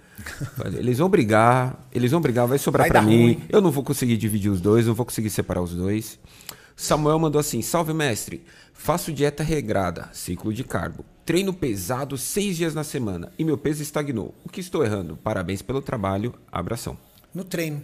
[0.57, 3.23] Falei, eles vão brigar, eles vão brigar, vai sobrar dar mim.
[3.23, 3.43] ruim.
[3.49, 6.19] Eu não vou conseguir dividir os dois, não vou conseguir separar os dois.
[6.76, 8.43] Samuel mandou assim: Salve mestre,
[8.73, 11.05] faço dieta regrada, ciclo de carbo.
[11.23, 14.34] Treino pesado seis dias na semana e meu peso estagnou.
[14.43, 15.15] O que estou errando?
[15.18, 16.97] Parabéns pelo trabalho, abração.
[17.34, 17.81] No treino.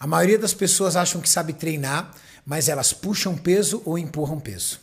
[0.00, 2.10] A maioria das pessoas acham que sabe treinar,
[2.44, 4.80] mas elas puxam peso ou empurram peso.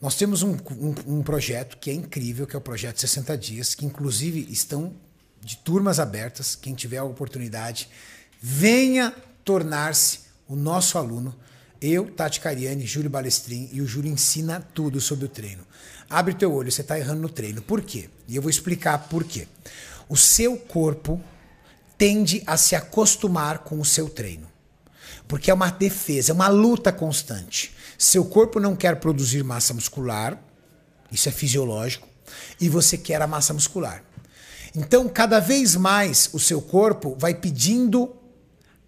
[0.00, 3.74] Nós temos um, um- um projeto que é incrível, que é o projeto 60 Dias,
[3.74, 4.94] que inclusive estão
[5.42, 6.54] de turmas abertas.
[6.56, 7.88] Quem tiver a oportunidade,
[8.40, 9.14] venha
[9.44, 11.34] tornar-se o nosso aluno.
[11.80, 15.66] Eu, Tati Cariani, Júlio Balestrin e o Júlio ensina tudo sobre o treino.
[16.08, 17.62] Abre teu olho, você está errando no treino.
[17.62, 18.08] Por quê?
[18.26, 19.46] E eu vou explicar por quê.
[20.08, 21.22] O seu corpo
[21.96, 24.48] tende a se acostumar com o seu treino.
[25.28, 27.72] Porque é uma defesa, é uma luta constante.
[28.02, 30.42] Seu corpo não quer produzir massa muscular,
[31.12, 32.08] isso é fisiológico,
[32.58, 34.02] e você quer a massa muscular.
[34.74, 38.10] Então, cada vez mais o seu corpo vai pedindo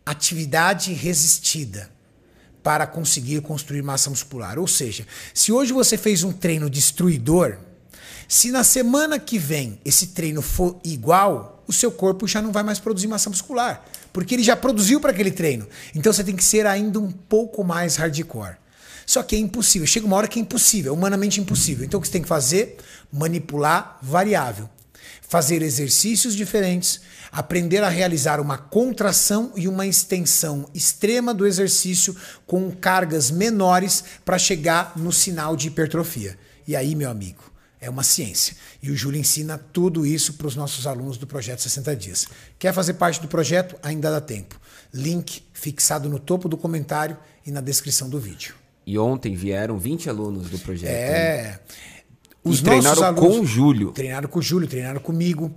[0.07, 1.91] atividade resistida
[2.63, 4.59] para conseguir construir massa muscular.
[4.59, 7.59] Ou seja, se hoje você fez um treino destruidor,
[8.27, 12.63] se na semana que vem esse treino for igual, o seu corpo já não vai
[12.63, 15.69] mais produzir massa muscular, porque ele já produziu para aquele treino.
[15.95, 18.62] Então você tem que ser ainda um pouco mais hardcore.
[19.07, 19.87] Só que é impossível.
[19.87, 21.85] Chega uma hora que é impossível, é humanamente impossível.
[21.85, 22.77] Então o que você tem que fazer?
[23.13, 24.69] Manipular variável.
[25.21, 27.01] Fazer exercícios diferentes,
[27.31, 32.15] aprender a realizar uma contração e uma extensão extrema do exercício
[32.47, 36.39] com cargas menores para chegar no sinal de hipertrofia.
[36.69, 37.43] E aí, meu amigo,
[37.81, 38.55] é uma ciência.
[38.81, 42.29] E o Júlio ensina tudo isso para os nossos alunos do projeto 60 Dias.
[42.59, 43.77] Quer fazer parte do projeto?
[43.83, 44.61] Ainda dá tempo.
[44.95, 48.62] Link fixado no topo do comentário e na descrição do vídeo.
[48.87, 50.91] E ontem vieram 20 alunos do projeto.
[50.91, 50.97] né?
[50.99, 51.61] É.
[52.45, 53.93] E treinaram com o Júlio.
[53.93, 55.53] Treinaram com o Júlio, treinaram comigo.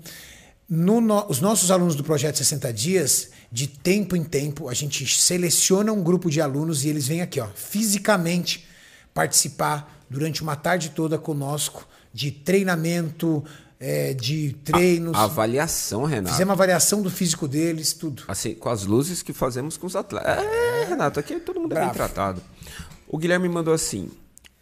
[0.69, 5.05] No no- os nossos alunos do projeto 60 Dias, de tempo em tempo, a gente
[5.19, 8.65] seleciona um grupo de alunos e eles vêm aqui, ó, fisicamente
[9.13, 13.43] participar durante uma tarde toda conosco de treinamento,
[13.79, 15.15] é, de treinos.
[15.15, 16.31] A avaliação, Renato.
[16.33, 18.23] Fizemos uma avaliação do físico deles, tudo.
[18.27, 20.43] Assim, com as luzes que fazemos com os atletas.
[20.43, 21.95] É, Renato, aqui todo mundo é bem Bravo.
[21.95, 22.41] tratado.
[23.07, 24.09] O Guilherme mandou assim: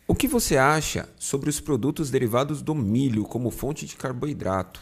[0.07, 4.81] O que você acha sobre os produtos derivados do milho como fonte de carboidrato?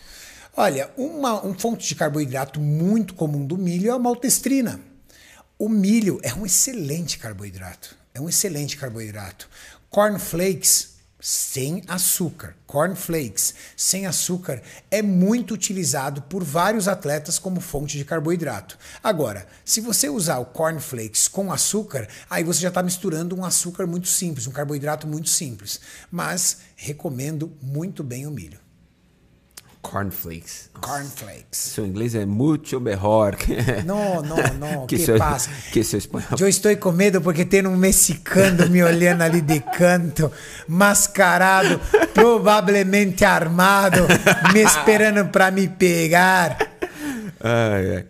[0.55, 4.81] Olha, uma um fonte de carboidrato muito comum do milho é a maltestrina.
[5.57, 7.95] O milho é um excelente carboidrato.
[8.13, 9.47] É um excelente carboidrato.
[9.89, 10.90] Cornflakes
[11.21, 12.55] sem açúcar.
[12.65, 18.77] Cornflakes sem açúcar é muito utilizado por vários atletas como fonte de carboidrato.
[19.03, 23.85] Agora, se você usar o cornflakes com açúcar, aí você já está misturando um açúcar
[23.85, 25.79] muito simples, um carboidrato muito simples.
[26.09, 28.59] Mas recomendo muito bem o milho.
[29.81, 30.69] Cornflakes.
[30.79, 31.45] Cornflakes.
[31.51, 33.35] Seu inglês é muito melhor.
[33.85, 35.49] No, no, no, que, que seu, passa?
[35.71, 36.29] que seu espanhol.
[36.39, 40.31] Eu estou com medo porque tem um mexicano me olhando ali de canto,
[40.67, 41.79] mascarado,
[42.13, 44.07] provavelmente armado,
[44.53, 46.57] me esperando para me pegar.
[47.39, 48.05] Ai, ai.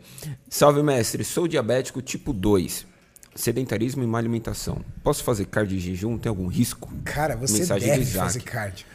[0.50, 1.24] Salve, mestre.
[1.24, 2.86] Sou diabético tipo 2.
[3.34, 4.84] Sedentarismo e má alimentação.
[5.02, 6.18] Posso fazer cardio de jejum?
[6.18, 6.94] Tem algum risco?
[7.06, 8.86] Cara, você Mensagem deve fazer cardio.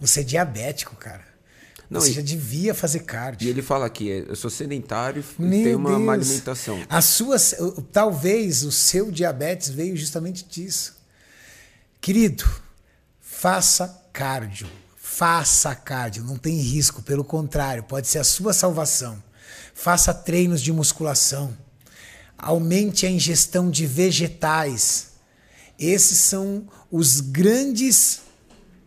[0.00, 1.22] Você é diabético, cara.
[1.88, 3.46] Não, você e- já devia fazer cardio.
[3.46, 6.82] E ele fala aqui, é, eu sou sedentário e tenho uma má alimentação.
[6.88, 7.36] A sua,
[7.92, 10.96] talvez o seu diabetes veio justamente disso.
[12.00, 12.44] Querido,
[13.20, 14.68] faça cardio.
[14.96, 19.22] Faça cardio, não tem risco, pelo contrário, pode ser a sua salvação.
[19.74, 21.56] Faça treinos de musculação.
[22.36, 25.12] Aumente a ingestão de vegetais.
[25.78, 28.20] Esses são os grandes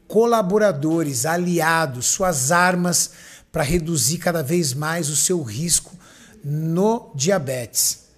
[0.10, 3.12] colaboradores, aliados, suas armas
[3.52, 5.96] para reduzir cada vez mais o seu risco
[6.44, 8.10] no diabetes.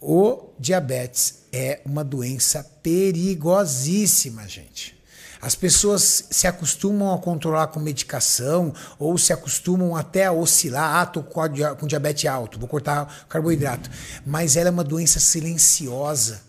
[0.00, 5.00] O diabetes é uma doença perigosíssima, gente.
[5.40, 10.96] As pessoas se acostumam a controlar com medicação ou se acostumam até a oscilar.
[10.96, 13.88] Ah, tô com diabetes alto, vou cortar carboidrato.
[14.26, 16.42] Mas ela é uma doença silenciosa.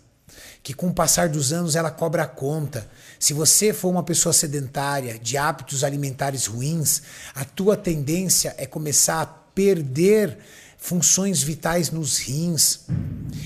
[0.64, 2.88] que com o passar dos anos ela cobra a conta.
[3.18, 7.02] Se você for uma pessoa sedentária, de hábitos alimentares ruins,
[7.34, 10.38] a tua tendência é começar a perder
[10.76, 12.80] funções vitais nos rins,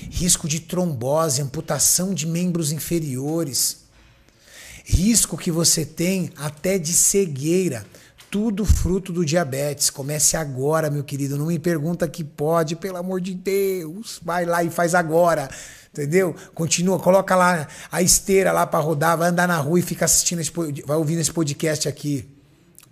[0.09, 3.77] risco de trombose, amputação de membros inferiores,
[4.83, 7.85] risco que você tem até de cegueira.
[8.29, 9.89] Tudo fruto do diabetes.
[9.89, 11.37] Comece agora, meu querido.
[11.37, 14.19] Não me pergunta que pode, pelo amor de Deus.
[14.23, 15.49] Vai lá e faz agora.
[15.91, 16.35] Entendeu?
[16.53, 20.39] Continua, coloca lá a esteira lá para rodar, vai andar na rua e fica assistindo,
[20.39, 20.51] esse,
[20.85, 22.29] vai ouvindo esse podcast aqui.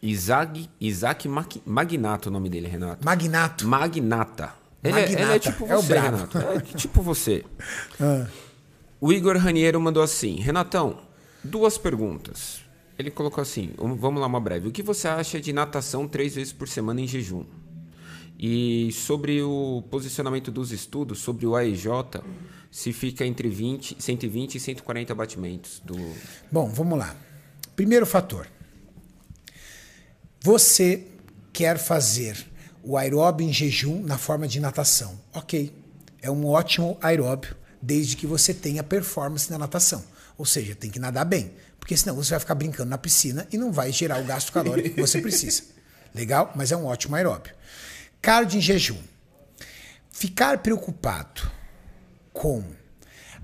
[0.02, 1.30] Isaac, Isaac
[1.66, 3.06] Magnato, o nome dele, Renato.
[3.06, 3.66] Magnata.
[3.66, 4.54] Magnata.
[4.84, 5.20] Ele, Magnata.
[5.20, 6.38] É, ele é tipo é você, Renato.
[6.38, 7.46] É tipo você.
[8.02, 8.26] ah.
[9.00, 11.00] O Igor Raniero mandou assim: Renatão,
[11.44, 12.62] duas perguntas.
[12.98, 14.68] Ele colocou assim: vamos lá, uma breve.
[14.68, 17.46] O que você acha de natação três vezes por semana em jejum?
[18.40, 21.88] E sobre o posicionamento dos estudos, sobre o AEJ,
[22.70, 25.96] se fica entre 20, 120 e 140 batimentos do.
[26.52, 27.16] Bom, vamos lá.
[27.76, 28.48] Primeiro fator.
[30.42, 31.08] Você
[31.52, 32.46] quer fazer
[32.84, 35.20] o aeróbio em jejum na forma de natação.
[35.34, 35.74] Ok.
[36.22, 40.04] É um ótimo aeróbio, desde que você tenha performance na natação.
[40.38, 41.52] Ou seja, tem que nadar bem.
[41.88, 44.90] Porque senão você vai ficar brincando na piscina e não vai gerar o gasto calórico
[44.90, 45.64] que você precisa.
[46.14, 46.52] Legal?
[46.54, 47.54] Mas é um ótimo aeróbio.
[48.22, 49.02] Cardio em jejum.
[50.12, 51.50] Ficar preocupado
[52.34, 52.62] com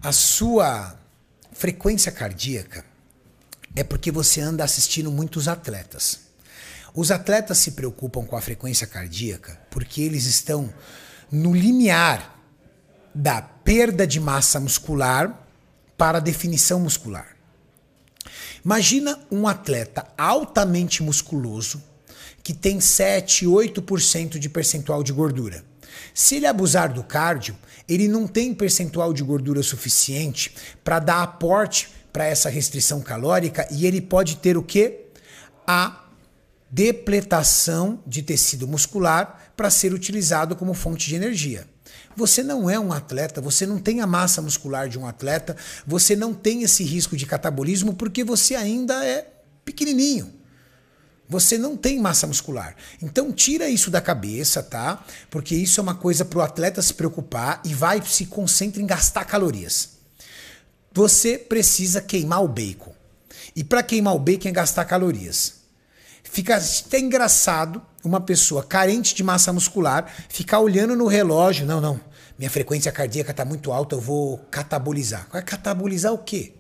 [0.02, 1.00] a sua
[1.54, 2.84] frequência cardíaca
[3.78, 6.20] é porque você anda assistindo muitos atletas.
[6.94, 10.74] Os atletas se preocupam com a frequência cardíaca porque eles estão
[11.32, 12.38] no limiar
[13.16, 15.48] da perda de massa muscular
[15.98, 17.33] para a definição muscular.
[18.64, 21.84] Imagina um atleta altamente musculoso
[22.42, 25.64] que tem 7, 8% de percentual de gordura.
[26.14, 27.56] Se ele abusar do cardio,
[27.88, 33.86] ele não tem percentual de gordura suficiente para dar aporte para essa restrição calórica e
[33.86, 35.08] ele pode ter o que?
[35.68, 36.06] A
[36.70, 41.68] depletação de tecido muscular para ser utilizado como fonte de energia.
[42.16, 46.16] Você não é um atleta, você não tem a massa muscular de um atleta, você
[46.16, 49.28] não tem esse risco de catabolismo porque você ainda é
[49.66, 50.34] pequenininho.
[51.28, 52.76] Você não tem massa muscular.
[53.02, 55.04] Então tira isso da cabeça, tá?
[55.30, 58.86] Porque isso é uma coisa para o atleta se preocupar e vai se concentra em
[58.86, 59.94] gastar calorias.
[60.94, 62.94] Você precisa queimar o bacon.
[63.56, 65.64] E para queimar o bacon é gastar calorias.
[66.24, 71.66] Fica até engraçado uma pessoa carente de massa muscular ficar olhando no relógio.
[71.66, 72.00] Não, não.
[72.38, 75.28] Minha frequência cardíaca está muito alta, eu vou catabolizar.
[75.32, 76.54] Vai catabolizar o quê?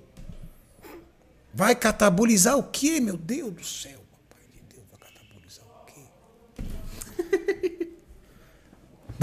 [1.53, 3.99] Vai catabolizar o quê, meu Deus do céu?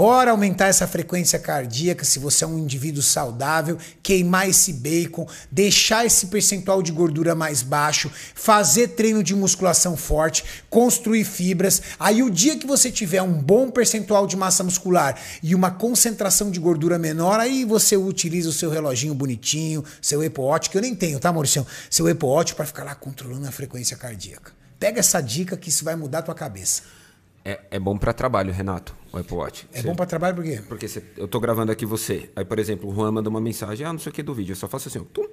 [0.01, 6.03] Bora aumentar essa frequência cardíaca se você é um indivíduo saudável, queimar esse bacon, deixar
[6.07, 11.83] esse percentual de gordura mais baixo, fazer treino de musculação forte, construir fibras.
[11.99, 16.49] Aí o dia que você tiver um bom percentual de massa muscular e uma concentração
[16.49, 20.95] de gordura menor, aí você utiliza o seu reloginho bonitinho, seu Watch, que eu nem
[20.95, 21.63] tenho, tá, Maurício?
[21.91, 24.51] Seu Watch para ficar lá controlando a frequência cardíaca.
[24.79, 27.00] Pega essa dica que isso vai mudar a tua cabeça.
[27.43, 29.67] É, é bom para trabalho, Renato, o Apple Watch.
[29.73, 30.61] É você, bom para trabalho por quê?
[30.67, 32.29] Porque você, eu tô gravando aqui você.
[32.35, 34.51] Aí, por exemplo, o Juan manda uma mensagem, ah, não sei o que do vídeo.
[34.51, 35.27] Eu só faço assim, ó, tum.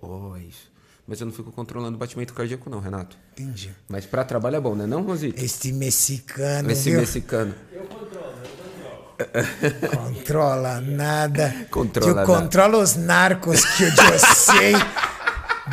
[0.00, 0.70] Oh, isso.
[1.06, 3.16] Mas eu não fico controlando o batimento cardíaco, não, Renato.
[3.32, 3.74] Entendi.
[3.88, 5.42] Mas para trabalho é bom, né, não, Rosito?
[5.42, 6.70] Este mexicano.
[6.70, 7.00] Esse viu?
[7.00, 7.54] mexicano.
[7.72, 10.14] Eu controlo, eu controlo.
[10.14, 11.66] Controla nada.
[11.70, 14.74] Controla eu controlo os narcos que eu sei.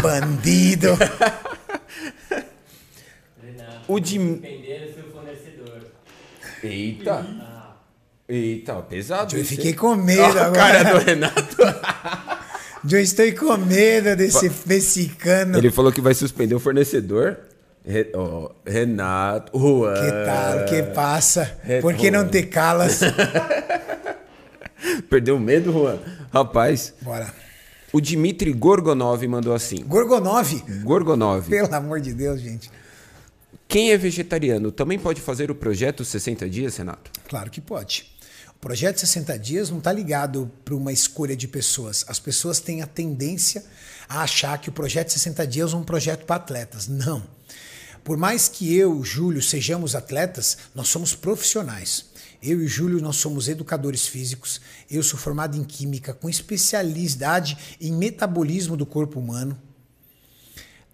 [0.01, 0.89] bandido.
[3.87, 4.17] o de.
[6.63, 7.25] Eita!
[8.27, 9.35] Eita, pesado.
[9.35, 10.51] Eu fiquei com medo agora.
[10.51, 11.57] cara do Renato.
[12.89, 15.57] Eu estou com medo desse mexicano.
[15.57, 17.37] Ele falou que vai suspender o fornecedor.
[17.85, 19.93] Re, oh, Renato, Juan.
[19.93, 20.65] Que tal?
[20.65, 21.57] Que passa?
[21.63, 22.99] Re, Por que não te calas?
[25.09, 25.97] Perdeu medo, Juan?
[26.33, 26.93] Rapaz.
[27.01, 27.33] Bora.
[27.93, 29.83] O Dmitry Gorgonov mandou assim.
[29.85, 30.51] Gorgonov?
[30.83, 31.47] Gorgonov.
[31.47, 32.69] Pelo amor de Deus, gente.
[33.73, 37.09] Quem é vegetariano também pode fazer o projeto 60 dias, Renato?
[37.27, 38.05] Claro que pode.
[38.55, 42.05] O projeto 60 dias não está ligado para uma escolha de pessoas.
[42.07, 43.65] As pessoas têm a tendência
[44.07, 46.87] a achar que o projeto 60 dias é um projeto para atletas.
[46.87, 47.23] Não.
[48.03, 52.05] Por mais que eu, Júlio, sejamos atletas, nós somos profissionais.
[52.43, 54.61] Eu e Júlio, nós somos educadores físicos.
[54.87, 59.59] Eu sou formado em química com especialidade em metabolismo do corpo humano.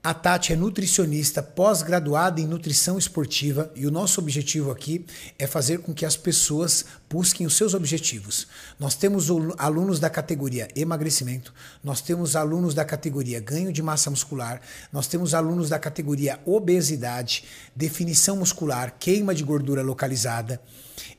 [0.01, 5.05] A Tati é nutricionista pós-graduada em nutrição esportiva e o nosso objetivo aqui
[5.37, 8.47] é fazer com que as pessoas busquem os seus objetivos.
[8.79, 9.27] Nós temos
[9.57, 11.53] alunos da categoria emagrecimento,
[11.83, 17.43] nós temos alunos da categoria ganho de massa muscular, nós temos alunos da categoria obesidade,
[17.75, 20.61] definição muscular, queima de gordura localizada.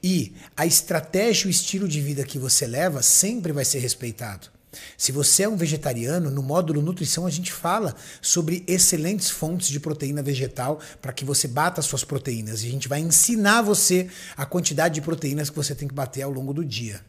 [0.02, 4.48] E a estratégia e o estilo de vida que você leva sempre vai ser respeitado.
[4.96, 9.80] Se você é um vegetariano, no módulo nutrição a gente fala sobre excelentes fontes de
[9.80, 12.62] proteína vegetal para que você bata as suas proteínas.
[12.62, 16.22] E a gente vai ensinar você a quantidade de proteínas que você tem que bater
[16.22, 17.00] ao longo do dia.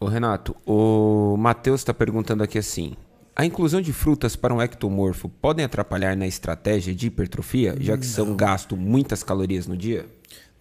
[0.00, 2.96] Ô Renato, o Matheus está perguntando aqui assim:
[3.36, 8.06] a inclusão de frutas para um ectomorfo podem atrapalhar na estratégia de hipertrofia, já que
[8.06, 8.12] Não.
[8.12, 10.06] são gasto muitas calorias no dia?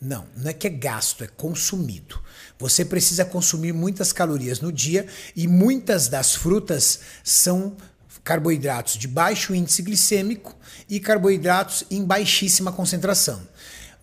[0.02, 2.20] Não, não é que é gasto, é consumido.
[2.62, 7.76] Você precisa consumir muitas calorias no dia e muitas das frutas são
[8.24, 10.56] carboidratos de baixo índice glicêmico
[10.88, 13.42] e carboidratos em baixíssima concentração.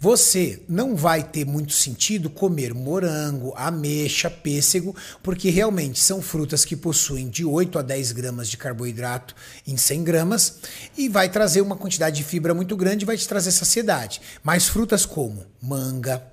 [0.00, 6.74] Você não vai ter muito sentido comer morango, ameixa, pêssego, porque realmente são frutas que
[6.74, 10.58] possuem de 8 a 10 gramas de carboidrato em 100 gramas
[10.96, 14.20] e vai trazer uma quantidade de fibra muito grande e vai te trazer saciedade.
[14.42, 16.24] Mas frutas como manga,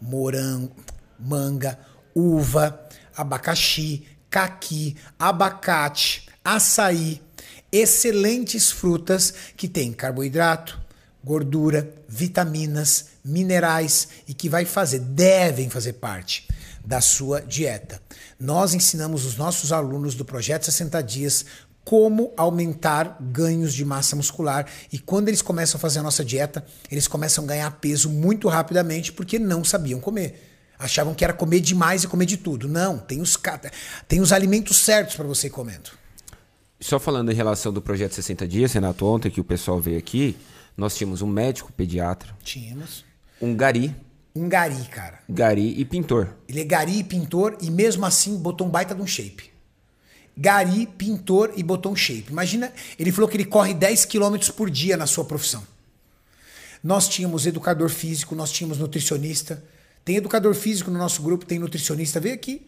[0.00, 0.76] morango,
[1.18, 1.78] manga,
[2.14, 7.20] uva, abacaxi, caqui, abacate, açaí,
[7.70, 10.80] excelentes frutas que têm carboidrato,
[11.22, 16.48] gordura, vitaminas, minerais e que vai fazer, devem fazer parte
[16.84, 18.00] da sua dieta.
[18.40, 21.44] Nós ensinamos os nossos alunos do projeto 60 dias
[21.84, 26.64] como aumentar ganhos de massa muscular e quando eles começam a fazer a nossa dieta,
[26.90, 30.47] eles começam a ganhar peso muito rapidamente porque não sabiam comer.
[30.78, 32.68] Achavam que era comer demais e comer de tudo.
[32.68, 33.36] Não, tem os,
[34.06, 35.90] tem os alimentos certos para você ir comendo.
[36.80, 40.36] Só falando em relação do projeto 60 dias, Renato, ontem que o pessoal veio aqui,
[40.76, 42.36] nós tínhamos um médico pediatra.
[42.44, 43.04] Tínhamos.
[43.42, 43.94] Um gari.
[44.34, 45.18] Um gari, cara.
[45.28, 46.28] Gari e pintor.
[46.48, 49.50] Ele é gari e pintor e mesmo assim botou um baita de um shape.
[50.36, 52.30] Gari, pintor e botou um shape.
[52.30, 55.66] Imagina, ele falou que ele corre 10 km por dia na sua profissão.
[56.82, 59.60] Nós tínhamos educador físico, nós tínhamos nutricionista.
[60.08, 62.18] Tem educador físico no nosso grupo, tem nutricionista.
[62.18, 62.66] Vem aqui.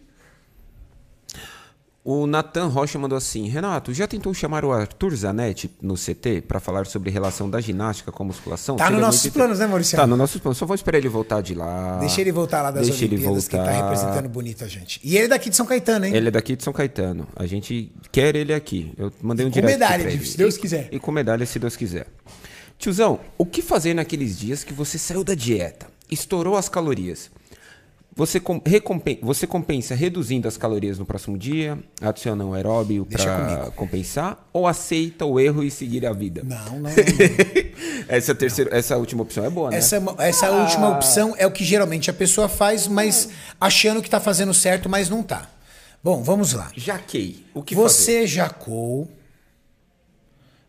[2.04, 6.60] O Nathan Rocha mandou assim: Renato, já tentou chamar o Arthur Zanetti no CT para
[6.60, 8.76] falar sobre relação da ginástica com a musculação?
[8.76, 9.96] Tá nos nossos planos, né, Maurício?
[9.96, 10.58] Tá nos nossos planos.
[10.58, 11.96] Só vou esperar ele voltar de lá.
[11.98, 13.72] Deixa ele voltar lá das Deixa Olimpíadas, ele voltar.
[13.72, 15.00] que tá representando bonito a gente.
[15.02, 16.14] E ele é daqui de São Caetano, hein?
[16.14, 17.26] Ele é daqui de São Caetano.
[17.34, 18.92] A gente quer ele aqui.
[18.98, 20.90] Eu mandei um com direct medalha, se Deus quiser.
[20.92, 22.06] E, e com medalha, se Deus quiser.
[22.78, 27.30] Tiozão, o que fazer naqueles dias que você saiu da dieta, estourou as calorias?
[28.14, 28.42] Você,
[29.22, 35.24] você compensa reduzindo as calorias no próximo dia, adiciona um aeróbio para compensar, ou aceita
[35.24, 36.42] o erro e seguir a vida?
[36.44, 36.80] Não, não.
[36.80, 36.90] não.
[38.08, 39.78] essa, terceira, essa última opção é boa, né?
[39.78, 40.62] Essa, essa ah.
[40.62, 43.30] última opção é o que geralmente a pessoa faz, mas
[43.60, 45.48] achando que está fazendo certo, mas não está.
[46.02, 46.72] Bom, vamos lá.
[46.76, 47.46] Jaquei.
[47.54, 48.26] O que Você fazer?
[48.26, 49.08] jacou,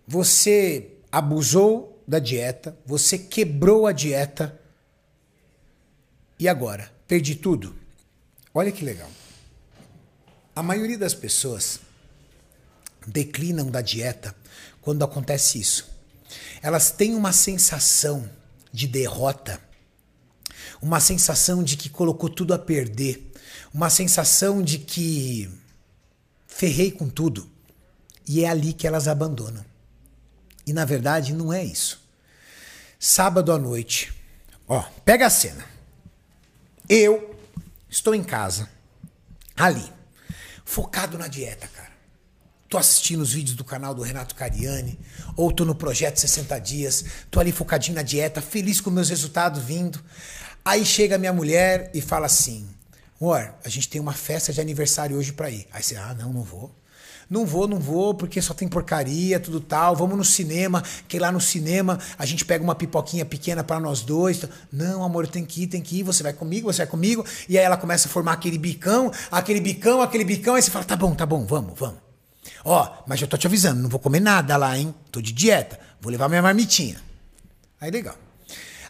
[0.07, 4.60] você abusou da dieta, você quebrou a dieta,
[6.41, 6.91] e agora?
[7.07, 7.75] Perdi tudo?
[8.51, 9.07] Olha que legal.
[10.55, 11.79] A maioria das pessoas
[13.05, 14.35] declinam da dieta
[14.81, 15.87] quando acontece isso.
[16.59, 18.27] Elas têm uma sensação
[18.73, 19.61] de derrota,
[20.81, 23.31] uma sensação de que colocou tudo a perder,
[23.71, 25.47] uma sensação de que
[26.47, 27.47] ferrei com tudo.
[28.27, 29.63] E é ali que elas abandonam.
[30.65, 32.01] E na verdade não é isso.
[32.99, 34.11] Sábado à noite,
[34.67, 35.80] ó, pega a cena.
[36.93, 37.33] Eu
[37.89, 38.67] estou em casa,
[39.55, 39.89] ali,
[40.65, 41.89] focado na dieta, cara.
[42.67, 44.99] Tô assistindo os vídeos do canal do Renato Cariani,
[45.37, 49.63] ou tô no projeto 60 dias, tô ali focadinho na dieta, feliz com meus resultados
[49.63, 50.03] vindo.
[50.65, 52.69] Aí chega minha mulher e fala assim:
[53.21, 55.69] Amor, a gente tem uma festa de aniversário hoje para ir.
[55.71, 56.75] Aí você, ah, não, não vou.
[57.31, 59.95] Não vou, não vou, porque só tem porcaria, tudo tal.
[59.95, 64.01] Vamos no cinema, que lá no cinema a gente pega uma pipoquinha pequena para nós
[64.01, 64.43] dois.
[64.69, 66.03] Não, amor, tem que ir, tem que ir.
[66.03, 67.25] Você vai comigo, você vai comigo.
[67.47, 70.55] E aí ela começa a formar aquele bicão, aquele bicão, aquele bicão.
[70.55, 71.99] Aí você fala: tá bom, tá bom, vamos, vamos.
[72.65, 74.93] Ó, mas eu tô te avisando, não vou comer nada lá, hein?
[75.09, 75.79] Tô de dieta.
[76.01, 77.01] Vou levar minha marmitinha.
[77.79, 78.17] Aí legal.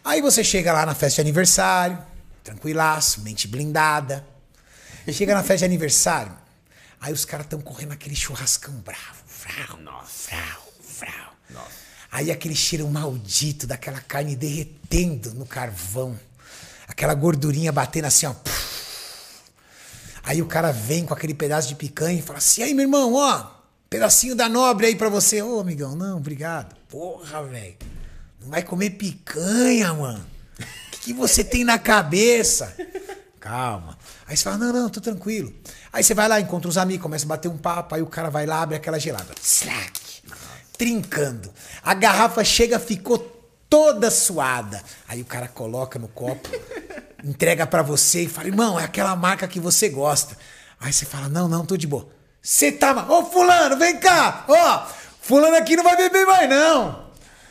[0.04, 1.96] Aí você chega lá na festa de aniversário,
[2.42, 4.26] tranquilaço, mente blindada.
[5.12, 6.32] Chega na festa de aniversário,
[7.02, 9.22] Aí os caras estão correndo aquele churrascão bravo.
[9.26, 10.30] Frau, Nossa.
[10.30, 11.34] frau, frau.
[11.50, 11.82] Nossa.
[12.10, 16.18] Aí aquele cheiro maldito daquela carne derretendo no carvão.
[16.88, 18.34] Aquela gordurinha batendo assim, ó.
[20.22, 23.14] Aí o cara vem com aquele pedaço de picanha e fala assim: aí, meu irmão,
[23.14, 23.62] ó,
[23.92, 25.42] Pedacinho da nobre aí pra você.
[25.42, 26.74] Ô, amigão, não, obrigado.
[26.88, 27.74] Porra, velho.
[28.40, 30.24] Não vai comer picanha, mano.
[30.58, 32.74] O que, que você tem na cabeça?
[33.38, 33.98] Calma.
[34.26, 35.52] Aí você fala, não, não, tô tranquilo.
[35.92, 38.30] Aí você vai lá, encontra os amigos, começa a bater um papo, aí o cara
[38.30, 39.34] vai lá, abre aquela gelada.
[39.42, 40.00] Slack.
[40.78, 41.52] Trincando.
[41.82, 43.18] A garrafa chega, ficou
[43.68, 44.82] toda suada.
[45.08, 46.48] Aí o cara coloca no copo,
[47.22, 50.36] entrega pra você e fala, irmão, é aquela marca que você gosta.
[50.80, 52.08] Aí você fala, não, não, tô de boa.
[52.40, 52.92] Você tá.
[52.92, 54.44] ma- Ô, Fulano, vem cá!
[54.48, 54.86] Ó,
[55.20, 57.06] Fulano aqui não vai beber mais, não.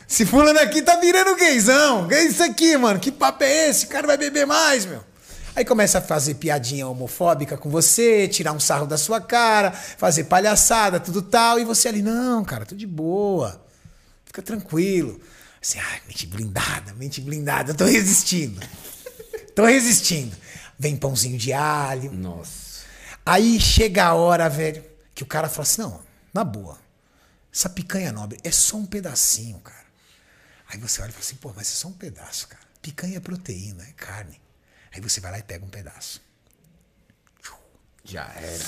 [0.06, 2.08] Se Fulano aqui tá virando gaysão.
[2.10, 3.00] Que é isso aqui, mano?
[3.00, 3.86] Que papo é esse?
[3.86, 5.02] O cara vai beber mais, meu.
[5.56, 10.26] Aí começa a fazer piadinha homofóbica com você, tirar um sarro da sua cara, fazer
[10.26, 11.60] palhaçada, tudo tal.
[11.60, 13.64] E você ali, não, cara, tô de boa.
[14.26, 15.20] Fica tranquilo.
[15.62, 17.72] Você, ai, mente blindada, mente blindada.
[17.72, 18.60] Eu tô resistindo.
[19.54, 20.36] Tô resistindo.
[20.80, 22.12] Vem pãozinho de alho.
[22.14, 22.82] Nossa.
[23.26, 24.84] Aí chega a hora, velho,
[25.14, 26.02] que o cara fala assim: não,
[26.34, 26.80] na boa,
[27.54, 29.86] essa picanha nobre é só um pedacinho, cara.
[30.70, 32.64] Aí você olha e fala assim: pô, mas é só um pedaço, cara.
[32.82, 34.41] Picanha é proteína, é carne.
[34.94, 36.22] Aí você vai lá e pega um pedaço.
[38.04, 38.66] Já era.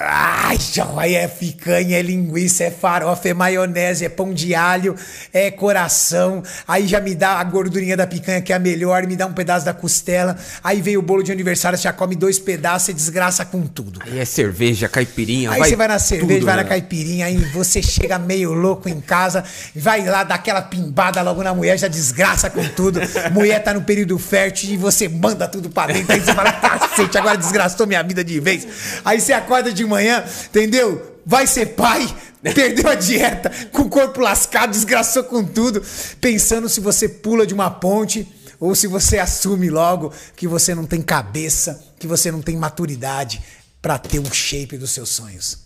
[0.00, 0.58] Ai,
[0.96, 4.96] aí é picanha, é linguiça, é farofa, é maionese, é pão de alho,
[5.32, 6.42] é coração.
[6.66, 9.32] Aí já me dá a gordurinha da picanha, que é a melhor, me dá um
[9.32, 10.36] pedaço da costela.
[10.64, 14.00] Aí vem o bolo de aniversário, você já come dois pedaços e desgraça com tudo.
[14.02, 16.68] Aí é cerveja, caipirinha, Aí vai você vai na cerveja, tudo, vai na né?
[16.68, 19.44] caipirinha, aí você chega meio louco em casa,
[19.76, 23.00] vai lá dar aquela pimbada logo na mulher, já desgraça com tudo.
[23.32, 26.12] Mulher tá no período fértil e você manda tudo pra dentro.
[26.12, 28.66] Aí você fala, cacete, agora desgraçou minha vida de vez.
[29.04, 31.20] Aí você acorda de manhã, entendeu?
[31.24, 32.06] Vai ser pai,
[32.54, 35.82] perdeu a dieta, com o corpo lascado, desgraçou com tudo,
[36.20, 38.26] pensando se você pula de uma ponte
[38.60, 43.42] ou se você assume logo que você não tem cabeça, que você não tem maturidade
[43.80, 45.52] pra ter um shape dos seus sonhos.
[45.52, 45.58] O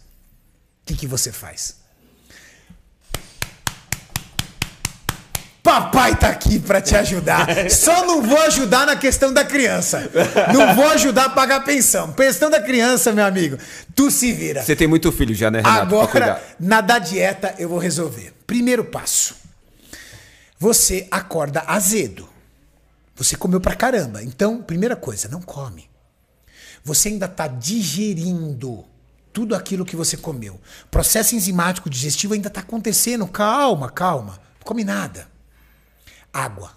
[0.86, 1.81] que, que você faz?
[5.72, 7.46] Papai tá aqui pra te ajudar.
[7.70, 10.10] Só não vou ajudar na questão da criança.
[10.52, 12.12] Não vou ajudar a pagar pensão.
[12.12, 13.56] Questão da criança, meu amigo,
[13.94, 14.62] tu se vira.
[14.62, 15.80] Você tem muito filho já, né, Renato?
[15.80, 18.34] Agora, na da dieta, eu vou resolver.
[18.46, 19.34] Primeiro passo.
[20.58, 22.28] Você acorda azedo.
[23.16, 24.22] Você comeu pra caramba.
[24.22, 25.88] Então, primeira coisa, não come.
[26.84, 28.84] Você ainda tá digerindo
[29.32, 30.60] tudo aquilo que você comeu.
[30.90, 33.26] Processo enzimático digestivo ainda tá acontecendo.
[33.26, 34.38] Calma, calma.
[34.58, 35.31] Não come nada.
[36.32, 36.72] Água.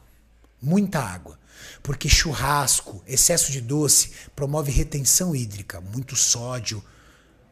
[0.62, 1.40] Muita água.
[1.82, 5.80] Porque churrasco, excesso de doce, promove retenção hídrica.
[5.80, 6.84] Muito sódio,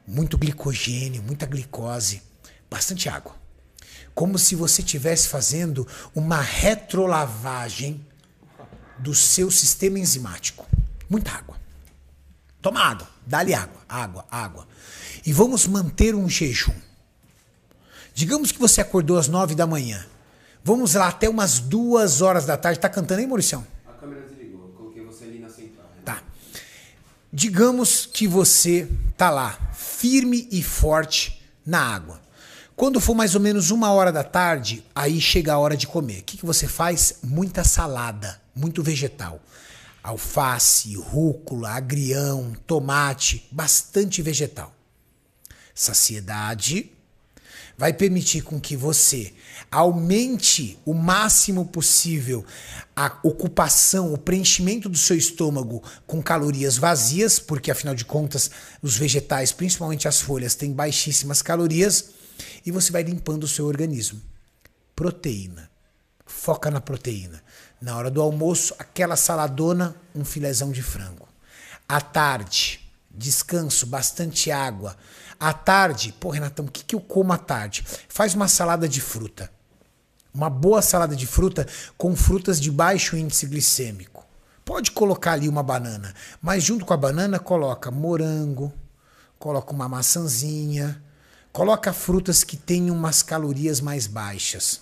[0.05, 2.21] muito glicogênio, muita glicose.
[2.69, 3.35] Bastante água.
[4.13, 8.05] Como se você estivesse fazendo uma retrolavagem
[8.99, 10.67] do seu sistema enzimático.
[11.09, 11.59] Muita água.
[12.61, 14.67] Toma água, dá-lhe água, água, água.
[15.25, 16.73] E vamos manter um jejum.
[18.13, 20.05] Digamos que você acordou às nove da manhã.
[20.63, 22.79] Vamos lá até umas duas horas da tarde.
[22.79, 23.67] Tá cantando aí, Mauricião?
[23.85, 25.85] A câmera desligou, eu coloquei você ali na central.
[25.95, 26.01] né?
[26.05, 26.23] Tá.
[27.31, 28.87] Digamos que você
[29.17, 32.21] tá lá, firme e forte na água.
[32.77, 36.21] Quando for mais ou menos uma hora da tarde, aí chega a hora de comer.
[36.21, 37.19] O que, que você faz?
[37.21, 39.41] Muita salada, muito vegetal.
[40.01, 44.73] Alface, rúcula, agrião, tomate, bastante vegetal.
[45.75, 46.91] Saciedade
[47.77, 49.33] vai permitir com que você
[49.71, 52.45] aumente o máximo possível
[52.95, 58.51] a ocupação, o preenchimento do seu estômago com calorias vazias, porque afinal de contas
[58.81, 62.11] os vegetais, principalmente as folhas, têm baixíssimas calorias,
[62.65, 64.21] e você vai limpando o seu organismo.
[64.95, 65.69] Proteína.
[66.25, 67.43] Foca na proteína.
[67.81, 71.27] Na hora do almoço, aquela saladona, um filezão de frango.
[71.87, 72.79] À tarde,
[73.11, 74.95] descanso, bastante água.
[75.39, 77.85] À tarde, pô, Renatão, o que, que eu como à tarde?
[78.07, 79.51] Faz uma salada de fruta.
[80.33, 84.25] Uma boa salada de fruta com frutas de baixo índice glicêmico.
[84.65, 88.73] Pode colocar ali uma banana, mas junto com a banana coloca morango,
[89.37, 91.03] coloca uma maçãzinha,
[91.51, 94.81] coloca frutas que tenham umas calorias mais baixas.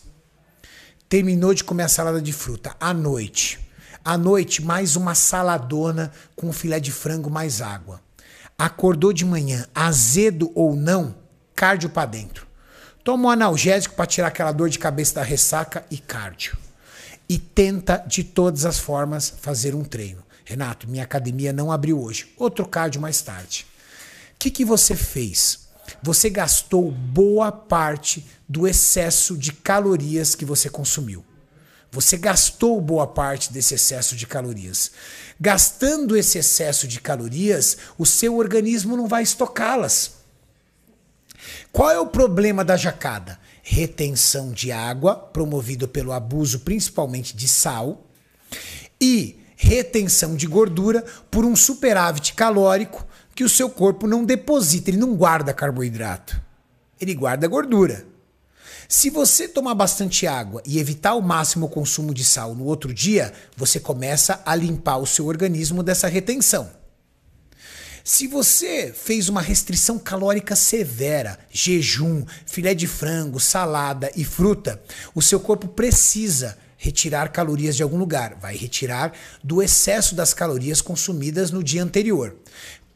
[1.09, 3.59] Terminou de comer a salada de fruta à noite.
[4.05, 7.99] À noite, mais uma saladona com filé de frango mais água.
[8.61, 11.15] Acordou de manhã, azedo ou não,
[11.55, 12.45] cardio para dentro.
[13.03, 16.55] Toma um analgésico para tirar aquela dor de cabeça da ressaca e cardio.
[17.27, 20.23] E tenta de todas as formas fazer um treino.
[20.45, 22.31] Renato, minha academia não abriu hoje.
[22.37, 23.65] Outro cardio mais tarde.
[24.35, 25.67] O que, que você fez?
[26.03, 31.25] Você gastou boa parte do excesso de calorias que você consumiu.
[31.91, 34.91] Você gastou boa parte desse excesso de calorias.
[35.37, 40.13] Gastando esse excesso de calorias, o seu organismo não vai estocá-las.
[41.69, 43.37] Qual é o problema da jacada?
[43.61, 48.07] Retenção de água, promovido pelo abuso principalmente de sal,
[48.99, 53.05] e retenção de gordura por um superávit calórico
[53.35, 56.41] que o seu corpo não deposita, ele não guarda carboidrato,
[56.99, 58.10] ele guarda gordura.
[58.91, 62.93] Se você tomar bastante água e evitar ao máximo o consumo de sal no outro
[62.93, 66.69] dia, você começa a limpar o seu organismo dessa retenção.
[68.03, 74.83] Se você fez uma restrição calórica severa, jejum, filé de frango, salada e fruta,
[75.15, 78.35] o seu corpo precisa retirar calorias de algum lugar.
[78.41, 82.35] Vai retirar do excesso das calorias consumidas no dia anterior.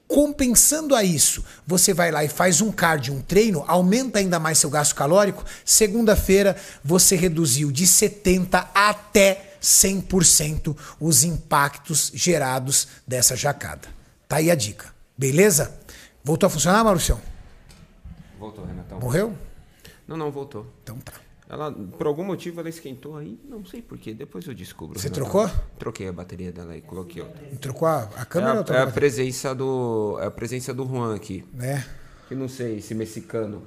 [0.08, 4.60] Compensando a isso, você vai lá e faz um cardio, um treino, aumenta ainda mais
[4.60, 5.44] seu gasto calórico.
[5.64, 13.88] Segunda-feira, você reduziu de 70% até 100% os impactos gerados dessa jacada.
[14.28, 14.94] Tá aí a dica.
[15.18, 15.76] Beleza?
[16.24, 17.20] Voltou a funcionar, Marucião?
[18.38, 19.00] Voltou, Renatão.
[19.00, 19.36] Morreu?
[20.08, 20.68] Não, não, voltou.
[20.84, 21.14] Então tá.
[21.48, 23.40] Ela, por algum motivo, ela esquentou aí.
[23.48, 24.14] Não sei porquê.
[24.14, 25.00] Depois eu descubro.
[25.00, 25.50] Você trocou?
[25.78, 27.46] Troquei a bateria dela e coloquei outra.
[27.62, 30.18] Trocou a, a É câmera a, ou é trocou a presença do.
[30.22, 31.46] É a presença do Juan aqui.
[31.60, 31.84] É.
[32.28, 33.62] Que não sei, esse mexicano.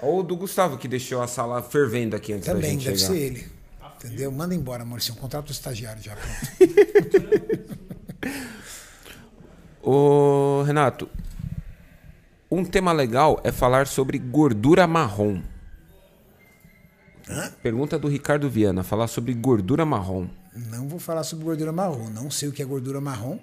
[0.00, 3.12] Ou do Gustavo, que deixou a sala fervendo aqui antes da Também, gente deve chegar.
[3.12, 3.48] ser ele.
[3.96, 4.30] Entendeu?
[4.30, 5.14] Manda embora, Maurício.
[5.14, 6.16] Contrato o estagiário já.
[6.16, 7.78] Pronto.
[9.82, 11.08] Ô, Renato,
[12.50, 15.40] um tema legal é falar sobre gordura marrom.
[17.62, 20.28] Pergunta do Ricardo Viana, falar sobre gordura marrom.
[20.54, 22.08] Não vou falar sobre gordura marrom.
[22.10, 23.38] Não sei o que é gordura marrom.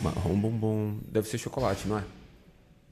[0.00, 0.98] Marrom bombom.
[1.10, 2.04] Deve ser chocolate, não é?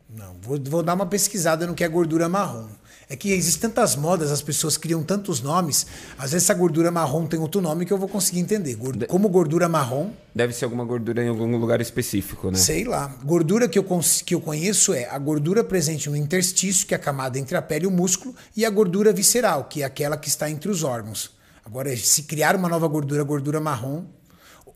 [0.09, 2.69] Não, vou, vou dar uma pesquisada no que é gordura marrom.
[3.13, 5.87] É que existem tantas modas, as pessoas criam tantos nomes.
[6.17, 8.75] Às vezes essa gordura marrom tem outro nome que eu vou conseguir entender.
[9.07, 12.57] Como gordura marrom, Deve ser alguma gordura em algum lugar específico, né?
[12.57, 13.15] sei lá.
[13.23, 13.85] Gordura que eu,
[14.25, 17.61] que eu conheço é a gordura presente no interstício, que é a camada entre a
[17.61, 20.83] pele e o músculo, e a gordura visceral, que é aquela que está entre os
[20.83, 21.33] órgãos.
[21.67, 24.07] Agora, se criar uma nova gordura, gordura marrom,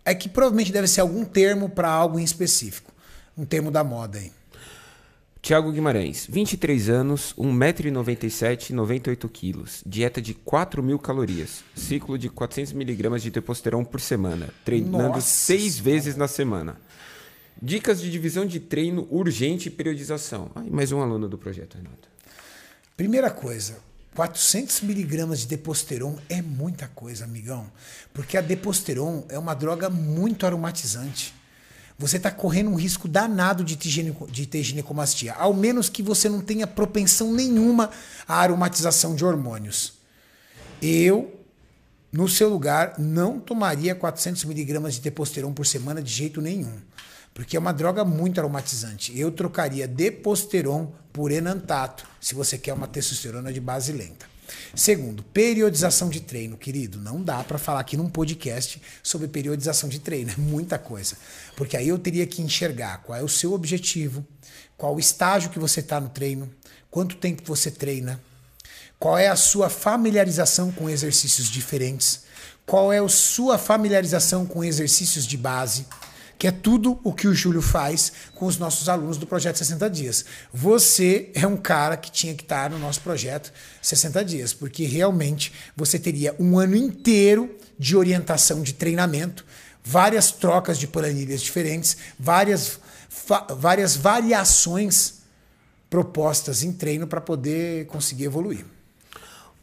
[0.04, 2.92] é que provavelmente deve ser algum termo para algo em específico.
[3.34, 4.30] Um termo da moda aí.
[5.46, 13.20] Tiago Guimarães, 23 anos, 1,97m, 98 quilos, dieta de 4 mil calorias, ciclo de 400mg
[13.20, 16.80] de testosterona por semana, treinando Nossa seis vezes na semana.
[17.62, 20.50] Dicas de divisão de treino urgente e periodização.
[20.52, 22.08] Ai, mais um aluno do projeto, Renato.
[22.96, 23.78] Primeira coisa,
[24.16, 27.70] 400 miligramas de deposteron é muita coisa, amigão.
[28.12, 31.35] Porque a deposteron é uma droga muito aromatizante.
[31.98, 36.02] Você está correndo um risco danado de ter, gineco- de ter ginecomastia, ao menos que
[36.02, 37.90] você não tenha propensão nenhuma
[38.28, 39.94] à aromatização de hormônios.
[40.82, 41.40] Eu,
[42.12, 46.78] no seu lugar, não tomaria 400 miligramas de testosterona por semana de jeito nenhum.
[47.32, 49.18] Porque é uma droga muito aromatizante.
[49.18, 54.26] Eu trocaria Deposteron por Enantato, se você quer uma testosterona de base lenta.
[54.74, 56.98] Segundo, periodização de treino, querido.
[56.98, 61.16] Não dá para falar aqui num podcast sobre periodização de treino, é muita coisa.
[61.56, 64.26] Porque aí eu teria que enxergar qual é o seu objetivo,
[64.76, 66.50] qual o estágio que você está no treino,
[66.90, 68.20] quanto tempo você treina,
[68.98, 72.24] qual é a sua familiarização com exercícios diferentes?
[72.64, 75.86] Qual é a sua familiarização com exercícios de base?
[76.38, 79.88] Que é tudo o que o Júlio faz com os nossos alunos do projeto 60
[79.88, 80.24] dias.
[80.52, 85.52] Você é um cara que tinha que estar no nosso projeto 60 dias, porque realmente
[85.74, 89.46] você teria um ano inteiro de orientação de treinamento,
[89.82, 92.78] várias trocas de planilhas diferentes, várias,
[93.56, 95.14] várias variações
[95.88, 98.75] propostas em treino para poder conseguir evoluir.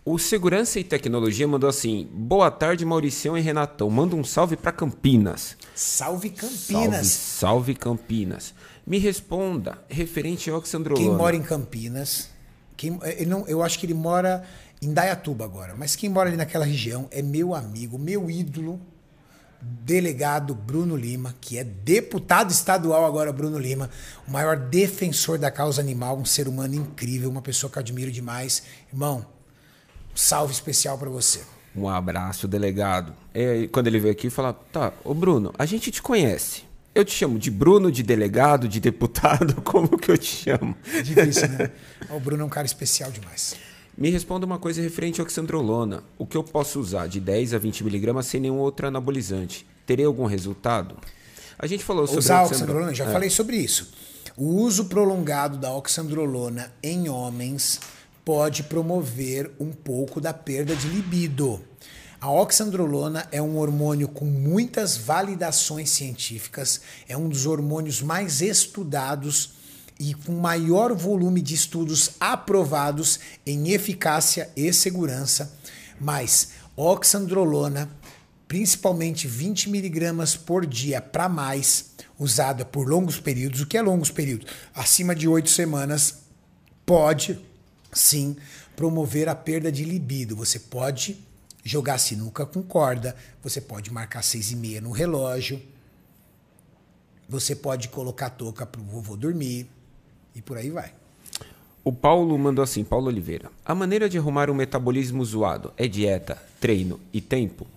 [0.05, 3.89] O Segurança e Tecnologia mandou assim: Boa tarde, Mauricião e Renatão.
[3.89, 5.55] Manda um salve para Campinas.
[5.73, 6.57] Salve Campinas.
[6.59, 8.53] Salve, salve Campinas.
[8.85, 11.07] Me responda, referente ao Oxandrolona.
[11.07, 12.29] Quem mora em Campinas,
[12.75, 14.43] quem, ele não, eu acho que ele mora
[14.81, 18.81] em Dayatuba agora, mas quem mora ali naquela região é meu amigo, meu ídolo,
[19.61, 23.89] delegado Bruno Lima, que é deputado estadual agora, Bruno Lima,
[24.27, 28.11] o maior defensor da causa animal, um ser humano incrível, uma pessoa que eu admiro
[28.11, 28.63] demais.
[28.91, 29.25] Irmão,
[30.15, 31.41] salve especial para você.
[31.75, 33.13] Um abraço, delegado.
[33.33, 36.63] E quando ele veio aqui, fala: Tá, ô Bruno, a gente te conhece.
[36.93, 40.75] Eu te chamo de Bruno, de delegado, de deputado, como que eu te chamo?
[40.93, 41.71] É difícil, né?
[42.11, 43.55] o Bruno é um cara especial demais.
[43.97, 46.03] Me responda uma coisa referente ao oxandrolona.
[46.17, 49.65] O que eu posso usar de 10 a 20 miligramas sem nenhum outro anabolizante?
[49.87, 50.95] Terei algum resultado?
[51.57, 52.87] A gente falou sobre Usar a oxandrolona.
[52.91, 53.11] oxandrolona, já É.
[53.11, 53.91] falei sobre isso.
[54.37, 57.79] O uso prolongado da oxandrolona em homens
[58.25, 61.61] pode promover um pouco da perda de libido.
[62.19, 69.55] A oxandrolona é um hormônio com muitas validações científicas, é um dos hormônios mais estudados
[69.99, 75.53] e com maior volume de estudos aprovados em eficácia e segurança.
[75.99, 77.89] Mas oxandrolona,
[78.47, 83.59] principalmente 20 miligramas por dia para mais, usada por longos períodos.
[83.59, 84.47] O que é longos períodos?
[84.73, 86.19] Acima de oito semanas,
[86.85, 87.37] pode
[87.93, 88.35] sim
[88.75, 90.35] promover a perda de libido.
[90.35, 91.17] Você pode
[91.63, 95.61] jogar sinuca com corda, você pode marcar seis e meia no relógio,
[97.27, 99.67] você pode colocar touca para o vovô dormir
[100.35, 100.93] e por aí vai.
[101.83, 103.49] O Paulo mandou assim, Paulo Oliveira.
[103.65, 107.67] A maneira de arrumar um metabolismo zoado é dieta, treino e tempo?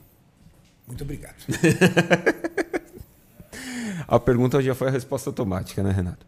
[0.87, 1.35] Muito obrigado.
[4.07, 6.25] a pergunta já foi a resposta automática, né, Renato?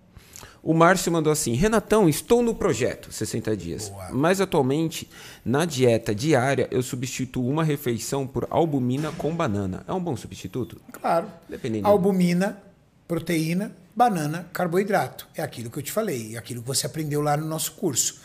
[0.69, 3.89] O Márcio mandou assim: Renatão, estou no projeto 60 dias.
[3.89, 4.11] Boa.
[4.11, 5.09] Mas atualmente,
[5.43, 9.82] na dieta diária, eu substituo uma refeição por albumina com banana.
[9.89, 10.78] É um bom substituto?
[10.93, 11.27] Claro.
[11.49, 11.89] Dependendo.
[11.89, 12.62] Albumina,
[13.09, 15.27] proteína, banana, carboidrato.
[15.35, 18.20] É aquilo que eu te falei, é aquilo que você aprendeu lá no nosso curso.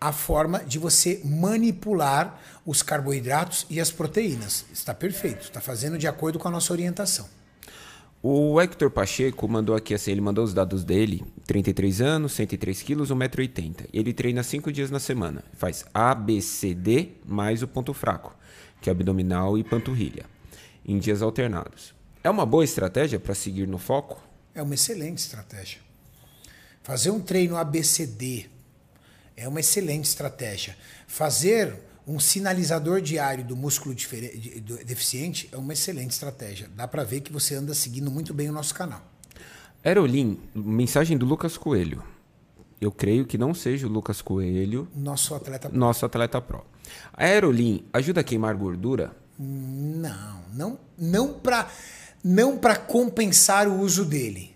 [0.00, 4.66] A forma de você manipular os carboidratos e as proteínas.
[4.72, 7.28] Está perfeito, está fazendo de acordo com a nossa orientação.
[8.24, 13.10] O Hector Pacheco mandou aqui assim, ele mandou os dados dele, 33 anos, 103 quilos,
[13.10, 13.88] 1,80m.
[13.92, 15.42] Ele treina 5 dias na semana.
[15.54, 18.32] Faz ABCD mais o ponto fraco,
[18.80, 20.24] que é abdominal e panturrilha,
[20.86, 21.92] em dias alternados.
[22.22, 24.22] É uma boa estratégia para seguir no foco?
[24.54, 25.80] É uma excelente estratégia.
[26.84, 28.46] Fazer um treino ABCD
[29.36, 30.76] é uma excelente estratégia.
[31.08, 31.76] Fazer
[32.06, 33.94] um sinalizador diário do músculo
[34.84, 36.68] deficiente é uma excelente estratégia.
[36.74, 39.02] Dá para ver que você anda seguindo muito bem o nosso canal.
[39.84, 42.02] Aerolim, mensagem do Lucas Coelho.
[42.80, 44.88] Eu creio que não seja o Lucas Coelho.
[44.94, 45.78] Nosso atleta pro.
[45.78, 46.64] Nosso atleta pro.
[47.12, 49.14] A Aerolim ajuda a queimar gordura?
[49.38, 51.68] Não, não, não para
[52.24, 54.54] não para compensar o uso dele.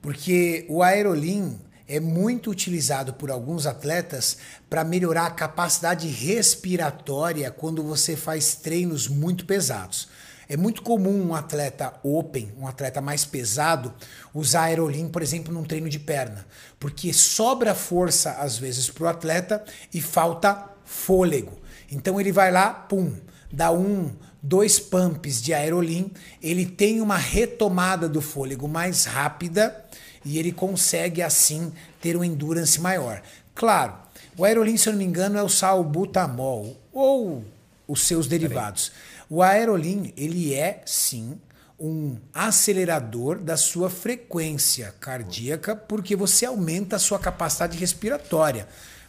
[0.00, 1.58] Porque o Aerolim
[1.88, 4.38] é muito utilizado por alguns atletas
[4.68, 10.08] para melhorar a capacidade respiratória quando você faz treinos muito pesados.
[10.48, 13.92] É muito comum um atleta open, um atleta mais pesado,
[14.32, 16.46] usar aerolim, por exemplo, num treino de perna,
[16.78, 21.58] porque sobra força às vezes para o atleta e falta fôlego.
[21.90, 23.12] Então ele vai lá, pum,
[23.52, 29.85] dá um, dois pumps de aerolim, ele tem uma retomada do fôlego mais rápida
[30.26, 31.72] e ele consegue assim
[32.02, 33.22] ter um endurance maior.
[33.54, 33.94] Claro,
[34.36, 37.44] o aerolim, se eu não me engano, é o salbutamol ou
[37.86, 38.90] os seus derivados.
[39.30, 41.38] O aerolim, ele é sim
[41.78, 48.66] um acelerador da sua frequência cardíaca, porque você aumenta a sua capacidade respiratória.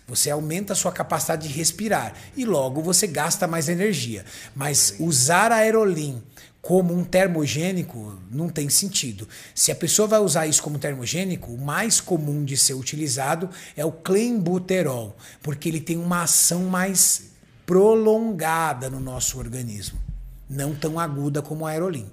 [0.08, 4.24] Você aumenta a sua capacidade de respirar e logo você gasta mais energia.
[4.56, 6.22] Mas usar aerolim
[6.68, 9.26] como um termogênico não tem sentido.
[9.56, 13.86] Se a pessoa vai usar isso como termogênico, o mais comum de ser utilizado é
[13.86, 17.32] o clenbuterol, porque ele tem uma ação mais
[17.66, 19.98] prolongada no nosso organismo,
[20.50, 22.12] não tão aguda como o aerolim.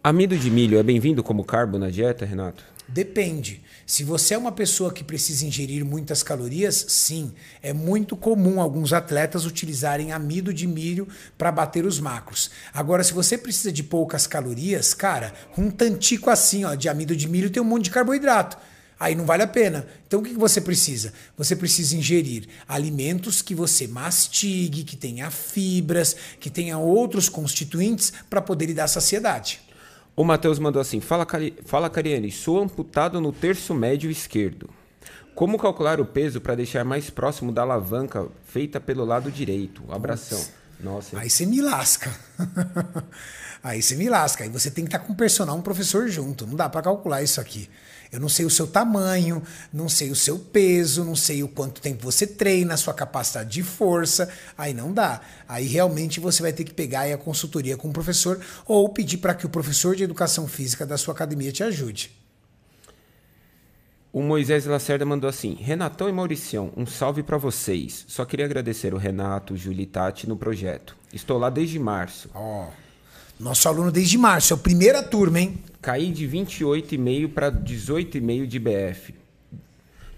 [0.00, 2.62] Amido de milho é bem-vindo como carbo na dieta, Renato?
[2.88, 3.60] Depende.
[3.86, 7.32] Se você é uma pessoa que precisa ingerir muitas calorias, sim,
[7.62, 11.06] é muito comum alguns atletas utilizarem amido de milho
[11.36, 12.50] para bater os macros.
[12.72, 17.28] Agora, se você precisa de poucas calorias, cara, um tantico assim, ó, de amido de
[17.28, 18.56] milho tem um monte de carboidrato.
[18.98, 19.86] Aí não vale a pena.
[20.06, 21.12] Então o que você precisa?
[21.36, 28.40] Você precisa ingerir alimentos que você mastigue, que tenha fibras, que tenha outros constituintes para
[28.40, 29.60] poder lhe dar saciedade.
[30.18, 31.56] O Matheus mandou assim: Fala, Cari...
[31.64, 34.68] Fala Cariane, sou amputado no terço médio esquerdo.
[35.32, 39.80] Como calcular o peso para deixar mais próximo da alavanca feita pelo lado direito?
[39.88, 40.44] Abração.
[40.80, 41.16] Nossa.
[41.16, 42.12] Aí você me lasca.
[43.62, 44.42] Aí você me lasca.
[44.42, 46.44] Aí você tem que estar tá com um personal, um professor junto.
[46.48, 47.70] Não dá para calcular isso aqui.
[48.10, 51.80] Eu não sei o seu tamanho, não sei o seu peso, não sei o quanto
[51.80, 54.28] tempo você treina, a sua capacidade de força.
[54.56, 55.20] Aí não dá.
[55.48, 59.34] Aí realmente você vai ter que pegar a consultoria com o professor ou pedir para
[59.34, 62.10] que o professor de educação física da sua academia te ajude.
[64.10, 68.04] O Moisés Lacerda mandou assim: Renatão e Mauricião, um salve para vocês.
[68.08, 70.96] Só queria agradecer o Renato, o Júlio e Tati no projeto.
[71.12, 72.30] Estou lá desde março.
[72.34, 72.64] Ó.
[72.64, 72.88] Oh.
[73.38, 75.62] Nosso aluno desde março, é a primeira turma, hein?
[75.80, 79.14] Caí de 28,5 para 18,5 de BF.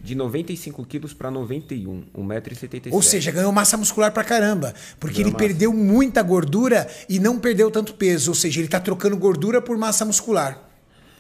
[0.02, 2.92] De 95 quilos para 91, 1,77m.
[2.92, 4.74] Ou seja, ganhou massa muscular pra caramba.
[4.98, 5.46] Porque ganhou ele massa.
[5.46, 8.30] perdeu muita gordura e não perdeu tanto peso.
[8.30, 10.70] Ou seja, ele tá trocando gordura por massa muscular.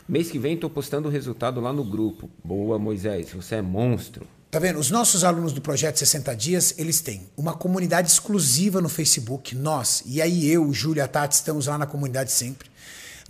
[0.08, 2.30] Mês que vem tô postando o resultado lá no grupo.
[2.42, 4.26] Boa, Moisés, você é monstro.
[4.50, 4.80] Tá vendo?
[4.80, 10.02] Os nossos alunos do projeto 60 Dias, eles têm uma comunidade exclusiva no Facebook, nós,
[10.04, 12.68] e aí eu, o Júlio e a Tati estamos lá na comunidade sempre.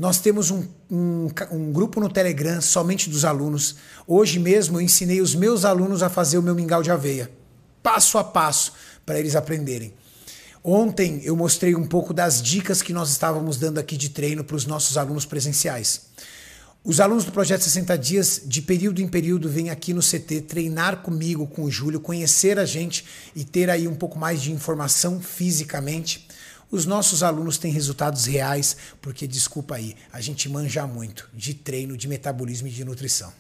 [0.00, 3.76] Nós temos um, um, um, grupo no Telegram somente dos alunos.
[4.06, 7.30] Hoje mesmo eu ensinei os meus alunos a fazer o meu mingau de aveia,
[7.82, 8.72] passo a passo,
[9.04, 9.92] para eles aprenderem.
[10.64, 14.56] Ontem eu mostrei um pouco das dicas que nós estávamos dando aqui de treino para
[14.56, 16.06] os nossos alunos presenciais.
[16.82, 21.02] Os alunos do Projeto 60 Dias, de período em período, vêm aqui no CT treinar
[21.02, 23.04] comigo, com o Júlio, conhecer a gente
[23.36, 26.26] e ter aí um pouco mais de informação fisicamente.
[26.70, 31.96] Os nossos alunos têm resultados reais, porque, desculpa aí, a gente manja muito de treino,
[31.96, 33.32] de metabolismo e de nutrição.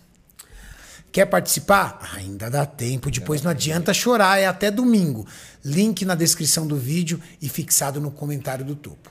[1.12, 2.10] Quer participar?
[2.14, 5.26] Ainda dá tempo, depois não adianta chorar, é até domingo.
[5.64, 9.10] Link na descrição do vídeo e fixado no comentário do topo.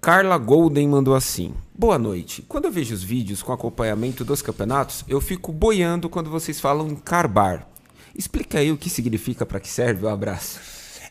[0.00, 2.42] Carla Golden mandou assim: Boa noite.
[2.48, 6.88] Quando eu vejo os vídeos com acompanhamento dos campeonatos, eu fico boiando quando vocês falam
[6.88, 7.68] em carbar.
[8.14, 10.58] Explica aí o que significa, para que serve o abraço.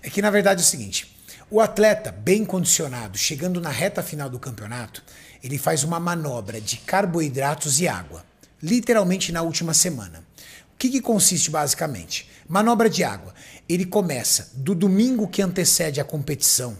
[0.01, 1.15] É que na verdade é o seguinte:
[1.49, 5.03] o atleta bem condicionado, chegando na reta final do campeonato,
[5.43, 8.23] ele faz uma manobra de carboidratos e água,
[8.61, 10.23] literalmente na última semana.
[10.73, 12.29] O que, que consiste basicamente?
[12.47, 13.33] Manobra de água.
[13.67, 16.77] Ele começa do domingo que antecede a competição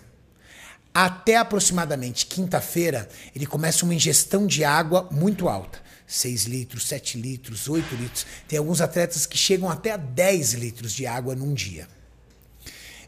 [0.93, 5.79] até aproximadamente quinta-feira, ele começa uma ingestão de água muito alta.
[6.07, 8.25] 6 litros, 7 litros, 8 litros.
[8.47, 11.87] Tem alguns atletas que chegam até a 10 litros de água num dia.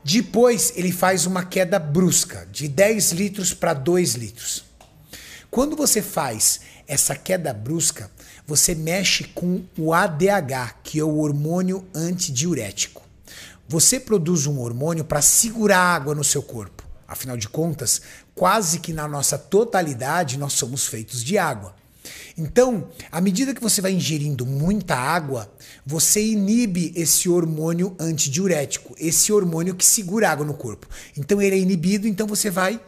[0.04, 4.64] Depois, ele faz uma queda brusca, de 10 litros para 2 litros.
[5.50, 8.10] Quando você faz essa queda brusca,
[8.48, 13.02] você mexe com o ADH, que é o hormônio antidiurético.
[13.68, 16.84] Você produz um hormônio para segurar água no seu corpo.
[17.08, 18.02] Afinal de contas,
[18.34, 21.76] quase que na nossa totalidade nós somos feitos de água.
[22.38, 25.52] Então, à medida que você vai ingerindo muita água,
[25.86, 30.88] você inibe esse hormônio antidiurético, esse hormônio que segura água no corpo.
[31.18, 32.80] Então ele é inibido, então você vai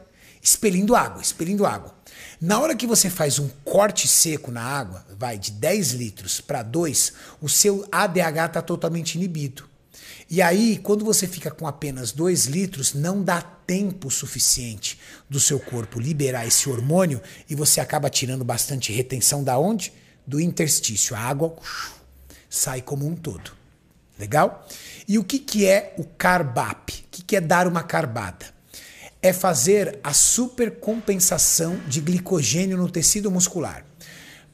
[0.41, 1.95] expelindo água, expelindo água.
[2.41, 6.61] Na hora que você faz um corte seco na água, vai de 10 litros para
[6.61, 9.72] 2, o seu ADH está totalmente inibido.
[10.35, 14.99] E aí, quando você fica com apenas 2 litros, não dá tempo suficiente
[15.29, 19.93] do seu corpo liberar esse hormônio e você acaba tirando bastante retenção da onde?
[20.25, 21.15] Do interstício.
[21.15, 21.55] A água
[22.49, 23.51] sai como um todo.
[24.17, 24.67] Legal?
[25.07, 26.91] E o que, que é o carbap?
[26.91, 28.47] O que, que é dar uma carbada?
[29.21, 33.85] É fazer a supercompensação de glicogênio no tecido muscular.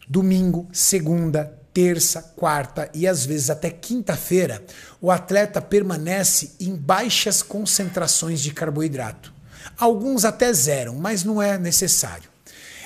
[0.09, 4.63] Domingo, segunda, terça, quarta e às vezes até quinta-feira,
[5.01, 9.33] o atleta permanece em baixas concentrações de carboidrato.
[9.77, 12.29] Alguns até zero, mas não é necessário.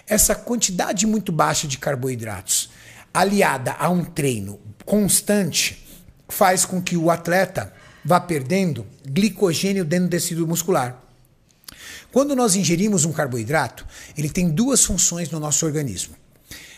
[0.07, 2.69] Essa quantidade muito baixa de carboidratos,
[3.13, 5.87] aliada a um treino constante,
[6.27, 7.73] faz com que o atleta
[8.03, 11.01] vá perdendo glicogênio dentro do tecido muscular.
[12.11, 13.85] Quando nós ingerimos um carboidrato,
[14.17, 16.15] ele tem duas funções no nosso organismo: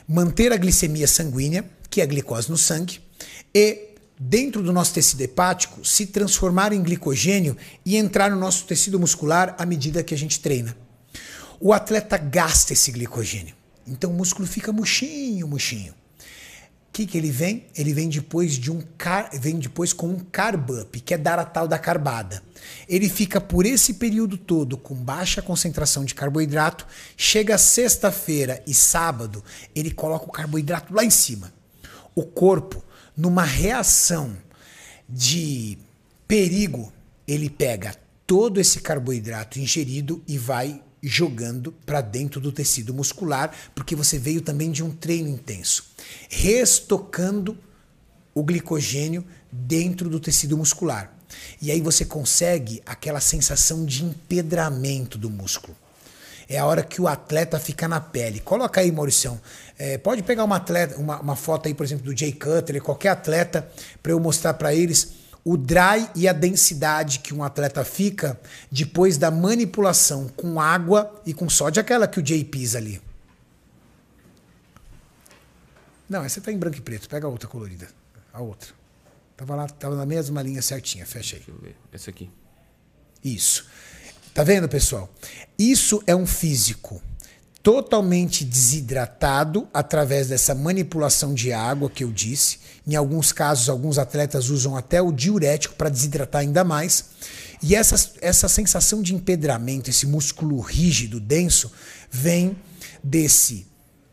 [0.07, 1.65] manter a glicemia sanguínea,
[1.95, 2.99] que é a glicose no sangue,
[3.53, 7.55] e dentro do nosso tecido hepático se transformar em glicogênio
[7.85, 10.75] e entrar no nosso tecido muscular à medida que a gente treina.
[11.57, 13.55] O atleta gasta esse glicogênio.
[13.87, 15.93] Então o músculo fica murchinho, murchinho.
[15.93, 17.65] O que, que ele vem?
[17.73, 19.29] Ele vem depois de um car...
[19.31, 22.43] vem depois com um carb up, que é dar a tal da carbada.
[22.89, 26.85] Ele fica por esse período todo com baixa concentração de carboidrato.
[27.15, 29.41] Chega sexta-feira e sábado,
[29.73, 31.53] ele coloca o carboidrato lá em cima
[32.15, 32.81] o corpo,
[33.15, 34.35] numa reação
[35.07, 35.77] de
[36.27, 36.91] perigo,
[37.27, 43.95] ele pega todo esse carboidrato ingerido e vai jogando para dentro do tecido muscular, porque
[43.95, 45.91] você veio também de um treino intenso,
[46.29, 47.57] restocando
[48.33, 51.13] o glicogênio dentro do tecido muscular.
[51.61, 55.75] E aí você consegue aquela sensação de empedramento do músculo
[56.47, 58.39] é a hora que o atleta fica na pele.
[58.39, 59.39] Coloca aí, Mauricião.
[59.77, 63.09] É, pode pegar uma, atleta, uma, uma, foto aí, por exemplo, do Jay Cutler, qualquer
[63.09, 63.67] atleta,
[64.01, 65.13] para eu mostrar para eles
[65.43, 68.39] o dry e a densidade que um atleta fica
[68.71, 73.01] depois da manipulação com água e com sódio, aquela que o Jay pisa ali.
[76.09, 77.09] Não, essa tá em branco e preto.
[77.09, 77.87] Pega a outra colorida.
[78.31, 78.69] A outra.
[79.35, 81.05] Tava lá, tava na mesma linha certinha.
[81.05, 81.41] Fecha aí.
[81.41, 81.75] Deixa eu ver.
[81.91, 82.29] Essa aqui.
[83.23, 83.67] Isso.
[84.35, 85.09] Tá vendo, pessoal?
[85.57, 87.01] Isso é um físico
[87.63, 92.59] totalmente desidratado através dessa manipulação de água que eu disse.
[92.85, 97.05] Em alguns casos, alguns atletas usam até o diurético para desidratar ainda mais.
[97.63, 101.71] E essa, essa sensação de empedramento, esse músculo rígido, denso,
[102.11, 102.57] vem
[103.01, 103.65] desse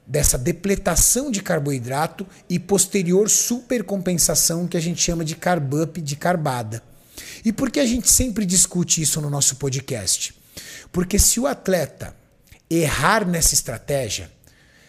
[0.07, 6.15] dessa depletação de carboidrato e posterior supercompensação que a gente chama de carb up, de
[6.15, 6.92] carbada.
[7.45, 10.35] E por que a gente sempre discute isso no nosso podcast?
[10.91, 12.15] Porque se o atleta
[12.71, 14.31] errar nessa estratégia,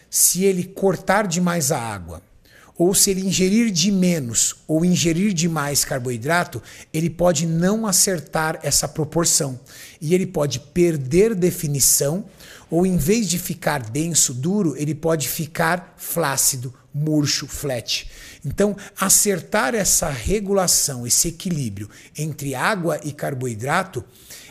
[0.08, 2.22] se ele cortar demais a água,
[2.76, 6.62] ou se ele ingerir de menos ou ingerir de mais carboidrato,
[6.92, 9.58] ele pode não acertar essa proporção
[10.00, 12.24] e ele pode perder definição
[12.70, 18.10] ou em vez de ficar denso, duro, ele pode ficar flácido, murcho, flat.
[18.44, 24.04] Então, acertar essa regulação, esse equilíbrio entre água e carboidrato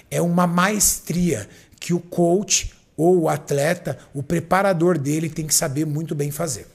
[0.09, 1.47] é uma maestria
[1.79, 6.67] que o coach ou o atleta, o preparador dele tem que saber muito bem fazer.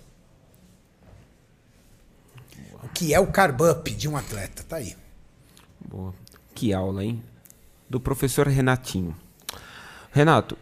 [2.83, 4.63] O que é o carb up de um atleta?
[4.63, 4.97] Tá aí.
[5.81, 6.15] Boa.
[6.55, 7.23] Que aula, hein?
[7.89, 9.17] Do professor Renatinho.
[10.11, 10.59] Renato,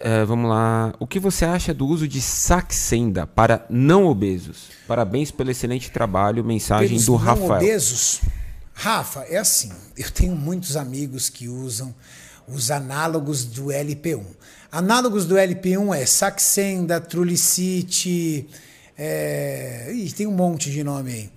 [0.00, 0.94] é, vamos lá.
[0.98, 4.68] O que você acha do uso de Saxenda para não obesos?
[4.86, 6.44] Parabéns pelo excelente trabalho.
[6.44, 7.60] Mensagem Pelos do não Rafael.
[7.62, 8.20] obesos,
[8.72, 9.72] Rafa, é assim.
[9.96, 11.94] Eu tenho muitos amigos que usam
[12.46, 14.24] os análogos do LP1.
[14.70, 18.46] Análogos do LP1 é Saxenda, Trulicite,
[18.96, 19.90] é...
[19.92, 21.30] Ih, tem um monte de nome aí.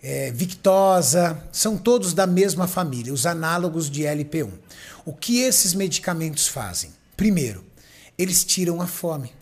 [0.00, 4.50] É, Victosa, são todos da mesma família, os análogos de LP1.
[5.04, 6.90] O que esses medicamentos fazem?
[7.16, 7.64] Primeiro,
[8.18, 9.32] eles tiram a fome.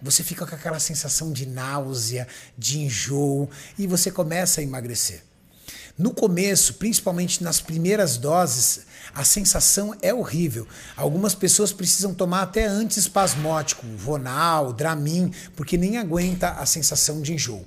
[0.00, 2.26] Você fica com aquela sensação de náusea,
[2.58, 3.48] de enjoo
[3.78, 5.22] e você começa a emagrecer.
[5.96, 10.66] No começo, principalmente nas primeiras doses, a sensação é horrível.
[10.96, 17.64] Algumas pessoas precisam tomar até antiespasmótico, Vonal, Dramin, porque nem aguenta a sensação de enjoo.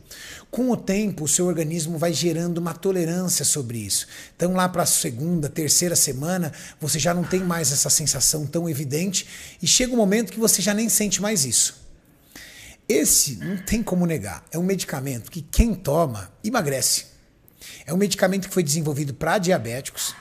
[0.49, 4.07] Com o tempo, o seu organismo vai gerando uma tolerância sobre isso.
[4.36, 8.70] Então, lá para a segunda, terceira semana, você já não tem mais essa sensação tão
[8.70, 9.28] evidente
[9.62, 11.86] e chega um momento que você já nem sente mais isso.
[12.88, 14.45] Esse não tem como negar.
[14.52, 17.07] É um medicamento que quem toma emagrece.
[17.86, 20.16] É um medicamento que foi desenvolvido para diabéticos.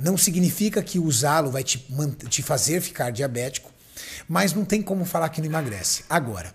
[0.00, 1.86] Não significa que usá-lo vai te,
[2.28, 3.70] te fazer ficar diabético,
[4.26, 6.04] mas não tem como falar que não emagrece.
[6.08, 6.54] Agora,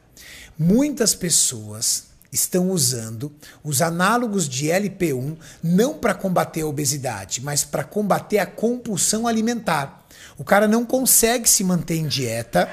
[0.57, 3.31] muitas pessoas estão usando
[3.63, 10.05] os análogos de LP1 não para combater a obesidade, mas para combater a compulsão alimentar.
[10.37, 12.69] O cara não consegue se manter em dieta,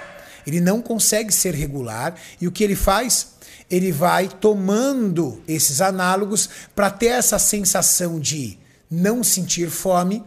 [0.47, 3.33] ele não consegue ser regular e o que ele faz?
[3.71, 8.59] Ele vai tomando esses análogos para ter essa sensação de
[8.91, 10.25] não sentir fome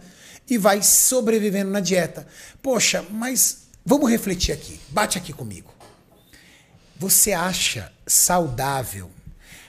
[0.49, 2.27] e vai sobrevivendo na dieta.
[2.61, 4.80] Poxa, mas vamos refletir aqui.
[4.89, 5.73] Bate aqui comigo.
[6.97, 9.11] Você acha saudável,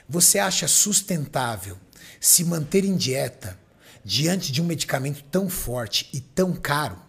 [0.07, 1.77] você acha sustentável
[2.19, 3.59] se manter em dieta
[4.03, 7.07] diante de um medicamento tão forte e tão caro?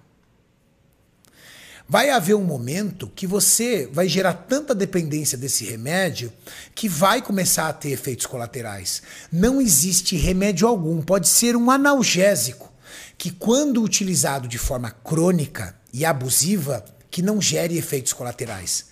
[1.90, 6.30] Vai haver um momento que você vai gerar tanta dependência desse remédio
[6.74, 9.02] que vai começar a ter efeitos colaterais.
[9.32, 12.70] Não existe remédio algum, pode ser um analgésico,
[13.18, 18.86] que quando utilizado de forma crônica e abusiva, que não gere efeitos colaterais.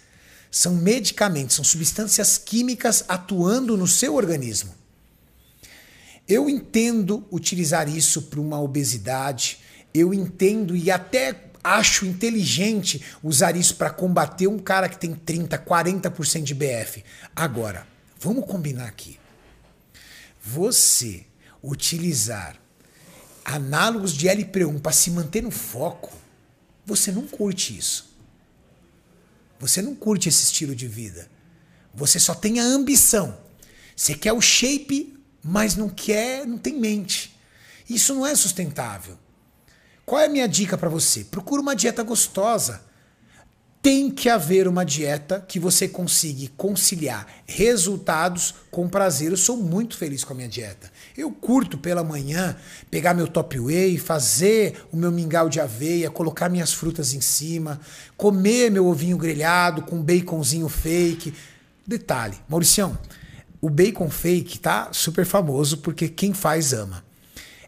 [0.50, 4.74] São medicamentos, são substâncias químicas atuando no seu organismo.
[6.26, 9.60] Eu entendo utilizar isso para uma obesidade,
[9.94, 15.56] eu entendo e até acho inteligente usar isso para combater um cara que tem 30,
[15.58, 17.04] 40% de BF.
[17.34, 17.86] Agora,
[18.18, 19.20] vamos combinar aqui.
[20.42, 21.24] Você
[21.62, 22.56] utilizar
[23.46, 26.12] análogos de LP1 para se manter no foco,
[26.84, 28.16] você não curte isso.
[29.58, 31.30] Você não curte esse estilo de vida.
[31.94, 33.38] Você só tem a ambição.
[33.94, 37.34] Você quer o shape, mas não quer, não tem mente.
[37.88, 39.16] Isso não é sustentável.
[40.04, 41.24] Qual é a minha dica para você?
[41.24, 42.84] Procura uma dieta gostosa.
[43.80, 49.30] Tem que haver uma dieta que você consiga conciliar resultados com prazer.
[49.30, 50.90] Eu sou muito feliz com a minha dieta.
[51.16, 52.56] Eu curto pela manhã
[52.90, 57.80] pegar meu top whey, fazer o meu mingau de aveia, colocar minhas frutas em cima,
[58.16, 61.32] comer meu ovinho grelhado com baconzinho fake.
[61.86, 62.98] Detalhe, Mauricião,
[63.60, 67.02] o bacon fake tá super famoso porque quem faz ama.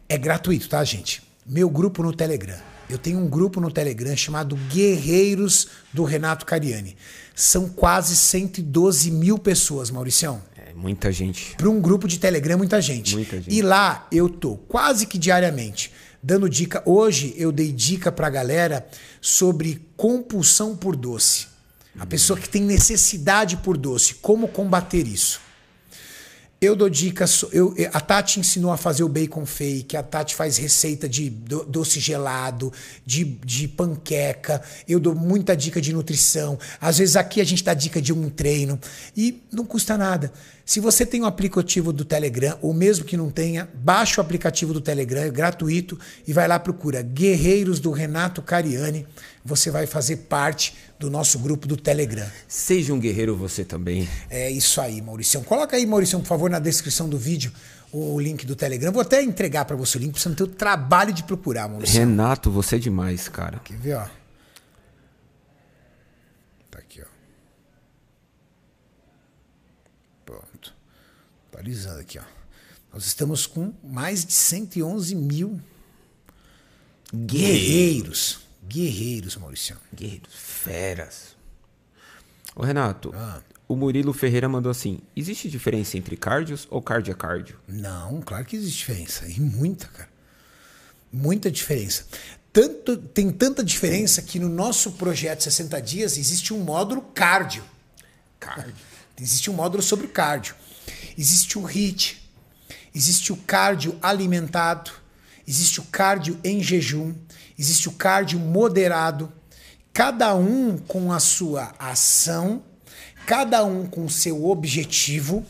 [0.08, 1.28] É gratuito, tá, gente?
[1.48, 2.58] meu grupo no Telegram.
[2.90, 6.96] Eu tenho um grupo no Telegram chamado Guerreiros do Renato Cariani.
[7.34, 10.42] São quase 112 mil pessoas, Mauricião.
[10.78, 11.56] Muita gente.
[11.56, 13.14] Para um grupo de Telegram, muita gente.
[13.16, 13.52] Muita gente.
[13.52, 15.92] E lá eu tô quase que diariamente
[16.22, 16.82] dando dica.
[16.86, 18.86] Hoje eu dei dica pra galera
[19.20, 21.48] sobre compulsão por doce.
[21.98, 25.40] A pessoa que tem necessidade por doce, como combater isso.
[26.60, 27.44] Eu dou dicas.
[27.52, 29.96] Eu, a Tati ensinou a fazer o bacon fake.
[29.96, 32.72] A Tati faz receita de do, doce gelado,
[33.06, 34.60] de, de panqueca.
[34.86, 36.58] Eu dou muita dica de nutrição.
[36.80, 38.78] Às vezes aqui a gente dá dica de um treino.
[39.16, 40.32] E não custa nada.
[40.68, 44.22] Se você tem o um aplicativo do Telegram, ou mesmo que não tenha, baixa o
[44.22, 49.06] aplicativo do Telegram, é gratuito, e vai lá procura Guerreiros do Renato Cariani.
[49.42, 52.30] Você vai fazer parte do nosso grupo do Telegram.
[52.46, 54.06] Seja um guerreiro você também.
[54.28, 55.40] É isso aí, Maurício.
[55.40, 57.50] Coloca aí, Maurício, por favor, na descrição do vídeo
[57.90, 58.92] o link do Telegram.
[58.92, 61.66] Vou até entregar para você o link, pra você não ter o trabalho de procurar,
[61.66, 61.98] Maurício.
[61.98, 63.58] Renato, você é demais, cara.
[63.64, 64.06] Quer ver, ó?
[66.70, 67.18] Tá aqui, ó.
[70.28, 70.76] Pronto.
[71.58, 72.22] Atualizando aqui, ó.
[72.92, 75.60] Nós estamos com mais de 111 mil
[77.12, 78.38] guerreiros.
[78.62, 79.76] Guerreiros, Maurício.
[79.92, 81.36] Guerreiros, feras.
[82.54, 83.42] Ô, Renato, ah.
[83.66, 87.58] o Murilo Ferreira mandou assim: existe diferença entre cardios ou cardio a cardio?
[87.66, 89.26] Não, claro que existe diferença.
[89.26, 90.08] E muita, cara.
[91.12, 92.06] Muita diferença.
[92.52, 97.64] Tanto, tem tanta diferença que no nosso projeto 60 dias existe um módulo cardio.
[98.38, 98.74] Cardio.
[99.20, 100.54] Existe um módulo sobre o cardio.
[101.18, 102.22] Existe o HIT.
[102.94, 104.92] Existe o cardio alimentado.
[105.46, 107.14] Existe o cardio em jejum
[107.58, 109.32] existe o cardio moderado,
[109.92, 112.62] cada um com a sua ação,
[113.26, 115.44] cada um com o seu objetivo,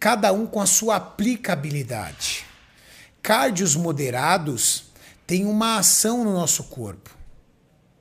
[0.00, 2.46] cada um com a sua aplicabilidade.
[3.22, 4.84] Cardios moderados
[5.26, 7.14] têm uma ação no nosso corpo,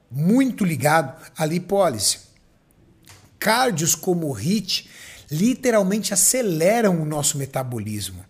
[0.10, 2.32] muito ligado à lipólise.
[3.38, 4.90] Cardios como o HIT
[5.32, 8.26] literalmente aceleram o nosso metabolismo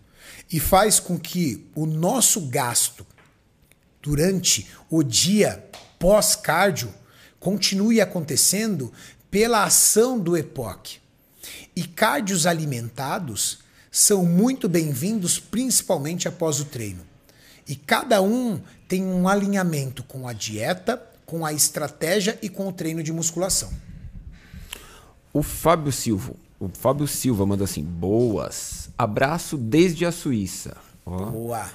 [0.50, 3.04] e faz com que o nosso gasto
[4.00, 5.68] durante o dia
[5.98, 6.94] pós-cardio
[7.40, 8.92] continue acontecendo
[9.30, 11.00] pela ação do EPOC.
[11.74, 13.58] E cardios alimentados
[13.90, 17.04] são muito bem-vindos, principalmente após o treino.
[17.66, 22.72] E cada um tem um alinhamento com a dieta, com a estratégia e com o
[22.72, 23.72] treino de musculação.
[25.32, 28.88] O Fábio Silva, o Fábio Silva manda assim: "Boas.
[28.96, 31.68] Abraço desde a Suíça." Boa.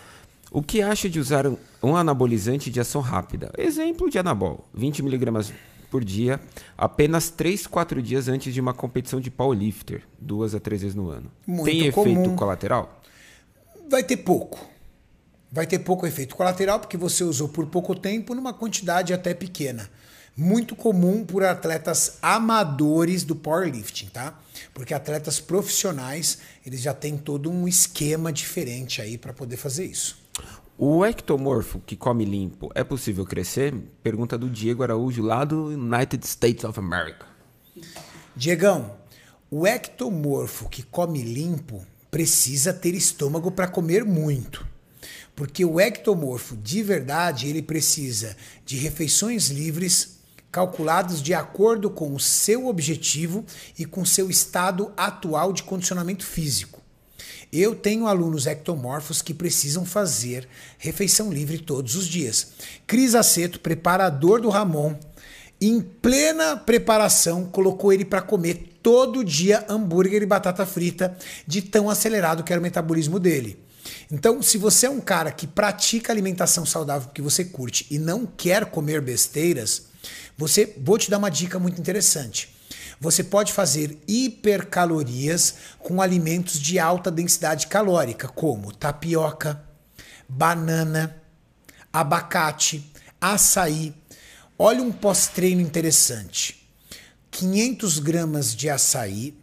[0.49, 1.45] O que acha de usar
[1.83, 3.51] um anabolizante de ação rápida?
[3.57, 5.51] Exemplo de anabol, 20mg
[5.91, 6.39] por dia,
[6.77, 11.09] apenas 3, 4 dias antes de uma competição de powerlifter, duas a três vezes no
[11.09, 11.29] ano.
[11.45, 12.11] Muito Tem comum.
[12.21, 13.01] efeito colateral?
[13.89, 14.69] Vai ter pouco.
[15.51, 19.89] Vai ter pouco efeito colateral porque você usou por pouco tempo numa quantidade até pequena.
[20.35, 24.37] Muito comum por atletas amadores do powerlifting, tá?
[24.77, 30.19] Porque atletas profissionais, eles já têm todo um esquema diferente aí para poder fazer isso.
[30.77, 33.73] O ectomorfo que come limpo é possível crescer?
[34.03, 37.25] Pergunta do Diego Araújo, lá do United States of America.
[38.35, 38.95] Diegão,
[39.49, 44.63] o ectomorfo que come limpo precisa ter estômago para comer muito.
[45.35, 50.16] Porque o ectomorfo de verdade, ele precisa de refeições livres,
[50.51, 53.45] calculadas de acordo com o seu objetivo
[53.77, 56.81] e com seu estado atual de condicionamento físico.
[57.51, 60.47] Eu tenho alunos ectomorfos que precisam fazer
[60.77, 62.47] refeição livre todos os dias.
[62.85, 64.95] Cris Aceto, preparador do Ramon,
[65.59, 71.17] em plena preparação, colocou ele para comer todo dia hambúrguer e batata frita,
[71.47, 73.59] de tão acelerado que era o metabolismo dele.
[74.11, 78.25] Então, se você é um cara que pratica alimentação saudável porque você curte e não
[78.25, 79.86] quer comer besteiras,
[80.37, 82.55] você vou te dar uma dica muito interessante.
[82.99, 89.63] Você pode fazer hipercalorias com alimentos de alta densidade calórica, como tapioca,
[90.27, 91.15] banana,
[91.93, 93.93] abacate, açaí.
[94.57, 96.67] Olha um pós-treino interessante:
[97.29, 99.37] 500 gramas de açaí,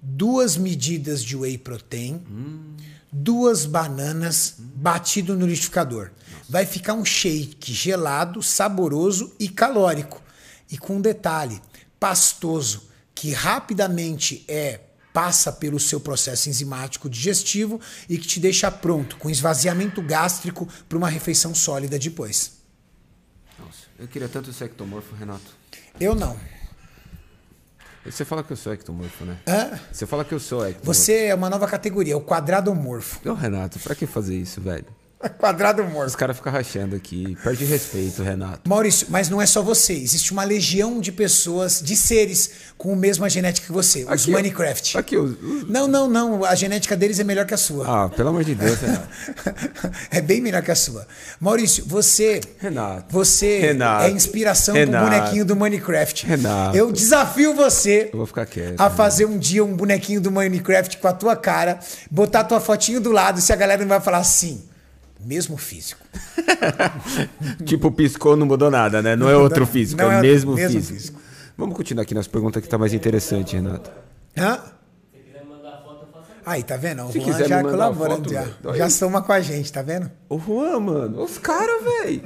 [0.00, 2.76] duas medidas de whey protein, hum.
[3.10, 6.10] duas bananas batido no liquidificador.
[6.48, 10.22] Vai ficar um shake gelado, saboroso e calórico.
[10.70, 11.60] E com um detalhe:
[12.00, 14.80] pastoso que rapidamente é
[15.12, 20.96] passa pelo seu processo enzimático digestivo e que te deixa pronto com esvaziamento gástrico para
[20.96, 22.58] uma refeição sólida depois.
[23.58, 25.56] Nossa, eu queria tanto ser ectomorfo, Renato.
[25.98, 26.38] Eu não.
[28.04, 29.38] Você fala que eu sou ectomorfo, né?
[29.46, 29.78] Hã?
[29.92, 30.86] Você fala que eu sou ectomorfo.
[30.86, 33.28] Você é uma nova categoria, o quadradomorfo.
[33.28, 34.86] Ô, Renato, pra que fazer isso, velho?
[35.38, 36.16] Quadrado Os morto.
[36.16, 37.36] caras ficam rachando aqui.
[37.42, 38.68] Perde respeito, Renato.
[38.68, 39.92] Maurício, mas não é só você.
[39.92, 44.04] Existe uma legião de pessoas, de seres com a mesma genética que você.
[44.04, 44.30] Os Aqui.
[44.30, 44.96] Minecraft.
[44.96, 45.32] Aqui, os.
[45.32, 46.44] os- Não, não, não.
[46.44, 48.04] A genética deles é melhor que a sua.
[48.04, 49.08] Ah, pelo amor de Deus, Renato.
[50.10, 51.04] é bem melhor que a sua.
[51.40, 52.40] Maurício, você.
[52.58, 53.06] Renato.
[53.12, 54.04] Você Renato.
[54.04, 55.04] é inspiração Renato.
[55.08, 56.26] pro bonequinho do Minecraft.
[56.26, 56.76] Renato.
[56.76, 58.80] Eu desafio você Eu vou ficar quieto.
[58.80, 63.00] a fazer um dia um bonequinho do Minecraft com a tua cara, botar tua fotinho
[63.00, 64.62] do lado, se a galera não vai falar assim.
[65.24, 66.04] Mesmo físico.
[67.64, 69.16] Tipo, piscou, não mudou nada, né?
[69.16, 70.94] Não, é outro físico, Não é, é mesmo, mesmo físico.
[70.98, 71.20] físico.
[71.56, 73.90] Vamos continuar aqui nas perguntas que tá mais interessante, Renato.
[74.36, 74.58] Hã?
[75.12, 77.04] Se quiser me mandar foto, eu faço Aí, tá vendo?
[77.04, 78.44] O Se Juan quiser já colaborando já.
[78.74, 80.10] Já soma com a gente, tá vendo?
[80.30, 82.22] Ô, Juan, mano, os caras, velho.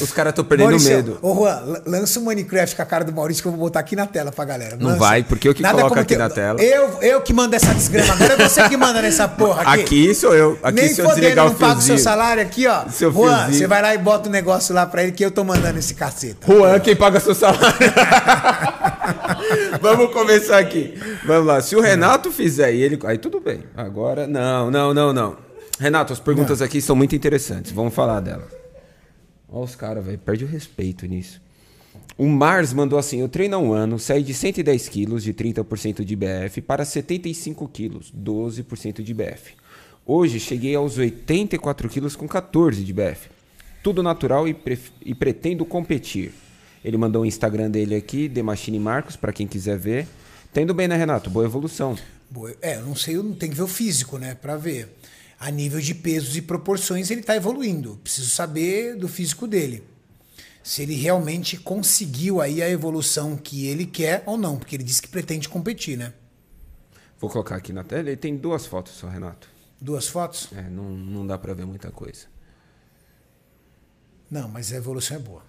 [0.00, 1.18] Os caras estão perdendo Maurício, medo.
[1.22, 3.78] Ô, Juan, lan- lança o Minecraft com a cara do Maurício que eu vou botar
[3.80, 4.76] aqui na tela pra galera.
[4.76, 4.98] Não Lança.
[4.98, 6.60] vai, porque eu que coloco como aqui na tela.
[6.60, 8.12] Eu, eu que mando essa desgrama.
[8.14, 9.82] Agora é você que manda nessa porra aqui.
[9.82, 10.58] Aqui sou eu.
[10.62, 12.88] Aqui Nem se eu desligar não o pago seu salário aqui, ó.
[12.88, 13.58] Seu Juan, fiozinho.
[13.58, 15.94] você vai lá e bota o negócio lá pra ele que eu tô mandando esse
[15.94, 16.44] caceta.
[16.52, 17.62] Juan, quem paga seu salário?
[19.80, 20.94] Vamos começar aqui.
[21.26, 21.60] Vamos lá.
[21.60, 22.98] Se o Renato fizer e ele.
[23.04, 23.62] Aí tudo bem.
[23.76, 24.26] Agora.
[24.26, 25.36] Não, não, não, não.
[25.78, 27.70] Renato, as perguntas aqui são muito interessantes.
[27.72, 28.52] Vamos falar delas.
[29.48, 30.18] Olha os caras, velho.
[30.18, 31.40] Perde o respeito nisso.
[32.16, 36.04] O Mars mandou assim: Eu treino há um ano, saí de 110 quilos de 30%
[36.04, 39.54] de BF para 75 quilos, 12% de BF.
[40.04, 43.28] Hoje cheguei aos 84 quilos com 14 de BF.
[43.82, 46.32] Tudo natural e, pref- e pretendo competir.
[46.88, 50.08] Ele mandou o Instagram dele aqui, The Machine Marcos, para quem quiser ver.
[50.54, 51.28] Tá indo bem, né, Renato?
[51.28, 51.94] Boa evolução.
[52.30, 54.96] Boa, É, eu não sei, eu não tenho que ver o físico, né, Pra ver.
[55.38, 58.00] A nível de pesos e proporções ele tá evoluindo.
[58.02, 59.84] Preciso saber do físico dele.
[60.64, 65.02] Se ele realmente conseguiu aí a evolução que ele quer ou não, porque ele disse
[65.02, 66.14] que pretende competir, né?
[67.20, 68.08] Vou colocar aqui na tela.
[68.08, 69.46] Ele tem duas fotos só, Renato.
[69.78, 70.48] Duas fotos?
[70.56, 72.26] É, não, não dá para ver muita coisa.
[74.30, 75.47] Não, mas a evolução é boa.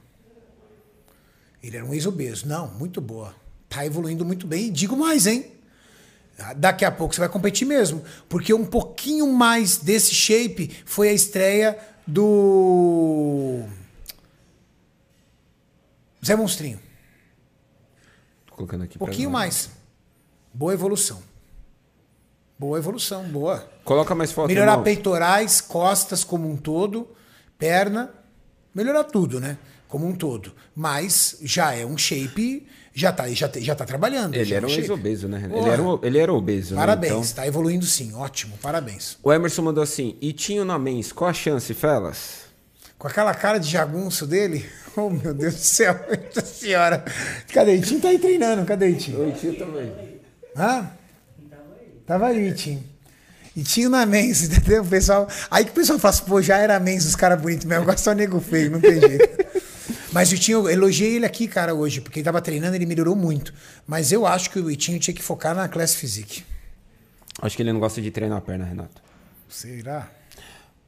[1.61, 2.47] Ele era um ex-obeso.
[2.47, 3.35] Não, muito boa.
[3.67, 4.67] Tá evoluindo muito bem.
[4.67, 5.51] E digo mais, hein?
[6.55, 8.03] Daqui a pouco você vai competir mesmo.
[8.29, 11.77] Porque um pouquinho mais desse shape foi a estreia
[12.07, 13.63] do.
[16.25, 16.79] Zé Monstrinho.
[18.45, 19.69] Tô colocando aqui Um pouquinho mais.
[20.53, 21.21] Boa evolução.
[22.57, 23.69] Boa evolução, boa.
[23.85, 24.83] Coloca mais foto, Melhorar irmão.
[24.83, 27.07] peitorais, costas como um todo,
[27.57, 28.11] perna,
[28.75, 29.57] melhorar tudo, né?
[29.89, 30.53] Como um todo.
[30.73, 34.35] Mas já é um shape, já tá, já, já tá trabalhando.
[34.35, 35.49] Ele é era um ex-obeso, né?
[35.53, 36.79] Ele era, um, ele era obeso, né?
[36.79, 39.17] Parabéns, Então- tá evoluindo sim, ótimo, parabéns.
[39.23, 42.47] O Emerson mandou assim, e tinha na mens, qual a chance, Felas?
[42.99, 45.93] Com aquela cara de jagunço dele, oh meu Deus do céu,
[46.35, 47.03] nossa senhora.
[47.51, 47.75] Cadê?
[47.77, 49.21] Itinho tá aí treinando, cadê Itinho?
[49.21, 49.91] Oi, tio também.
[50.55, 50.91] Hã?
[52.05, 52.83] Tava aí, Itinho.
[53.55, 54.83] E tinha na mens, entendeu?
[54.83, 57.65] O pessoal, aí que o pessoal fala assim, pô, já era mens os caras bonitos
[57.65, 59.49] mesmo, agora só nego feio, não tem jeito.
[60.11, 63.15] Mas o Itinho, eu elogiei ele aqui, cara, hoje, porque ele tava treinando, ele melhorou
[63.15, 63.53] muito.
[63.85, 66.43] Mas eu acho que o Itinho tinha que focar na classe physique.
[67.41, 69.01] Acho que ele não gosta de treinar a perna, Renato.
[69.47, 70.09] Será?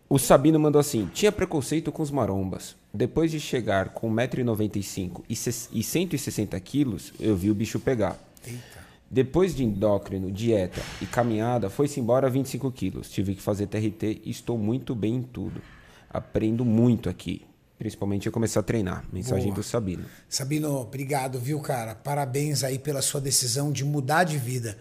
[0.10, 2.76] O Sabino mandou assim: tinha preconceito com os marombas.
[2.94, 8.18] Depois de chegar com 1,95m e ses- e 160 quilos, eu vi o bicho pegar.
[8.46, 8.82] Eita.
[9.10, 13.10] Depois de endócrino, dieta e caminhada, foi-se embora 25 quilos.
[13.10, 15.62] Tive que fazer TRT e estou muito bem em tudo.
[16.10, 17.44] Aprendo muito aqui.
[17.82, 19.04] Principalmente eu começar a treinar.
[19.12, 19.56] Mensagem Boa.
[19.56, 20.06] do Sabino.
[20.30, 21.96] Sabino, obrigado, viu, cara?
[21.96, 24.78] Parabéns aí pela sua decisão de mudar de vida.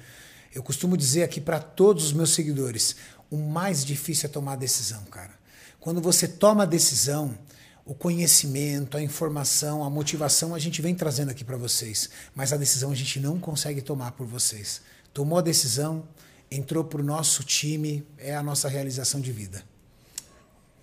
[0.55, 2.97] Eu costumo dizer aqui para todos os meus seguidores:
[3.31, 5.33] o mais difícil é tomar a decisão, cara.
[5.81, 7.39] Quando você toma a decisão,
[7.87, 12.59] o conhecimento, a informação, a motivação a gente vem trazendo aqui para vocês, mas a
[12.59, 14.83] decisão a gente não consegue tomar por vocês.
[15.15, 16.07] Tomou a decisão,
[16.51, 19.65] entrou pro nosso time, é a nossa realização de vida.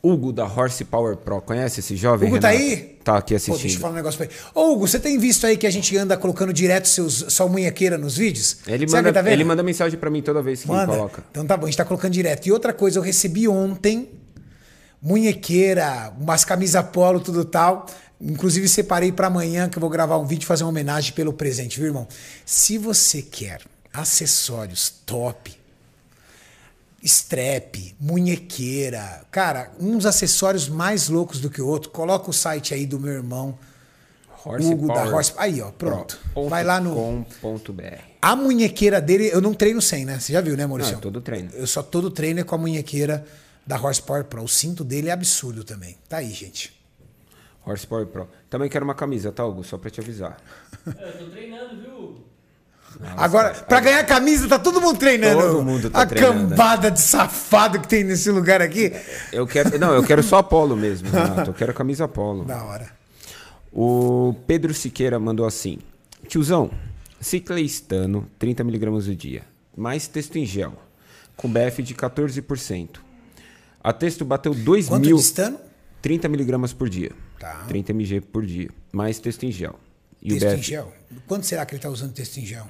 [0.03, 1.41] Hugo da Horsepower Pro.
[1.41, 2.29] Conhece esse jovem?
[2.29, 2.65] Hugo tá Renato?
[2.71, 2.97] aí?
[3.03, 3.81] Tá aqui Pô, deixa eu assistindo.
[3.81, 4.35] falar um negócio pra ele.
[4.53, 7.97] Ô, Hugo, você tem visto aí que a gente anda colocando direto seus, sua munhequeira
[7.97, 8.57] nos vídeos?
[8.67, 10.87] ele, manda, tá ele manda mensagem pra mim toda vez que Manda.
[10.93, 11.23] coloca.
[11.31, 12.47] Então tá bom, a gente tá colocando direto.
[12.47, 14.09] E outra coisa, eu recebi ontem
[15.01, 17.85] munhequeira, umas camisas polo, tudo tal.
[18.19, 21.31] Inclusive separei pra amanhã que eu vou gravar um vídeo e fazer uma homenagem pelo
[21.33, 22.07] presente, viu, irmão?
[22.45, 23.61] Se você quer
[23.93, 25.56] acessórios top,
[27.01, 32.85] strap, munhequeira, cara, uns acessórios mais loucos do que o outro, coloca o site aí
[32.85, 33.57] do meu irmão,
[34.45, 35.33] Hugo da Horse.
[35.37, 36.17] Aí, ó, pronto.
[36.49, 37.83] Vai lá no com.br.
[38.21, 40.19] a munhequeira dele, eu não treino sem, né?
[40.19, 40.93] Você já viu, né, Maurício?
[40.93, 41.51] Não, todo treino.
[41.53, 43.25] Eu só todo treino é com a munhequeira
[43.65, 44.43] da Horsepower Pro.
[44.43, 45.97] O cinto dele é absurdo também.
[46.07, 46.73] Tá aí, gente.
[47.65, 48.29] Horsepower Pro.
[48.49, 49.63] Também quero uma camisa, tá, Hugo?
[49.63, 50.37] Só pra te avisar.
[50.97, 52.25] É, Eu tô treinando, viu?
[53.15, 55.39] Agora, pra ganhar camisa, tá todo mundo treinando.
[55.41, 56.49] Todo mundo tá A treinando.
[56.49, 58.91] cambada de safado que tem nesse lugar aqui.
[59.31, 61.51] Eu quero, não, eu quero só polo mesmo, Renato.
[61.51, 62.43] Eu quero camisa polo.
[62.45, 62.89] Da hora.
[63.71, 65.77] O Pedro Siqueira mandou assim:
[66.27, 66.71] Tiozão,
[67.21, 69.43] cicleistano, 30mg do dia,
[69.75, 70.73] mais texto em gel,
[71.35, 72.89] com BF de 14%.
[73.83, 75.17] A texto bateu 2 Quanto mil.
[75.17, 75.59] de estano?
[76.03, 77.11] 30mg por dia.
[77.39, 77.63] Tá.
[77.67, 79.75] 30 mg por dia, mais texto em gel.
[80.21, 80.93] E Texto o em BF, gel?
[81.27, 82.67] Quanto será que ele tá usando texto em gel?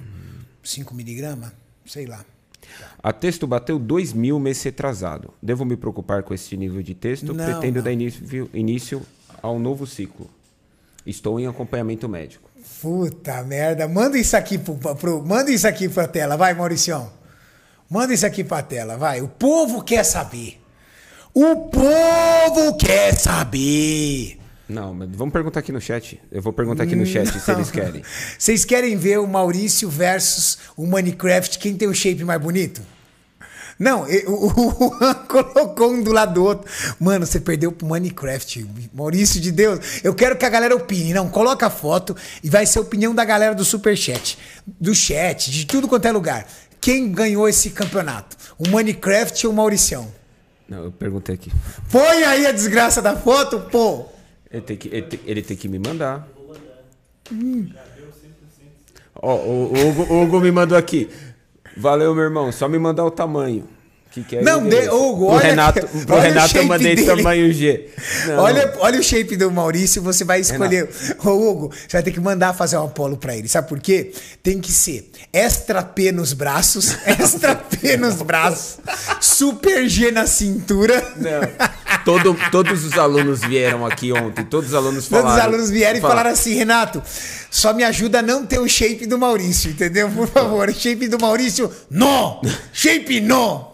[0.62, 1.52] 5 miligramas?
[1.86, 2.24] Sei lá.
[3.02, 5.32] A texto bateu 2 mil mês retrasado.
[5.42, 7.32] Devo me preocupar com esse nível de texto?
[7.32, 7.84] Não, Pretendo não.
[7.84, 9.02] dar início, início
[9.42, 10.28] ao novo ciclo.
[11.06, 12.48] Estou em acompanhamento médico.
[12.82, 13.88] Puta merda.
[13.88, 17.10] Manda isso aqui pro, pro- manda isso aqui pra tela, vai, Mauricião.
[17.88, 19.22] Manda isso aqui pra tela, vai.
[19.22, 20.60] O povo quer saber.
[21.32, 24.37] O povo quer saber.
[24.68, 26.20] Não, mas vamos perguntar aqui no chat.
[26.30, 28.02] Eu vou perguntar aqui no chat se eles querem.
[28.38, 32.82] Vocês querem ver o Maurício versus o Minecraft, quem tem o shape mais bonito?
[33.78, 34.46] Não, o
[34.90, 36.70] o Juan colocou um do lado do outro.
[36.98, 38.66] Mano, você perdeu pro Minecraft.
[38.92, 39.78] Maurício de Deus.
[40.02, 41.14] Eu quero que a galera opine.
[41.14, 44.36] Não, coloca a foto e vai ser a opinião da galera do Superchat.
[44.66, 46.46] Do chat, de tudo quanto é lugar.
[46.80, 48.36] Quem ganhou esse campeonato?
[48.58, 50.12] O Minecraft ou o Mauricião?
[50.68, 51.50] Não, eu perguntei aqui.
[51.90, 54.17] Põe aí a desgraça da foto, pô.
[54.50, 56.26] Ele tem que, ele tem, ele tem que me mandar.
[59.20, 61.08] Ó, o, o Hugo, o Hugo me mandou aqui.
[61.76, 62.50] Valeu, meu irmão.
[62.52, 63.68] Só me mandar o tamanho.
[64.10, 66.96] Que que é Não, de- Hugo, Pro olha Renato, pro olha o Renato eu mandei
[66.96, 67.06] dele.
[67.06, 67.90] tamanho G.
[68.26, 68.38] Não.
[68.38, 70.88] Olha, olha o shape do Maurício, você vai escolher.
[71.22, 73.48] Ô, Hugo, você vai ter que mandar fazer um apolo pra ele.
[73.48, 74.12] Sabe por quê?
[74.42, 78.78] Tem que ser extra P nos braços, extra P nos braços,
[79.20, 81.00] super G na cintura.
[81.16, 81.68] Não.
[82.04, 84.44] Todo- todos os alunos vieram aqui ontem.
[84.44, 85.38] Todos os alunos Todos falaram.
[85.40, 87.02] os alunos vieram e falaram assim, Renato,
[87.50, 90.08] só me ajuda a não ter o shape do Maurício, entendeu?
[90.10, 92.40] Por favor, shape do Maurício, não!
[92.72, 93.72] Shape não!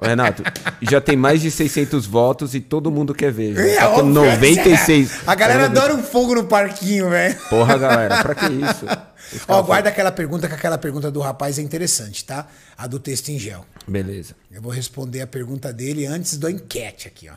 [0.00, 0.42] Renato,
[0.80, 3.54] já tem mais de 600 votos e todo mundo quer ver.
[3.54, 5.10] Já É tá óbvio, 96.
[5.26, 5.84] A galera Deus.
[5.84, 7.36] adora um fogo no parquinho, velho.
[7.48, 8.86] Porra, galera, pra que isso?
[9.48, 12.46] Ó, guarda aquela pergunta, que aquela pergunta do rapaz é interessante, tá?
[12.76, 13.64] A do texto em gel.
[13.86, 14.34] Beleza.
[14.50, 17.34] Eu vou responder a pergunta dele antes do enquete aqui, ó.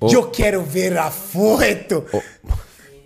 [0.00, 0.12] Ô.
[0.12, 2.04] Eu quero ver a foto.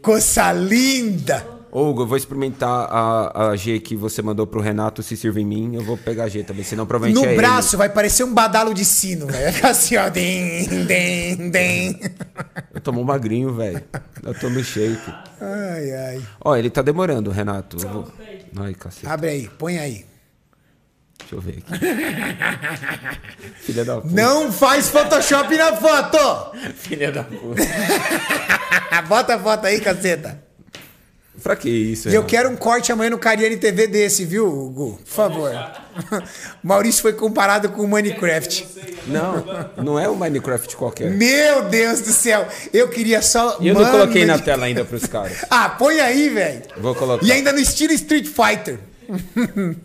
[0.03, 1.58] Coisa linda.
[1.79, 5.47] Hugo, eu vou experimentar a, a G que você mandou pro Renato se servir em
[5.47, 5.75] mim.
[5.75, 8.75] Eu vou pegar a G também, senão provavelmente No é braço vai parecer um badalo
[8.75, 9.45] de sino, velho.
[9.45, 10.09] Vai ficar assim, ó.
[10.09, 11.89] Dem, dem, dem.
[11.89, 12.15] ele.
[12.75, 13.83] Eu tomo um magrinho, velho.
[14.23, 15.13] Eu tô no shape.
[15.41, 16.23] Ai, ai.
[16.45, 17.77] Ó, ele tá demorando, Renato.
[17.81, 18.13] Eu vou...
[18.61, 19.07] Ai, cacete.
[19.07, 20.07] Abre aí, põe aí.
[21.19, 21.73] Deixa eu ver aqui.
[23.61, 24.15] Filha da puta.
[24.15, 26.57] Não faz Photoshop na foto!
[26.75, 27.63] Filha da puta.
[29.09, 30.48] Bota a foto aí, caceta.
[31.43, 34.99] Pra que isso, E eu quero um corte amanhã no Cariani TV desse, viu, Hugo?
[35.05, 35.53] Por favor.
[36.63, 38.67] Maurício foi comparado com o Minecraft.
[39.07, 39.45] Não,
[39.77, 41.11] não é o Minecraft qualquer.
[41.11, 42.47] Meu Deus do céu.
[42.73, 43.57] Eu queria só.
[43.61, 45.45] E eu não Mano coloquei na tela ainda pros caras.
[45.51, 46.63] Ah, põe aí, velho.
[46.77, 47.25] Vou colocar.
[47.25, 48.79] E ainda no estilo Street Fighter.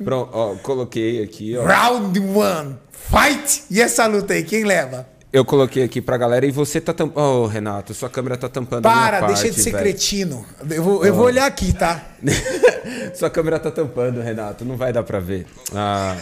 [0.04, 1.64] Pronto, ó, coloquei aqui, ó.
[1.64, 2.76] Round one.
[2.92, 3.64] Fight.
[3.72, 5.08] E essa luta aí, quem leva?
[5.34, 7.24] Eu coloquei aqui pra galera e você tá tampando.
[7.26, 9.84] Ô, Renato, sua câmera tá tampando a minha Para, parte, deixa de ser velho.
[9.84, 10.46] cretino.
[10.70, 12.06] Eu vou, eu vou olhar aqui, tá?
[13.16, 14.64] Sua câmera tá tampando, Renato.
[14.64, 15.48] Não vai dar pra ver.
[15.74, 16.16] Ah.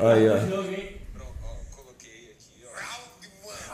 [0.00, 0.38] Aí, ó.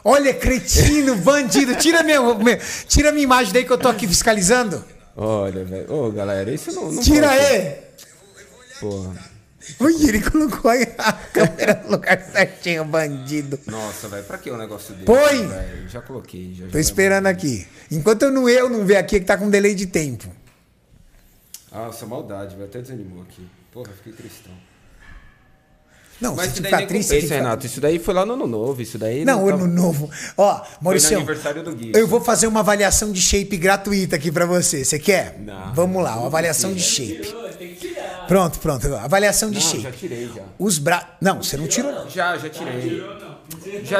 [0.02, 1.76] Olha, cretino, bandido.
[1.76, 2.58] Tira minha, minha-
[2.88, 4.84] tira minha imagem daí que eu tô aqui fiscalizando.
[5.16, 5.92] Olha, velho.
[5.92, 6.90] Ô, galera, isso não.
[6.90, 7.76] não Tira aí.
[8.80, 9.29] Porra.
[9.78, 13.58] Ui, ele colocou a câmera no lugar certinho, bandido.
[13.66, 15.04] Nossa, velho, pra que o negócio dele?
[15.04, 15.46] Põe.
[15.46, 15.88] velho?
[15.88, 16.54] Já coloquei.
[16.54, 17.66] Já, Tô esperando aqui.
[17.90, 20.28] Enquanto eu não, eu não ver aqui, que tá com delay de tempo.
[21.70, 22.68] Nossa, maldade, velho.
[22.68, 23.46] Até desanimou aqui.
[23.72, 24.52] Porra, fiquei tristão.
[26.20, 27.66] Não, Mas isso daí que ficar- Renato.
[27.66, 28.82] Isso daí foi lá no ano novo.
[28.82, 29.24] Isso daí.
[29.24, 30.10] Não, tá- ano novo.
[30.36, 31.92] Ó, Maurício, aniversário do Gui.
[31.94, 34.84] eu vou fazer uma avaliação de shape gratuita aqui pra você.
[34.84, 35.38] Você quer?
[35.40, 35.72] Não.
[35.74, 37.20] Vamos lá, uma avaliação de shape.
[37.22, 38.26] Tirou, tem que tirar.
[38.28, 38.94] Pronto, pronto.
[38.96, 39.82] Avaliação de Não, shape.
[39.82, 40.42] já tirei, já.
[40.58, 41.16] Os bra...
[41.20, 42.08] Não, você não tirou não.
[42.08, 42.98] Já, já tirei.
[43.00, 43.29] Já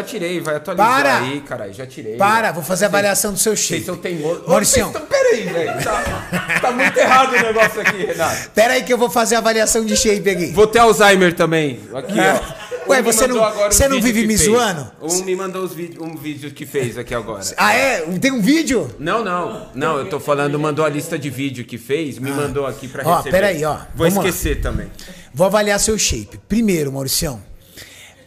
[0.04, 1.18] tirei, vai atualizar Para!
[1.18, 1.72] aí, caralho.
[1.72, 2.16] Já tirei.
[2.16, 3.84] Para, vou fazer a avaliação do seu Vocês shape.
[3.84, 4.46] são teimosos.
[4.46, 4.90] Mauricião.
[4.92, 5.84] Vocês estão- Peraí, velho.
[5.84, 8.50] Tá, tá muito errado o negócio aqui, Renato.
[8.50, 10.46] Pera aí que eu vou fazer a avaliação de shape aqui.
[10.52, 11.80] Vou ter Alzheimer também.
[11.94, 12.60] Aqui, ó.
[12.86, 14.50] Um Ué, me você mandou não- agora você não vive que me fez.
[14.50, 14.90] zoando?
[15.00, 17.44] Um me mandou os vídeos, um vídeo que fez aqui agora.
[17.56, 18.00] Ah, é?
[18.20, 18.90] Tem um vídeo?
[18.98, 19.68] Não, não.
[19.74, 23.04] Não, eu tô falando, mandou a lista de vídeo que fez, me mandou aqui pra
[23.04, 23.08] Ah.
[23.08, 23.30] Ó, receber.
[23.30, 23.74] peraí, ó.
[23.94, 24.28] Vou Vamos lá.
[24.28, 24.90] esquecer também.
[25.32, 26.40] Vou avaliar seu shape.
[26.48, 27.40] Primeiro, Mauricião,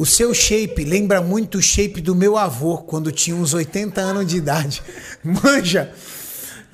[0.04, 4.28] o seu shape lembra muito o shape do meu avô quando tinha uns 80 anos
[4.28, 4.84] de idade.
[5.24, 5.94] Manja,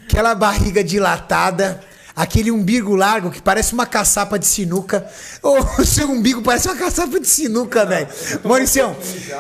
[0.04, 1.80] aquela barriga dilatada,
[2.16, 5.08] Aquele umbigo largo que parece uma caçapa de sinuca.
[5.42, 8.10] O seu umbigo parece uma caçapa de sinuca, velho.
[8.44, 8.94] Mauricião,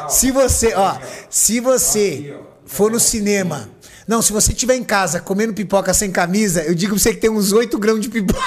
[0.07, 0.98] se você, ó,
[1.30, 3.70] se você for no cinema.
[4.07, 7.20] Não, se você estiver em casa comendo pipoca sem camisa, eu digo pra você que
[7.20, 8.40] tem uns 8 grãos de pipoca.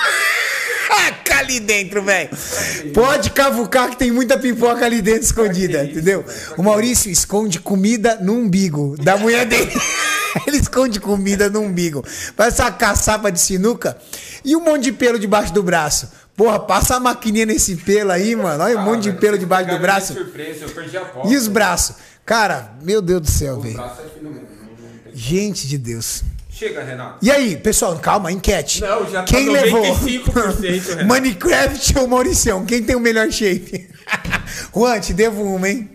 [1.43, 2.31] Ali dentro, velho.
[2.95, 6.25] Pode cavucar que tem muita pipoca ali dentro escondida, entendeu?
[6.57, 9.71] O Maurício esconde comida no umbigo da mulher dele.
[10.47, 12.05] Ele esconde comida no umbigo.
[12.37, 13.97] Parece uma caçapa de sinuca
[14.45, 16.09] e um monte de pelo debaixo do braço.
[16.35, 18.65] Porra, passa a maquininha nesse pelo aí, mano.
[18.65, 20.15] Olha um monte de pelo debaixo do braço.
[20.15, 21.33] Surpresa, eu perdi a aposta.
[21.33, 21.97] E os braços?
[22.25, 23.79] Cara, meu Deus do céu, velho.
[23.79, 26.25] é Gente de Deus.
[26.63, 27.19] Chega, Renato.
[27.21, 28.81] E aí, pessoal, calma, enquete.
[28.83, 29.83] Não, já tá Quem levou?
[29.83, 31.07] 95%, Renato.
[31.11, 32.65] Minecraft ou Mauricião?
[32.65, 33.91] Quem tem o melhor shape?
[34.73, 35.91] Juan, te devo uma, hein?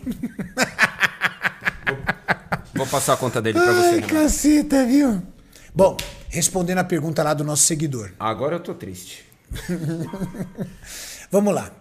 [2.73, 5.23] Vou passar a conta dele pra você, Ai, caceta, viu?
[5.73, 5.95] Bom,
[6.27, 8.11] respondendo a pergunta lá do nosso seguidor.
[8.19, 9.23] Agora eu tô triste.
[11.31, 11.71] Vamos lá.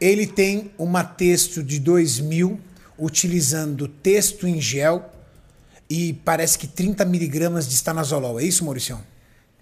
[0.00, 2.60] Ele tem uma texto de 2000
[2.96, 5.10] utilizando texto em gel
[5.94, 8.40] e parece que 30 miligramas de estanazolol.
[8.40, 9.04] É isso, Mauricião?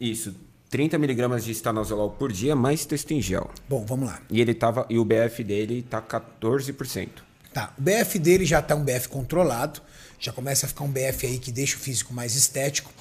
[0.01, 0.33] Isso.
[0.69, 3.51] 30 miligramas de estanozolol por dia, mais texto em gel.
[3.69, 4.23] Bom, vamos lá.
[4.31, 4.87] E ele tava.
[4.89, 7.09] E o BF dele tá 14%.
[7.53, 9.83] Tá, o BF dele já tá um BF controlado,
[10.21, 12.93] já começa a ficar um BF aí que deixa o físico mais estético.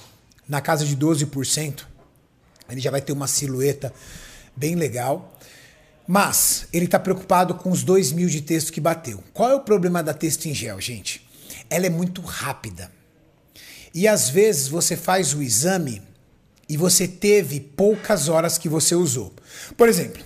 [0.48, 1.84] Na casa de 12%,
[2.68, 3.94] ele já vai ter uma silhueta
[4.56, 5.38] bem legal.
[6.04, 9.22] Mas ele tá preocupado com os 2 mil de texto que bateu.
[9.32, 11.24] Qual é o problema da texto em gel, gente?
[11.70, 12.90] Ela é muito rápida.
[13.92, 16.02] E às vezes você faz o exame
[16.68, 19.34] e você teve poucas horas que você usou.
[19.76, 20.22] Por exemplo,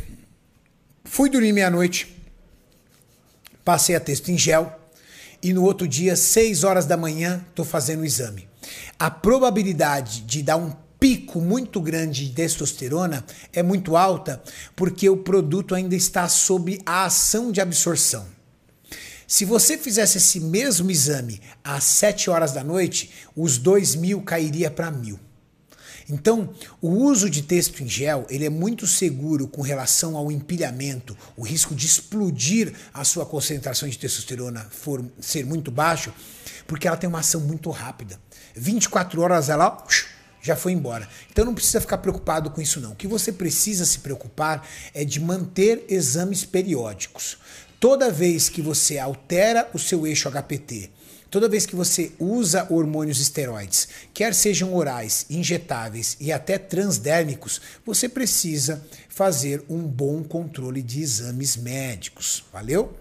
[1.04, 2.14] fui dormir meia-noite,
[3.64, 4.80] passei a texto em gel
[5.42, 8.48] e no outro dia, 6 horas da manhã, estou fazendo o exame.
[8.98, 13.22] A probabilidade de dar um pico muito grande de testosterona
[13.52, 14.42] é muito alta
[14.74, 18.33] porque o produto ainda está sob a ação de absorção.
[19.34, 24.70] Se você fizesse esse mesmo exame às 7 horas da noite, os 2 mil cairia
[24.70, 25.18] para mil.
[26.08, 31.18] Então, o uso de texto em gel ele é muito seguro com relação ao empilhamento,
[31.36, 36.14] o risco de explodir a sua concentração de testosterona for ser muito baixo,
[36.64, 38.20] porque ela tem uma ação muito rápida.
[38.54, 39.84] 24 horas ela
[40.40, 41.08] já foi embora.
[41.32, 42.92] Então não precisa ficar preocupado com isso não.
[42.92, 47.38] O que você precisa se preocupar é de manter exames periódicos.
[47.84, 50.88] Toda vez que você altera o seu eixo HPT,
[51.30, 58.08] Toda vez que você usa hormônios esteroides, quer sejam orais, injetáveis e até transdérmicos, você
[58.08, 62.42] precisa fazer um bom controle de exames médicos.
[62.50, 62.96] Valeu?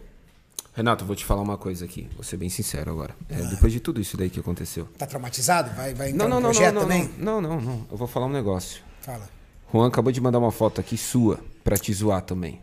[0.76, 2.10] Renato, eu vou te falar uma coisa aqui.
[2.16, 3.16] Vou ser bem sincero agora.
[3.30, 4.90] É, Depois de tudo isso daí que aconteceu.
[4.98, 5.74] Tá traumatizado?
[5.76, 7.10] Vai, vai entrar Não, não, no não, projeto não, não, também?
[7.18, 7.88] não, não, não, não.
[7.90, 8.82] Eu vou falar um negócio.
[9.00, 9.30] Fala.
[9.72, 12.60] Juan acabou de mandar uma foto aqui sua pra te zoar também.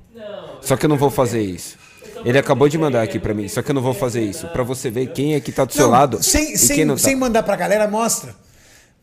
[0.60, 1.78] Só que eu não vou fazer isso.
[2.24, 4.46] Ele acabou de mandar aqui pra mim, só que eu não vou fazer isso.
[4.48, 6.96] Pra você ver quem é que tá do seu Não, lado sem, sem, tá.
[6.98, 8.34] sem mandar pra galera, mostra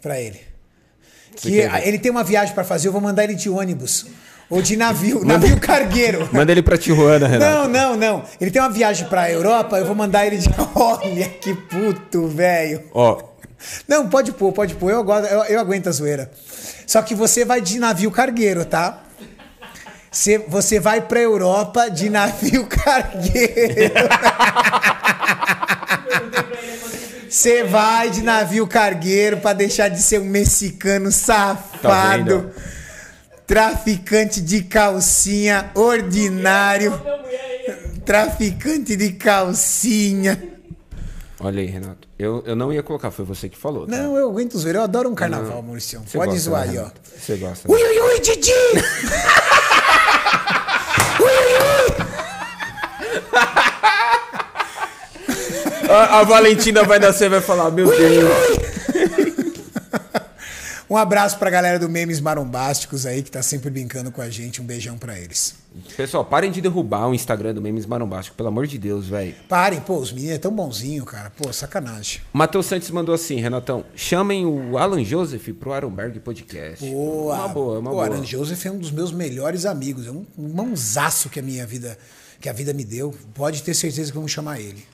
[0.02, 0.40] pra ele.
[1.36, 4.06] Você Que ele tem uma viagem pra fazer, eu vou mandar ele de ônibus.
[4.50, 6.30] Ou de navio, navio cargueiro.
[6.32, 7.52] Manda ele pra Tijuana, Renato.
[7.52, 8.24] Não, não, não.
[8.40, 10.50] Ele tem uma viagem pra Europa, eu vou mandar ele de.
[10.74, 12.84] Olha que puto, velho.
[12.94, 13.22] Ó,
[13.88, 14.92] Não, pode pôr, pode pôr.
[14.92, 16.32] Eu, eu, eu aguento a zoeira.
[16.86, 19.04] Só que você vai de navio cargueiro, tá?
[20.18, 23.94] Você, você vai pra Europa de navio cargueiro.
[27.30, 32.52] Você vai de navio cargueiro pra deixar de ser um mexicano safado, vendo?
[33.46, 37.00] traficante de calcinha ordinário,
[38.04, 40.42] traficante de calcinha.
[41.40, 42.08] olha aí, Renato.
[42.18, 43.86] Eu, eu não ia colocar, foi você que falou.
[43.86, 43.96] Tá?
[43.96, 44.80] Não, eu aguento zoeira.
[44.80, 46.02] Eu adoro um carnaval, Maurício.
[46.08, 46.90] Você Pode gosta, zoar né, aí, ó.
[47.20, 47.72] Você gosta.
[47.72, 48.52] Ui, ui, ui, Didi!
[55.90, 58.68] A, a Valentina vai nascer e vai falar, meu Deus.
[60.90, 64.62] Um abraço pra galera do Memes Marombásticos aí, que tá sempre brincando com a gente.
[64.62, 65.54] Um beijão pra eles.
[65.98, 69.36] Pessoal, parem de derrubar o Instagram do Memes Marombástico, pelo amor de Deus, velho.
[69.50, 71.30] Parem, pô, os meninos é tão bonzinho, cara.
[71.30, 72.22] Pô, sacanagem.
[72.32, 76.90] Matheus Santos mandou assim, Renatão, chamem o Alan Joseph pro Ironberg Podcast.
[76.90, 77.36] Boa.
[77.36, 78.06] Uma boa, uma Pô, boa.
[78.06, 80.08] Aran Joseph é um dos meus melhores amigos.
[80.08, 81.98] É um um mãozaço que a minha vida,
[82.40, 83.14] que a vida me deu.
[83.34, 84.86] Pode ter certeza que vamos chamar ele.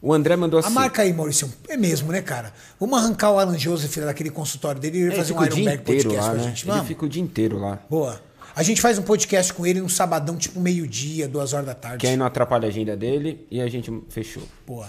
[0.00, 0.74] O André mandou A assim.
[0.74, 1.52] marca aí, Maurício.
[1.68, 2.52] É mesmo, né, cara?
[2.78, 6.16] Vamos arrancar o Alan Joseph daquele consultório dele e ele Ele fazer um inteiro podcast
[6.16, 6.42] lá, com a né?
[6.44, 6.64] gente.
[6.64, 6.86] Ele Vamos?
[6.88, 7.78] fica o dia inteiro lá.
[7.88, 8.20] Boa.
[8.54, 11.98] A gente faz um podcast com ele num sabadão, tipo meio-dia, duas horas da tarde.
[11.98, 14.42] Que aí não atrapalha a agenda dele e a gente fechou.
[14.66, 14.88] Boa.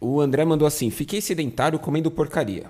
[0.00, 2.64] O André mandou assim: fiquei sedentário comendo porcaria.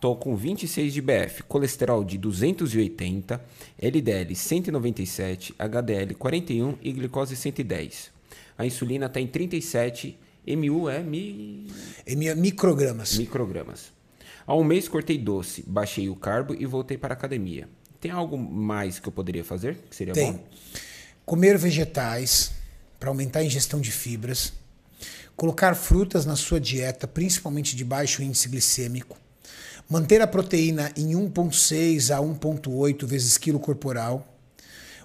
[0.00, 3.38] Tô com 26 de BF, colesterol de 280,
[3.78, 8.10] LDL 197, HDL 41 e glicose 110.
[8.56, 11.66] A insulina está em 37, MU é mi...
[12.06, 13.16] É minha- microgramas.
[13.16, 13.92] microgramas.
[14.46, 17.68] Há um mês cortei doce, baixei o carbo e voltei para a academia.
[18.00, 19.76] Tem algo mais que eu poderia fazer?
[19.88, 20.32] Que seria Tem.
[20.32, 20.48] bom?
[21.24, 22.52] Comer vegetais
[22.98, 24.52] para aumentar a ingestão de fibras.
[25.36, 29.16] Colocar frutas na sua dieta, principalmente de baixo índice glicêmico.
[29.88, 34.29] Manter a proteína em 1,6 a 1,8 vezes quilo corporal.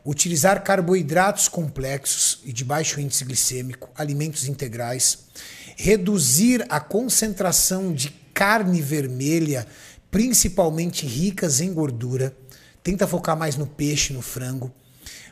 [0.06, 5.26] Utilizar carboidratos complexos e de baixo índice glicêmico, alimentos integrais.
[5.76, 9.66] Reduzir a concentração de carne vermelha,
[10.12, 12.38] principalmente ricas em gordura.
[12.84, 14.72] Tenta focar mais no peixe, no frango.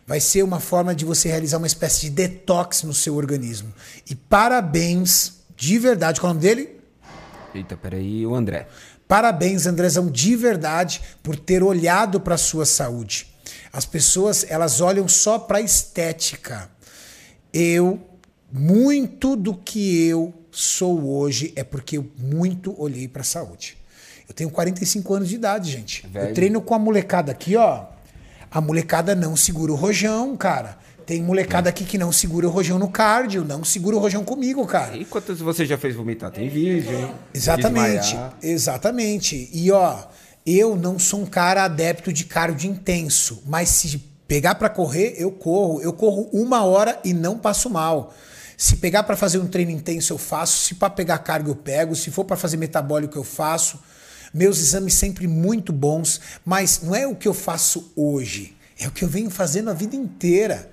[0.07, 3.71] Vai ser uma forma de você realizar uma espécie de detox no seu organismo.
[4.09, 6.79] E parabéns, de verdade, qual é o nome dele?
[7.53, 8.67] Eita, peraí, o André.
[9.07, 13.32] Parabéns, Andrezão, de verdade, por ter olhado para a sua saúde.
[13.73, 16.69] As pessoas, elas olham só para a estética.
[17.51, 17.99] Eu,
[18.51, 23.75] muito do que eu sou hoje é porque eu muito olhei para a saúde.
[24.29, 26.05] Eu tenho 45 anos de idade, gente.
[26.07, 26.29] Velho.
[26.29, 27.85] Eu treino com a molecada aqui, ó.
[28.51, 30.77] A molecada não segura o rojão, cara.
[31.03, 34.65] Tem molecada aqui que não segura o rojão no cardio, não segura o rojão comigo,
[34.67, 34.95] cara.
[34.95, 36.31] E quantas você já fez vomitar?
[36.31, 37.11] Tem vídeo, hein?
[37.33, 38.37] Exatamente, Desmaiar.
[38.41, 39.49] exatamente.
[39.51, 39.97] E ó,
[40.45, 43.97] eu não sou um cara adepto de cardio intenso, mas se
[44.27, 45.81] pegar pra correr, eu corro.
[45.81, 48.13] Eu corro uma hora e não passo mal.
[48.57, 50.65] Se pegar pra fazer um treino intenso, eu faço.
[50.65, 51.95] Se pra pegar cargo, eu pego.
[51.95, 53.79] Se for pra fazer metabólico, eu faço.
[54.33, 58.91] Meus exames sempre muito bons, mas não é o que eu faço hoje, é o
[58.91, 60.71] que eu venho fazendo a vida inteira.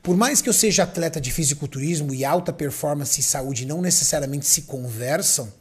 [0.00, 4.46] Por mais que eu seja atleta de fisiculturismo e alta performance e saúde não necessariamente
[4.46, 5.52] se conversam,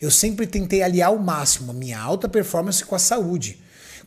[0.00, 3.58] eu sempre tentei aliar ao máximo a minha alta performance com a saúde.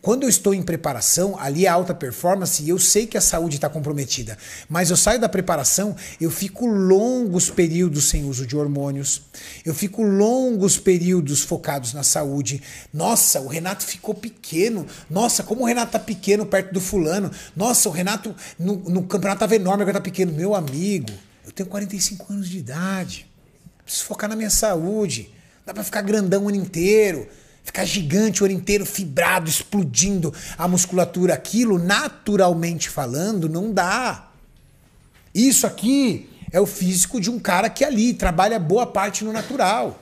[0.01, 3.67] Quando eu estou em preparação, ali é alta performance eu sei que a saúde está
[3.67, 4.37] comprometida.
[4.69, 9.23] Mas eu saio da preparação, eu fico longos períodos sem uso de hormônios,
[9.65, 12.61] eu fico longos períodos focados na saúde.
[12.93, 14.85] Nossa, o Renato ficou pequeno.
[15.09, 17.31] Nossa, como o Renato tá pequeno perto do fulano.
[17.55, 20.31] Nossa, o Renato no, no campeonato tava enorme, agora tá pequeno.
[20.31, 21.11] Meu amigo,
[21.45, 23.27] eu tenho 45 anos de idade.
[23.83, 25.31] Preciso focar na minha saúde.
[25.67, 27.27] Dá pra ficar grandão o ano inteiro.
[27.61, 31.33] Ficar gigante o ano inteiro, fibrado, explodindo a musculatura.
[31.33, 34.31] Aquilo, naturalmente falando, não dá.
[35.35, 40.01] Isso aqui é o físico de um cara que ali trabalha boa parte no natural.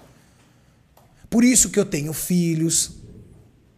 [1.32, 2.92] Por isso que eu tenho filhos.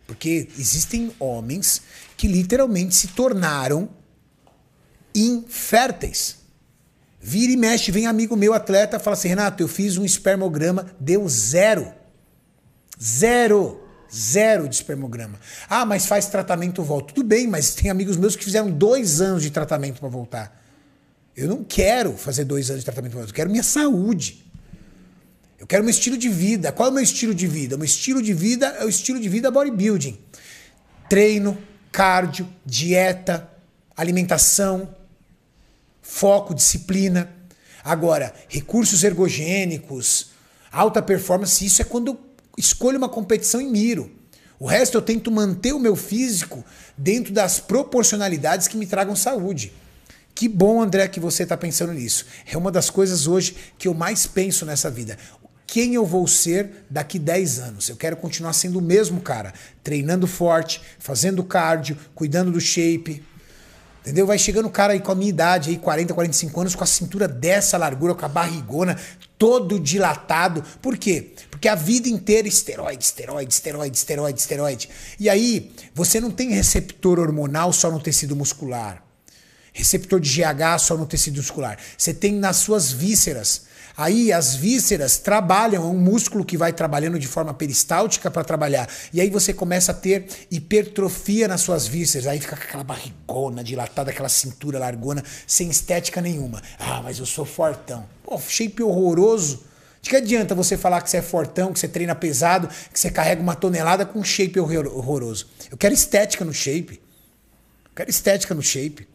[0.05, 1.83] Porque existem homens
[2.17, 3.89] que literalmente se tornaram
[5.15, 6.36] inférteis.
[7.29, 11.27] Vira e mexe, vem amigo meu atleta, fala assim: Renato, eu fiz um espermograma, deu
[11.27, 11.91] zero.
[13.03, 13.83] Zero.
[14.09, 15.37] Zero de espermograma.
[15.69, 17.13] Ah, mas faz tratamento, volta.
[17.13, 20.63] Tudo bem, mas tem amigos meus que fizeram dois anos de tratamento para voltar.
[21.35, 23.23] Eu não quero fazer dois anos de tratamento para.
[23.23, 24.49] Eu quero minha saúde.
[25.59, 26.71] Eu quero meu estilo de vida.
[26.71, 27.75] Qual é o meu estilo de vida?
[27.75, 30.17] O meu estilo de vida é o estilo de vida bodybuilding.
[31.09, 31.57] Treino,
[31.91, 33.51] cardio, dieta,
[33.97, 34.95] alimentação,
[36.07, 37.29] foco, disciplina.
[37.83, 40.31] Agora, recursos ergogênicos,
[40.71, 42.19] alta performance, isso é quando eu
[42.57, 44.09] escolho uma competição e miro.
[44.57, 46.65] O resto eu tento manter o meu físico
[46.97, 49.73] dentro das proporcionalidades que me tragam saúde.
[50.33, 52.25] Que bom, André, que você está pensando nisso.
[52.45, 55.17] É uma das coisas hoje que eu mais penso nessa vida.
[55.67, 57.89] Quem eu vou ser daqui 10 anos?
[57.89, 59.53] Eu quero continuar sendo o mesmo cara,
[59.83, 63.23] treinando forte, fazendo cardio, cuidando do shape,
[64.07, 64.25] Entendeu?
[64.25, 66.87] Vai chegando o cara aí com a minha idade, aí 40, 45 anos, com a
[66.87, 68.97] cintura dessa largura, com a barrigona,
[69.37, 70.63] todo dilatado.
[70.81, 71.33] Por quê?
[71.51, 74.89] Porque a vida inteira esteroide, esteroide, esteroide, esteroide, esteroide.
[75.19, 79.03] E aí, você não tem receptor hormonal só no tecido muscular.
[79.73, 81.77] Receptor de GH só no tecido muscular.
[81.97, 83.66] Você tem nas suas vísceras.
[83.97, 88.87] Aí as vísceras trabalham, é um músculo que vai trabalhando de forma peristáltica para trabalhar.
[89.11, 92.27] E aí você começa a ter hipertrofia nas suas vísceras.
[92.27, 96.61] Aí fica aquela barrigona dilatada, aquela cintura largona, sem estética nenhuma.
[96.77, 98.05] Ah, mas eu sou fortão.
[98.23, 99.63] Pô, shape horroroso.
[99.99, 103.09] De que adianta você falar que você é fortão, que você treina pesado, que você
[103.09, 105.47] carrega uma tonelada com shape horror- horroroso?
[105.71, 107.01] Eu quero estética no shape.
[107.85, 109.07] Eu quero estética no shape.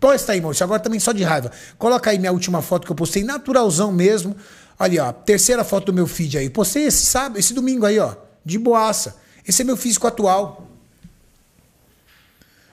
[0.00, 0.64] Posta aí, Maurício.
[0.64, 1.50] Agora também só de raiva.
[1.76, 4.36] Coloca aí minha última foto que eu postei, naturalzão mesmo.
[4.78, 6.48] Olha, ó, terceira foto do meu feed aí.
[6.48, 8.14] Postei esse sábado, esse domingo aí, ó.
[8.44, 9.16] De boaça.
[9.46, 10.68] Esse é meu físico atual.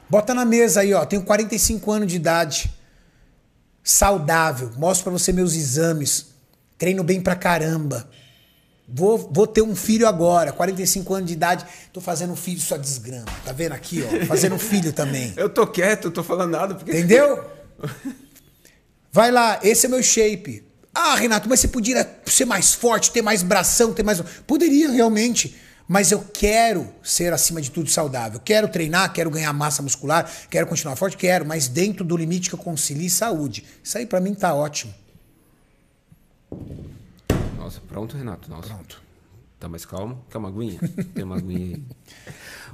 [0.08, 1.04] Bota na mesa aí, ó.
[1.04, 2.72] Tenho 45 anos de idade.
[3.84, 4.72] Saudável.
[4.78, 6.28] Mostro pra você meus exames.
[6.78, 8.08] Treino bem pra caramba.
[8.88, 12.78] Vou, vou ter um filho agora, 45 anos de idade, tô fazendo um filho, sua
[12.78, 13.26] desgrama.
[13.44, 14.26] Tá vendo aqui, ó?
[14.28, 15.34] Fazendo um filho também.
[15.36, 16.76] Eu tô quieto, eu tô falando nada.
[16.76, 16.92] Porque...
[16.92, 17.44] Entendeu?
[19.12, 20.64] Vai lá, esse é meu shape.
[20.94, 24.22] Ah, Renato, mas você podia ser mais forte, ter mais bração, ter mais.
[24.46, 25.56] Poderia realmente.
[25.88, 28.40] Mas eu quero ser, acima de tudo, saudável.
[28.44, 32.56] Quero treinar, quero ganhar massa muscular, quero continuar forte, quero, mas dentro do limite que
[32.56, 33.64] eu concilie saúde.
[33.84, 34.94] Isso aí para mim tá ótimo.
[37.96, 38.50] Pronto, Renato?
[38.50, 38.68] Nossa.
[38.68, 39.02] Pronto.
[39.58, 40.22] Tá mais calmo?
[40.30, 40.78] Quer uma aguinha?
[41.16, 41.84] Tem uma aguinha aí.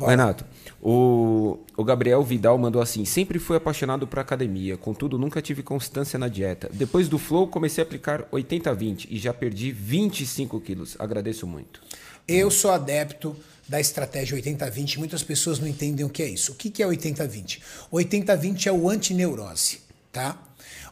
[0.10, 0.44] Renato,
[0.82, 6.18] o, o Gabriel Vidal mandou assim: sempre fui apaixonado por academia, contudo nunca tive constância
[6.18, 6.72] na dieta.
[6.74, 10.96] Depois do Flow, comecei a aplicar 80-20 e já perdi 25 quilos.
[10.98, 11.84] Agradeço muito.
[12.28, 13.36] Eu sou adepto
[13.70, 14.98] da estratégia 80-20.
[14.98, 16.54] Muitas pessoas não entendem o que é isso.
[16.54, 17.62] O que é 80-20?
[17.94, 19.82] 80-20 é o antineurose,
[20.12, 20.42] tá?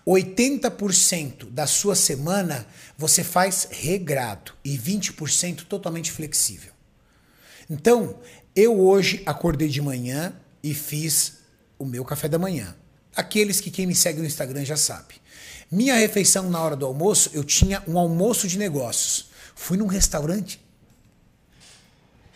[0.09, 2.65] 80% da sua semana
[2.97, 6.73] você faz regrado e 20% totalmente flexível.
[7.69, 8.19] Então,
[8.55, 10.33] eu hoje acordei de manhã
[10.63, 11.39] e fiz
[11.77, 12.75] o meu café da manhã.
[13.15, 15.15] Aqueles que quem me segue no Instagram já sabe.
[15.71, 19.29] Minha refeição na hora do almoço, eu tinha um almoço de negócios.
[19.53, 20.59] Fui num restaurante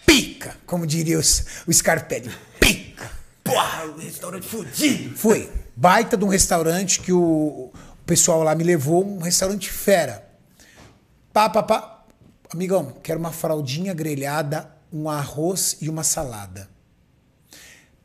[0.06, 2.32] pica, como diria os, o Scarpelli.
[2.60, 3.10] Pica.
[3.44, 5.16] Porra, um restaurante fudido.
[5.18, 5.50] Fui.
[5.76, 7.72] Baita de um restaurante que o,
[8.06, 10.28] pessoal lá me levou, um restaurante fera.
[11.32, 12.06] Pá, pá, pá.
[12.54, 16.70] Amigão, quero uma fraldinha grelhada, um arroz e uma salada.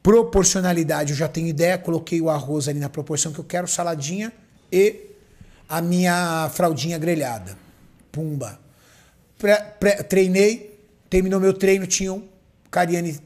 [0.02, 4.32] Proporcionalidade, eu já tenho ideia, coloquei o arroz ali na proporção que eu quero, saladinha
[4.72, 5.10] e
[5.68, 7.58] a minha fraldinha grelhada.
[8.10, 8.58] Pumba.
[9.38, 12.26] Pré- pré- treinei, terminou meu treino, tinha um
[12.70, 13.18] Cariani,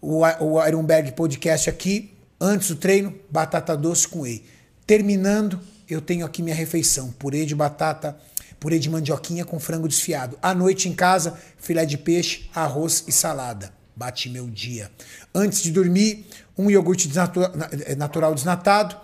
[0.00, 2.12] o, o Ironberg Podcast aqui.
[2.40, 4.44] Antes do treino, batata doce com whey.
[4.86, 8.16] Terminando, eu tenho aqui minha refeição: purê de batata,
[8.60, 10.38] purê de mandioquinha com frango desfiado.
[10.40, 13.72] À noite em casa, filé de peixe, arroz e salada.
[13.96, 14.90] Bati meu dia.
[15.34, 16.24] Antes de dormir,
[16.56, 18.96] um iogurte desnatu- na- eh, natural desnatado,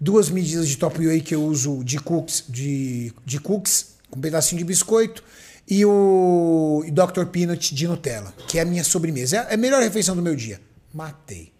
[0.00, 4.22] duas medidas de top whey que eu uso de cookies, de, de cookies com um
[4.22, 5.22] pedacinho de biscoito
[5.70, 7.26] e o Dr.
[7.26, 9.36] Peanut de Nutella, que é a minha sobremesa.
[9.36, 10.60] É a melhor refeição do meu dia.
[10.92, 11.52] Matei.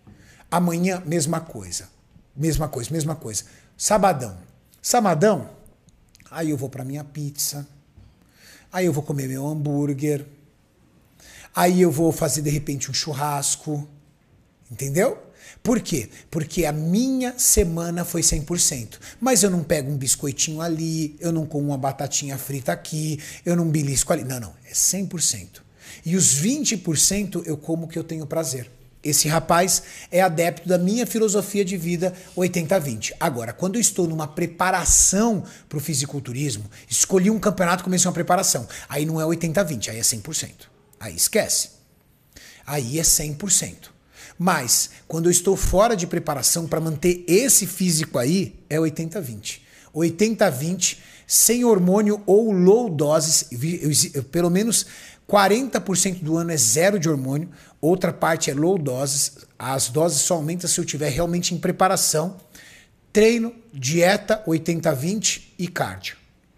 [0.50, 1.88] Amanhã, mesma coisa.
[2.34, 3.44] Mesma coisa, mesma coisa.
[3.76, 4.36] Sabadão.
[4.82, 5.48] Sabadão,
[6.28, 7.68] aí eu vou pra minha pizza.
[8.72, 10.26] Aí eu vou comer meu hambúrguer.
[11.54, 13.88] Aí eu vou fazer de repente um churrasco.
[14.70, 15.22] Entendeu?
[15.62, 16.08] Por quê?
[16.30, 18.98] Porque a minha semana foi 100%.
[19.20, 23.54] Mas eu não pego um biscoitinho ali, eu não como uma batatinha frita aqui, eu
[23.54, 24.24] não belisco ali.
[24.24, 24.54] Não, não.
[24.64, 25.60] É 100%.
[26.04, 28.70] E os 20% eu como que eu tenho prazer.
[29.02, 33.12] Esse rapaz é adepto da minha filosofia de vida 80-20.
[33.18, 38.68] Agora, quando eu estou numa preparação para o fisiculturismo, escolhi um campeonato, comecei uma preparação.
[38.88, 40.50] Aí não é 80-20, aí é 100%.
[40.98, 41.70] Aí esquece.
[42.66, 43.99] Aí é 100%.
[44.42, 49.60] Mas quando eu estou fora de preparação para manter esse físico aí, é 80-20.
[49.94, 50.96] 80-20
[51.26, 53.50] sem hormônio ou low doses,
[54.32, 54.86] pelo menos
[55.28, 57.50] 40% do ano é zero de hormônio,
[57.82, 62.38] outra parte é low doses, as doses só aumentam se eu estiver realmente em preparação.
[63.12, 66.16] Treino, dieta 80-20 e cardio,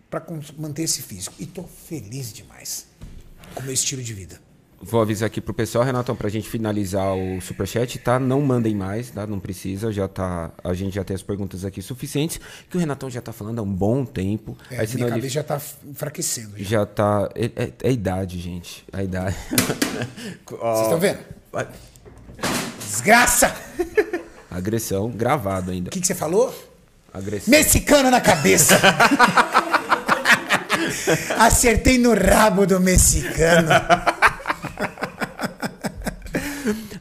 [0.09, 0.24] para
[0.56, 1.34] manter esse físico.
[1.36, 2.86] E tô feliz demais
[3.56, 4.51] com o meu estilo de vida.
[4.84, 8.18] Vou avisar aqui pro pessoal, Renatão, pra gente finalizar o superchat, tá?
[8.18, 9.24] Não mandem mais, tá?
[9.26, 10.50] Não precisa, já tá.
[10.64, 13.62] A gente já tem as perguntas aqui suficientes, que o Renatão já tá falando há
[13.62, 14.59] um bom tempo.
[14.70, 16.50] É, Aí, minha ele cabeça já tá enfraquecendo.
[16.57, 16.65] já.
[16.81, 17.31] já tá.
[17.36, 18.84] É, é- é a idade, gente.
[18.92, 19.36] A idade.
[20.50, 21.18] Vocês estão vendo?
[22.81, 23.55] Desgraça!
[24.50, 25.89] Agressão, gravado ainda.
[25.89, 26.52] O que, que você falou?
[27.15, 27.50] Agressão.
[27.52, 28.78] Mexicano na cabeça!
[31.39, 33.68] Acertei no rabo do mexicano.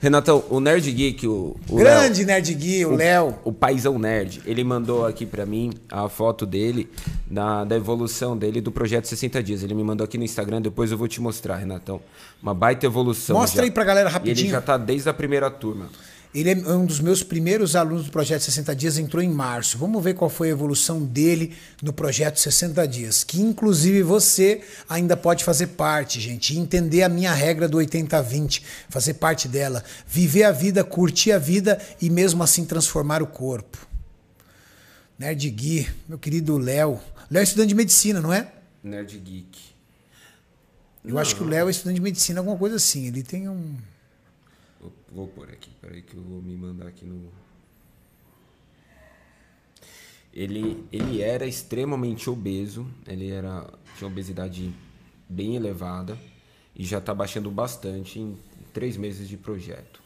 [0.01, 3.35] Renatão, o Nerd Geek, o, o Grande Léo, Nerd Gui, o Léo.
[3.45, 6.89] o paizão nerd, ele mandou aqui pra mim a foto dele,
[7.29, 9.61] da, da evolução dele do projeto 60 dias.
[9.61, 12.01] Ele me mandou aqui no Instagram, depois eu vou te mostrar, Renatão.
[12.41, 13.37] Uma baita evolução.
[13.37, 13.65] Mostra já.
[13.65, 14.45] aí pra galera E rapidinho.
[14.45, 15.87] ele já tá desde a primeira turma.
[16.33, 19.77] Ele é um dos meus primeiros alunos do projeto 60 Dias, entrou em março.
[19.77, 25.17] Vamos ver qual foi a evolução dele no projeto 60 Dias, que inclusive você ainda
[25.17, 30.51] pode fazer parte, gente, entender a minha regra do 80-20, fazer parte dela, viver a
[30.51, 33.77] vida, curtir a vida e mesmo assim transformar o corpo.
[35.19, 36.99] Nerd Gui, meu querido Léo.
[37.29, 38.51] Léo é estudante de medicina, não é?
[38.83, 39.59] Nerd Geek.
[41.03, 43.07] Eu acho que o Léo é estudante de medicina, alguma coisa assim.
[43.07, 43.75] Ele tem um.
[45.13, 47.29] Vou, pôr aqui, peraí que eu vou me mandar aqui no.
[50.33, 53.67] Ele, ele era extremamente obeso, ele era
[53.97, 54.73] tinha obesidade
[55.27, 56.17] bem elevada
[56.73, 58.37] e já tá baixando bastante em
[58.73, 60.01] três meses de projeto.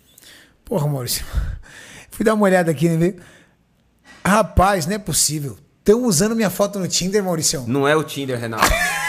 [0.63, 1.23] Porra, Maurício.
[2.09, 3.15] Fui dar uma olhada aqui, né?
[4.25, 5.57] Rapaz, não é possível.
[5.77, 7.63] Estão usando minha foto no Tinder, Maurício.
[7.67, 8.65] Não é o Tinder, Renato.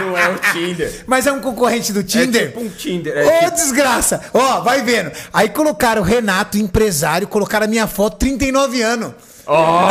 [0.00, 1.04] Não é o Tinder.
[1.06, 2.42] Mas é um concorrente do Tinder?
[2.42, 3.16] É tipo um Tinder.
[3.16, 3.56] Ô, É tipo...
[3.56, 4.20] desgraça!
[4.34, 5.10] Ó, vai vendo.
[5.32, 9.12] Aí colocaram o Renato, empresário, colocaram a minha foto, 39 anos.
[9.48, 9.88] Ó,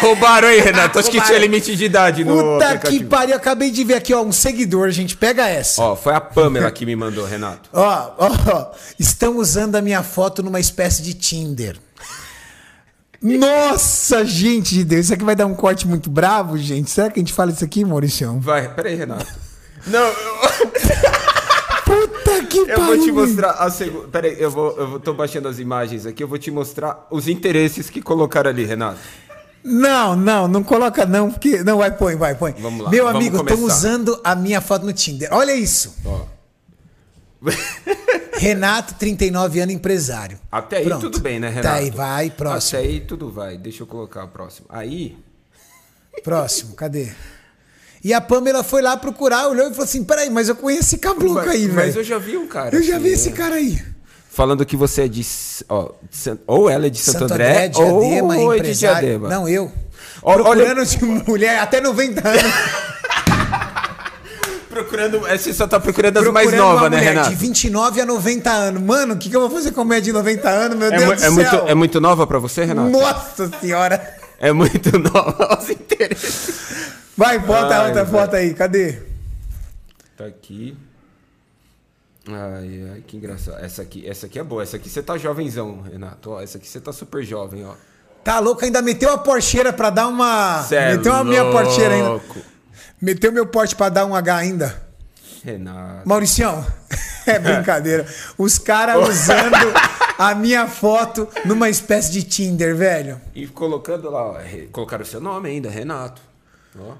[0.00, 0.98] roubaram aí, Renato.
[0.98, 1.36] Acho que Roubaram.
[1.36, 3.08] tinha limite de idade no Puta que aplicativo.
[3.08, 5.16] pariu, acabei de ver aqui, ó, um seguidor, gente.
[5.16, 5.80] Pega essa.
[5.80, 7.70] Ó, foi a Pamela que me mandou, Renato.
[7.72, 11.76] Ó, ó, ó, estão usando a minha foto numa espécie de Tinder.
[13.22, 16.90] Nossa, gente de Deus, isso aqui vai dar um corte muito bravo, gente.
[16.90, 18.38] Será que a gente fala isso aqui, Maurício?
[18.40, 19.26] Vai, peraí, Renato.
[19.86, 20.12] Não, eu,
[21.84, 22.84] Puta que eu pariu.
[22.84, 24.08] vou te mostrar a segunda.
[24.08, 27.28] Peraí, eu vou, eu vou, tô baixando as imagens aqui, eu vou te mostrar os
[27.28, 28.98] interesses que colocaram ali, Renato.
[29.64, 32.52] Não, não, não coloca não, porque não vai põe, vai põe.
[32.58, 35.28] Vamos lá, Meu amigo, estão usando a minha foto no Tinder.
[35.30, 35.94] Olha isso.
[36.04, 36.31] Ó.
[38.38, 40.38] Renato, 39 anos, empresário.
[40.50, 41.10] Até aí Pronto.
[41.10, 41.68] tudo bem, né, Renato?
[41.68, 42.80] Tá aí, vai, próximo.
[42.80, 43.56] Até aí tudo vai.
[43.56, 44.66] Deixa eu colocar o próximo.
[44.68, 45.16] Aí,
[46.22, 47.10] Próximo, cadê?
[48.04, 50.98] E a Pamela foi lá procurar, olhou e falou assim: peraí, mas eu conheço esse
[50.98, 51.98] cabluco mas, aí, mas velho.
[51.98, 52.76] eu já vi um cara.
[52.76, 53.14] Eu já vi né?
[53.14, 53.82] esse cara aí.
[54.28, 55.24] Falando que você é de.
[55.68, 58.74] Ó, de ou ela é de Santo, Santo André, André, Diadema, ou é de.
[58.74, 59.28] Diadema.
[59.28, 59.72] Não, eu.
[60.22, 62.42] Ó, Procurando de mulher até 90 anos.
[64.92, 65.26] Procurando.
[65.26, 67.30] é, Você só tá procurando as mais Procurando uma novas, né, mulher Renato?
[67.30, 68.82] De 29 a 90 anos.
[68.82, 71.20] Mano, o que, que eu vou fazer com mulher de 90 anos, meu É, Deus
[71.20, 71.64] do é muito, céu?
[71.68, 72.90] é muito nova pra você, Renato?
[72.90, 74.16] Nossa senhora.
[74.38, 75.58] É muito nova.
[75.60, 76.54] Os interesses.
[77.16, 78.98] Vai, bota a outra foto aí, cadê?
[80.16, 80.76] Tá aqui.
[82.28, 83.58] Ai, ai, que engraçado.
[83.64, 84.62] Essa aqui, essa aqui é boa.
[84.62, 86.30] Essa aqui você tá jovenzão, Renato.
[86.30, 87.72] Ó, essa aqui você tá super jovem, ó.
[88.22, 90.62] Tá louco, ainda meteu a porcheira pra dar uma.
[90.62, 92.20] Cê é meteu a minha porcheira ainda.
[93.02, 94.82] Meteu meu porte pra dar um H ainda.
[95.44, 96.08] Renato.
[96.08, 96.64] Mauricião,
[97.26, 98.06] é brincadeira.
[98.38, 99.56] Os caras usando
[100.16, 103.20] a minha foto numa espécie de Tinder, velho.
[103.34, 104.38] E colocando lá, ó,
[104.70, 106.22] colocaram o seu nome ainda, Renato.
[106.78, 106.94] Ó.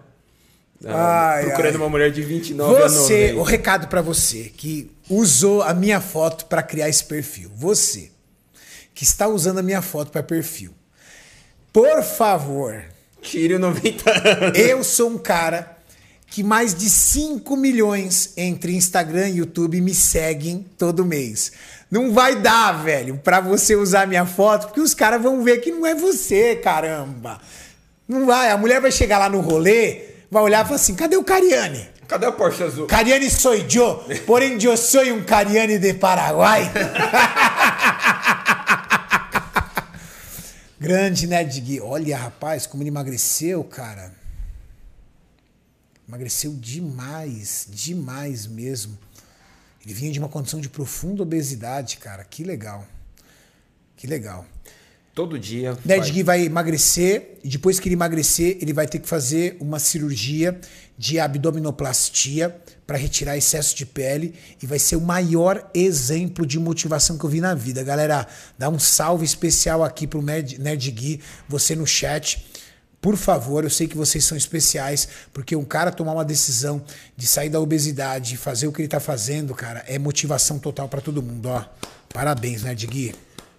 [0.85, 1.81] Ah, Ai, procurando ai.
[1.81, 3.39] uma mulher de 29 a Você, 90.
[3.41, 7.49] o recado pra você que usou a minha foto pra criar esse perfil.
[7.55, 8.11] Você
[8.93, 10.75] que está usando a minha foto pra perfil.
[11.73, 12.83] Por favor,
[13.23, 14.59] Tire o 90 anos.
[14.59, 15.79] eu sou um cara
[16.33, 21.53] que mais de 5 milhões entre Instagram e YouTube me seguem todo mês.
[21.91, 25.71] Não vai dar, velho, pra você usar minha foto, porque os caras vão ver que
[25.71, 27.39] não é você, caramba.
[28.09, 28.51] Não vai.
[28.51, 31.87] A mulher vai chegar lá no rolê, vai olhar e falar assim: cadê o Cariani?
[32.09, 32.87] Cadê a Porsche azul?
[32.87, 36.73] Cariani sou eu, porém eu sou um Cariani de Paraguai.
[40.81, 41.79] Grande Ned Gui.
[41.79, 44.22] Olha, rapaz, como ele emagreceu, cara.
[46.13, 48.99] Emagreceu demais, demais mesmo.
[49.83, 52.23] Ele vinha de uma condição de profunda obesidade, cara.
[52.23, 52.87] Que legal.
[53.97, 54.45] Que legal.
[55.15, 55.75] Todo dia.
[55.83, 56.13] Ned.
[56.13, 60.61] Gui vai emagrecer e depois que ele emagrecer, ele vai ter que fazer uma cirurgia
[60.99, 62.55] de abdominoplastia
[62.87, 67.31] para retirar excesso de pele e vai ser o maior exemplo de motivação que eu
[67.31, 67.83] vi na vida.
[67.83, 72.53] Galera, dá um salve especial aqui pro Ned Gui, você no chat.
[73.03, 76.81] Por favor, eu sei que vocês são especiais, porque um cara tomar uma decisão
[77.17, 80.89] de sair da obesidade e fazer o que ele tá fazendo, cara, é motivação total
[80.89, 81.65] para todo mundo, ó.
[82.15, 83.13] Parabéns, Ned Gui.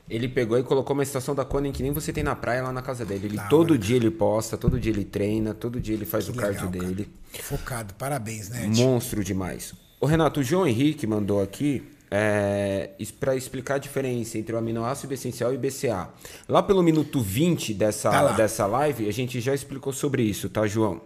[0.10, 2.72] Ele pegou e colocou uma estação da Conan que nem você tem na praia lá
[2.72, 3.26] na casa dele.
[3.28, 6.32] Ele Da todo dia ele posta, todo dia ele treina, todo dia ele faz o
[6.32, 6.86] Legal, cardio cara.
[6.94, 7.10] dele.
[7.42, 8.80] Focado, parabéns, Ned.
[8.80, 9.74] Monstro demais.
[10.00, 11.84] O Renato, o João Henrique mandou aqui
[12.16, 16.10] é, para explicar a diferença entre o aminoácido essencial e BCA.
[16.48, 20.68] Lá pelo minuto 20 dessa, Tá dessa live, a gente já explicou sobre isso, tá,
[20.68, 21.02] João?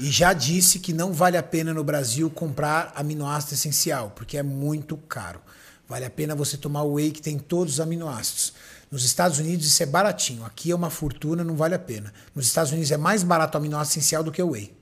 [0.00, 4.42] E já disse que não vale a pena no Brasil comprar aminoácido essencial, porque é
[4.42, 5.40] muito caro.
[5.86, 8.54] Vale a pena você tomar o whey que tem todos os aminoácidos.
[8.90, 10.46] Nos Estados Unidos isso é baratinho.
[10.46, 12.10] Aqui é uma fortuna, não vale a pena.
[12.34, 14.77] Nos Estados Unidos é mais barato o aminoácido essencial do que o whey.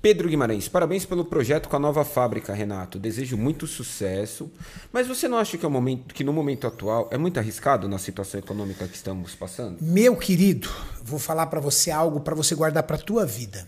[0.00, 2.98] Pedro Guimarães, parabéns pelo projeto com a nova fábrica, Renato.
[2.98, 4.50] Desejo muito sucesso.
[4.92, 7.98] Mas você não acha que, é momento, que no momento atual é muito arriscado na
[7.98, 9.78] situação econômica que estamos passando?
[9.80, 10.68] Meu querido,
[11.02, 13.66] vou falar pra você algo pra você guardar pra tua vida.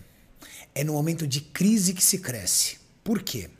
[0.74, 2.78] É no momento de crise que se cresce.
[3.02, 3.50] Por quê?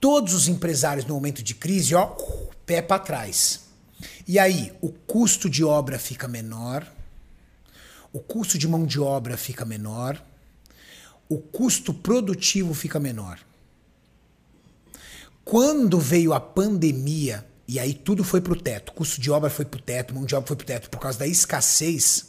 [0.00, 2.16] Todos os empresários no momento de crise, ó,
[2.64, 3.66] pé pra trás.
[4.26, 6.86] E aí, o custo de obra fica menor,
[8.12, 10.22] o custo de mão de obra fica menor,
[11.28, 13.38] o custo produtivo fica menor.
[15.44, 19.80] Quando veio a pandemia, e aí tudo foi pro teto, custo de obra foi pro
[19.80, 22.26] teto, mão de obra foi pro teto, por causa da escassez,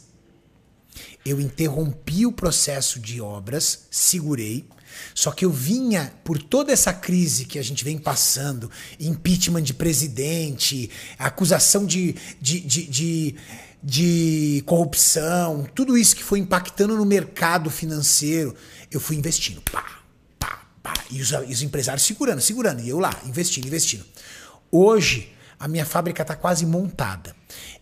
[1.24, 4.66] eu interrompi o processo de obras, segurei,
[5.14, 9.74] Só que eu vinha por toda essa crise que a gente vem passando, impeachment de
[9.74, 13.36] presidente, acusação de, de, de, de,
[13.82, 18.54] de corrupção, tudo isso que foi impactando no mercado financeiro,
[18.90, 19.60] eu fui investindo.
[19.62, 20.00] Pá,
[20.38, 20.94] pá, pá.
[21.10, 22.80] E os, os empresários segurando, segurando.
[22.80, 24.04] E eu lá, investindo, investindo.
[24.70, 27.36] Hoje, a minha fábrica está quase montada.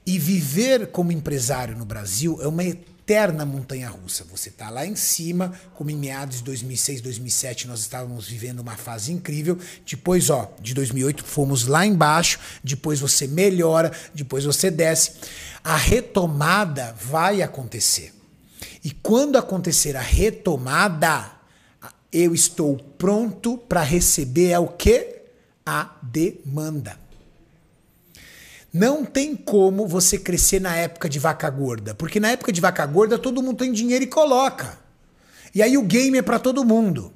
[0.04, 2.64] E viver como empresário no Brasil é uma
[3.08, 4.24] eterna montanha russa.
[4.30, 8.76] Você está lá em cima, como em meados de 2006, 2007 nós estávamos vivendo uma
[8.76, 9.58] fase incrível.
[9.86, 15.12] Depois, ó, de 2008 fomos lá embaixo, depois você melhora, depois você desce.
[15.62, 18.17] A retomada vai acontecer.
[18.88, 21.30] E quando acontecer a retomada,
[22.10, 25.24] eu estou pronto para receber é o que?
[25.66, 26.98] A demanda.
[28.72, 32.86] Não tem como você crescer na época de vaca gorda, porque na época de vaca
[32.86, 34.78] gorda todo mundo tem dinheiro e coloca.
[35.54, 37.12] E aí o game é para todo mundo.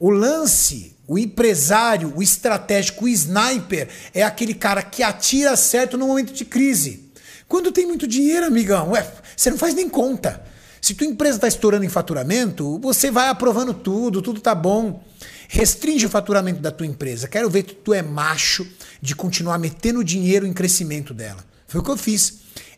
[0.00, 6.06] O lance, o empresário, o estratégico, o sniper é aquele cara que atira certo no
[6.06, 7.12] momento de crise.
[7.46, 10.55] Quando tem muito dinheiro, amigão, ué, você não faz nem conta.
[10.86, 15.02] Se tua empresa está estourando em faturamento, você vai aprovando tudo, tudo tá bom.
[15.48, 17.26] Restringe o faturamento da tua empresa.
[17.26, 18.64] Quero ver que tu é macho
[19.02, 21.44] de continuar metendo dinheiro em crescimento dela.
[21.66, 22.34] Foi o que eu fiz.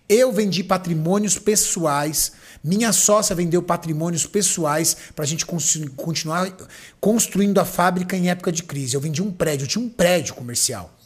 [0.09, 2.33] Eu vendi patrimônios pessoais,
[2.65, 6.51] minha sócia vendeu patrimônios pessoais para a gente continuar
[6.99, 8.95] construindo a fábrica em época de crise.
[8.95, 10.97] Eu vendi um prédio, eu tinha um prédio comercial.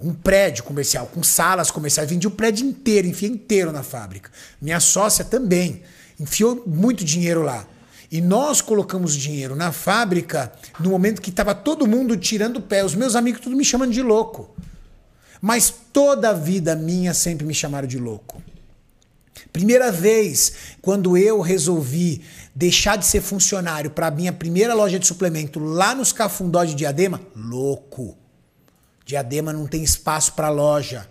[0.00, 4.32] Um prédio comercial com salas comerciais, vendi o prédio inteiro, enfiei inteiro na fábrica.
[4.60, 5.80] Minha sócia também
[6.18, 7.66] enfiou muito dinheiro lá.
[8.10, 12.82] E nós colocamos dinheiro na fábrica no momento que estava todo mundo tirando o pé.
[12.84, 14.54] Os meus amigos tudo me chamando de louco.
[15.40, 18.42] Mas toda a vida minha sempre me chamaram de louco.
[19.52, 22.24] Primeira vez quando eu resolvi
[22.54, 27.20] deixar de ser funcionário para minha primeira loja de suplemento lá nos Cafundó de Diadema,
[27.36, 28.16] louco.
[29.04, 31.08] Diadema não tem espaço para loja.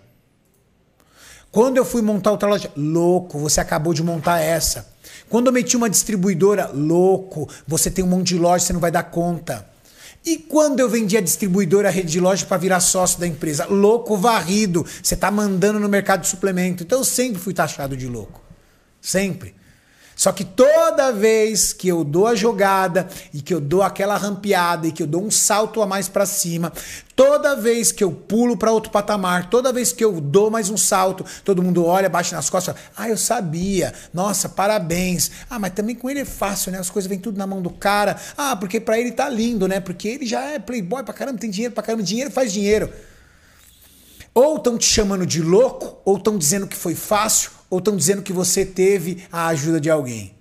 [1.50, 4.86] Quando eu fui montar outra loja, louco, você acabou de montar essa.
[5.28, 8.90] Quando eu meti uma distribuidora, louco, você tem um monte de loja, você não vai
[8.90, 9.68] dar conta.
[10.24, 13.66] E quando eu vendi a distribuidora, a rede de loja para virar sócio da empresa,
[13.66, 16.82] louco varrido, você está mandando no mercado de suplemento.
[16.82, 18.40] Então eu sempre fui taxado de louco.
[19.00, 19.54] Sempre.
[20.18, 24.88] Só que toda vez que eu dou a jogada e que eu dou aquela rampeada
[24.88, 26.72] e que eu dou um salto a mais para cima,
[27.14, 30.76] toda vez que eu pulo para outro patamar, toda vez que eu dou mais um
[30.76, 33.94] salto, todo mundo olha, bate nas costas, ah, eu sabia.
[34.12, 35.30] Nossa, parabéns.
[35.48, 36.80] Ah, mas também com ele é fácil, né?
[36.80, 38.16] As coisas vêm tudo na mão do cara.
[38.36, 39.78] Ah, porque para ele tá lindo, né?
[39.78, 42.92] Porque ele já é playboy pra caramba, tem dinheiro pra caramba, dinheiro faz dinheiro.
[44.38, 48.22] Ou estão te chamando de louco, ou estão dizendo que foi fácil, ou estão dizendo
[48.22, 50.32] que você teve a ajuda de alguém?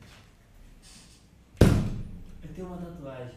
[1.59, 3.33] Eu tenho uma tatuagem.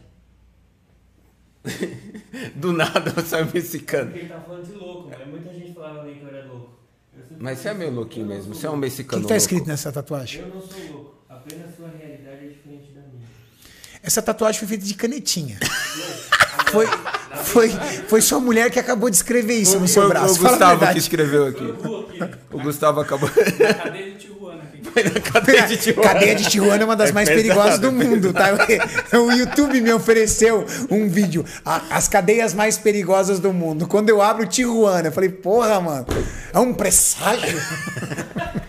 [2.53, 4.11] Do nada sai mexicano.
[4.11, 6.77] Porque ele tá falando de louco, mas muita gente falava que eu era louco.
[7.11, 8.53] Eu Mas você é meio louquinho eu mesmo.
[8.53, 8.77] Você é um louco.
[8.77, 9.71] O mexicano que está escrito louco.
[9.71, 10.41] nessa tatuagem?
[10.41, 11.15] Eu não sou louco.
[11.27, 13.27] Apenas sua realidade é diferente da minha.
[14.03, 15.57] Essa tatuagem foi feita de canetinha.
[16.71, 16.87] Foi,
[17.43, 17.69] foi,
[18.07, 20.33] foi sua mulher que acabou de escrever isso no seu Foi braço.
[20.35, 21.73] o Fala a Gustavo que escreveu aqui.
[22.51, 23.29] O Gustavo acabou.
[23.29, 24.61] na cadeia de Tijuana.
[24.93, 26.09] Foi na cadeia de Tijuana.
[26.13, 28.51] Cadeia de Tijuana é uma das É mais pesado, perigosas do mundo, tá?
[29.19, 33.87] O YouTube me ofereceu um vídeo, as cadeias mais perigosas do mundo.
[33.87, 36.05] Quando eu abro Tijuana, eu falei, porra, mano,
[36.53, 37.59] é um presságio.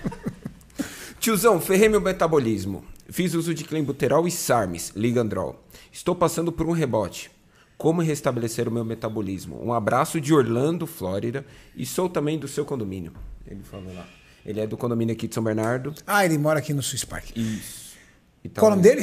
[1.20, 2.84] Tiozão, ferrei meu metabolismo.
[3.08, 5.62] Fiz uso de clenbuterol e SARMs, Ligandrol.
[5.92, 7.30] Estou passando por um rebote.
[7.82, 9.60] Como restabelecer o meu metabolismo?
[9.60, 11.44] Um abraço de Orlando, Flórida.
[11.74, 13.12] E sou também do seu condomínio.
[13.44, 14.06] Ele falou lá.
[14.46, 15.92] Ele é do condomínio aqui de São Bernardo.
[16.06, 17.36] Ah, ele mora aqui no Swiss Park.
[17.36, 17.96] Isso.
[18.54, 19.02] Tá Qual o nome dele?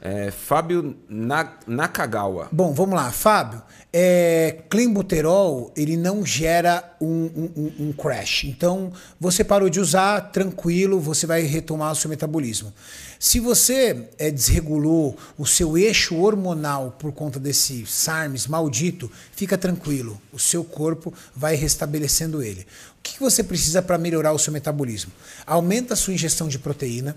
[0.00, 2.48] É Fábio Na- Nakagawa.
[2.52, 3.60] Bom, vamos lá, Fábio.
[3.92, 7.08] É, clenbuterol, ele não gera um,
[7.56, 8.44] um- um- crash.
[8.44, 12.72] Então, você parou de usar, tranquilo, você vai retomar o seu metabolismo.
[13.18, 20.20] Se você é, desregulou o seu eixo hormonal por conta desse SARMs maldito, fica tranquilo.
[20.32, 22.60] O seu corpo vai restabelecendo ele.
[22.98, 25.10] O que você precisa para melhorar o seu metabolismo?
[25.46, 27.16] Aumenta a sua ingestão de proteína.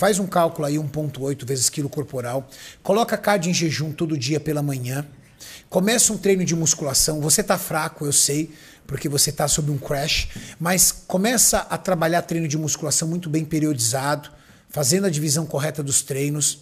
[0.00, 2.48] Faz um cálculo aí, 1,8 vezes quilo corporal.
[2.82, 5.06] Coloca cardio em jejum todo dia pela manhã.
[5.68, 7.20] Começa um treino de musculação.
[7.20, 8.50] Você tá fraco, eu sei,
[8.86, 13.44] porque você tá sob um crash, mas começa a trabalhar treino de musculação muito bem
[13.44, 14.30] periodizado,
[14.70, 16.60] fazendo a divisão correta dos treinos.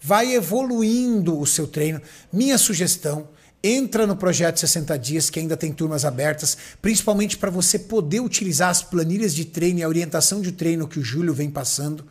[0.00, 2.00] Vai evoluindo o seu treino.
[2.32, 3.26] Minha sugestão,
[3.64, 8.70] entra no projeto 60 dias que ainda tem turmas abertas, principalmente para você poder utilizar
[8.70, 12.06] as planilhas de treino e a orientação de treino que o Júlio vem passando.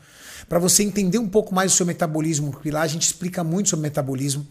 [0.48, 3.70] Para você entender um pouco mais o seu metabolismo, porque lá a gente explica muito
[3.70, 4.46] sobre metabolismo.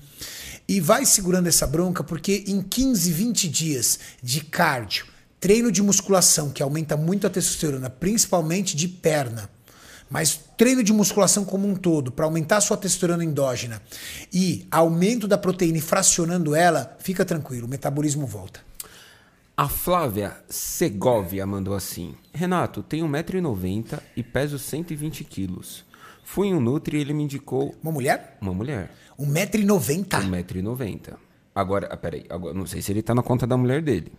[0.66, 5.06] E vai segurando essa bronca, porque em 15, 20 dias de cardio,
[5.38, 9.50] treino de musculação, que aumenta muito a testosterona, principalmente de perna,
[10.08, 13.82] mas treino de musculação como um todo, para aumentar a sua testosterona endógena
[14.32, 18.60] e aumento da proteína e fracionando ela, fica tranquilo, o metabolismo volta.
[19.56, 25.84] A Flávia Segovia mandou assim: Renato, tenho 1,90m e peso 120 quilos.
[26.24, 27.72] Fui em um Nutri e ele me indicou.
[27.80, 28.36] Uma mulher?
[28.40, 28.90] Uma mulher.
[29.16, 30.08] 1,90m?
[30.08, 31.14] 1,90m.
[31.54, 34.12] Agora, ah, peraí, agora, não sei se ele tá na conta da mulher dele.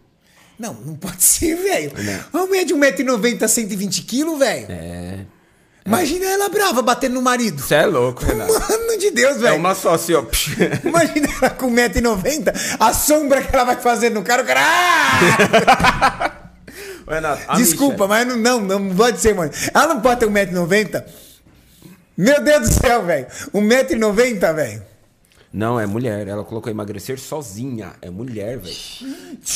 [0.58, 1.92] Não, não pode ser, velho.
[2.02, 2.40] Não.
[2.40, 4.68] Uma mulher de 1,90m, 120 quilos, velho.
[4.70, 5.26] É.
[5.86, 7.62] Imagina ela brava batendo no marido.
[7.62, 8.52] Você é louco, Renato.
[8.58, 9.56] Mano de Deus, É velho.
[9.58, 10.24] uma só assim, ó.
[10.84, 14.62] Imagina ela com 1,90m, a sombra que ela vai fazer no cara, o cara.
[14.64, 16.32] Ah!
[17.08, 19.52] Renato, Desculpa, mas não, não, não pode ser, mano.
[19.74, 21.04] Ela não pode ter 1,90m.
[22.18, 23.28] Meu Deus do céu, velho.
[23.54, 24.82] 1,90m, velho.
[25.58, 26.28] Não, é mulher.
[26.28, 27.94] Ela colocou emagrecer sozinha.
[28.02, 28.76] É mulher, velho.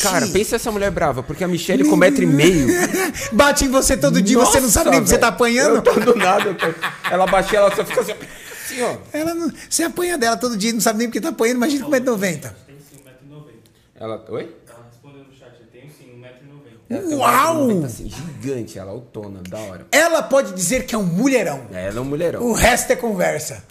[0.02, 2.68] Cara, pensa essa mulher brava, porque a Michelle com metro e meio.
[3.34, 5.76] Bate em você todo dia, você não sabe nem que você tá apanhando.
[5.76, 6.54] Eu tô do nada.
[6.54, 6.74] tô-
[7.12, 8.96] Ela baixia, ela só fica assim, assim, ó.
[9.12, 11.92] Ela não, você apanha dela todo dia, não sabe nem porque tá apanhando, imagina com
[11.92, 12.40] 1,90m.
[12.40, 12.98] Tem sim
[13.30, 13.52] 1,90m.
[13.96, 14.56] Ela, oi?
[14.90, 16.98] Respondendo no chat, eu tenho sim 1,90m.
[16.98, 17.68] Ela tem Uau!
[17.68, 19.86] 1,90, Assim, gigante, ela autona, da hora.
[19.92, 21.68] Ela pode dizer que é um mulherão.
[21.74, 22.42] Ela é um mulherão.
[22.42, 23.66] O resto é conversa.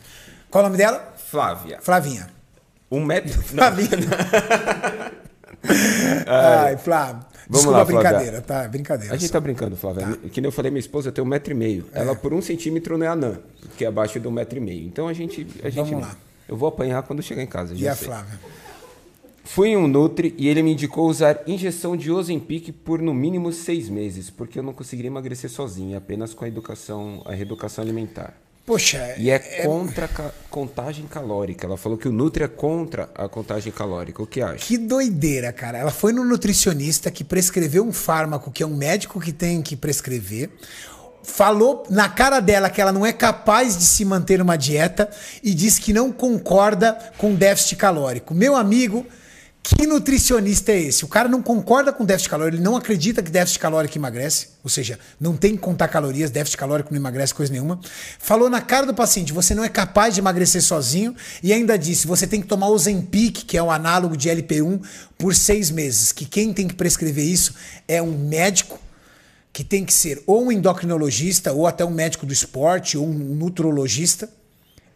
[0.50, 1.14] Qual o nome dela?
[1.30, 1.78] Flávia.
[1.82, 2.26] Flavinha.
[2.90, 3.40] Um metro.
[3.44, 3.88] Flavinha.
[6.26, 7.26] Ai, Flávio.
[7.50, 8.10] Vamos Desculpa lá, Flávia.
[8.10, 8.68] brincadeira, tá?
[8.68, 9.14] Brincadeira.
[9.14, 10.16] A gente tá brincando, Flávia.
[10.30, 11.86] Que nem eu falei, minha esposa tem um metro e meio.
[11.92, 13.38] Ela por um centímetro não é anã,
[13.76, 14.86] que é abaixo de um metro e meio.
[14.86, 15.46] Então a gente.
[15.62, 16.16] A gente Vamos lá.
[16.48, 17.74] Eu vou apanhar quando chegar em casa.
[17.74, 18.08] E a sei.
[18.08, 18.38] Flávia?
[19.44, 23.50] Fui em um Nutri e ele me indicou usar injeção de Ozempic por no mínimo
[23.52, 28.34] seis meses, porque eu não conseguiria emagrecer sozinho, apenas com a educação, a reeducação alimentar.
[28.68, 31.66] Poxa, E é, contra a contagem calórica.
[31.66, 34.22] Ela falou que o Nutri é contra a contagem calórica.
[34.22, 34.58] O que acha?
[34.58, 35.78] que doideira, cara.
[35.78, 39.74] Ela foi no nutricionista que prescreveu um fármaco que é um médico que tem que
[39.74, 40.50] prescrever.
[41.22, 45.08] Falou na cara dela que ela não é capaz de se manter uma dieta
[45.42, 48.34] e diz que não concorda com déficit calórico.
[48.34, 49.06] Meu amigo,
[49.62, 51.04] que nutricionista é esse?
[51.04, 54.70] O cara não concorda com déficit calórico, ele não acredita que déficit calórico emagrece, ou
[54.70, 57.78] seja, não tem que contar calorias, déficit calórico não emagrece coisa nenhuma.
[58.18, 62.06] Falou na cara do paciente, você não é capaz de emagrecer sozinho e ainda disse,
[62.06, 64.80] você tem que tomar o Zempic, que é o análogo de LP1,
[65.18, 66.12] por seis meses.
[66.12, 67.54] Que quem tem que prescrever isso
[67.86, 68.80] é um médico
[69.52, 73.34] que tem que ser ou um endocrinologista ou até um médico do esporte ou um
[73.34, 74.30] nutrologista.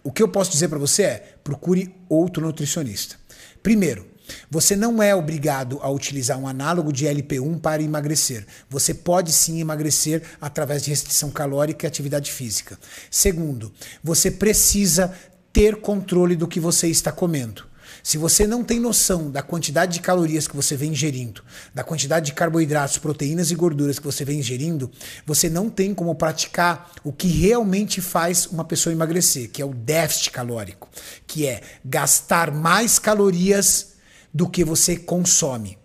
[0.05, 3.17] O que eu posso dizer para você é: procure outro nutricionista.
[3.63, 4.12] Primeiro,
[4.51, 8.47] você não é obrigado a utilizar um análogo de LP1 para emagrecer.
[8.69, 12.79] Você pode sim emagrecer através de restrição calórica e atividade física.
[13.11, 15.13] Segundo, você precisa
[15.53, 17.73] ter controle do que você está comendo.
[18.03, 21.43] Se você não tem noção da quantidade de calorias que você vem ingerindo,
[21.73, 24.91] da quantidade de carboidratos, proteínas e gorduras que você vem ingerindo,
[25.25, 29.73] você não tem como praticar o que realmente faz uma pessoa emagrecer, que é o
[29.73, 30.89] déficit calórico,
[31.27, 33.92] que é gastar mais calorias
[34.33, 35.79] do que você consome.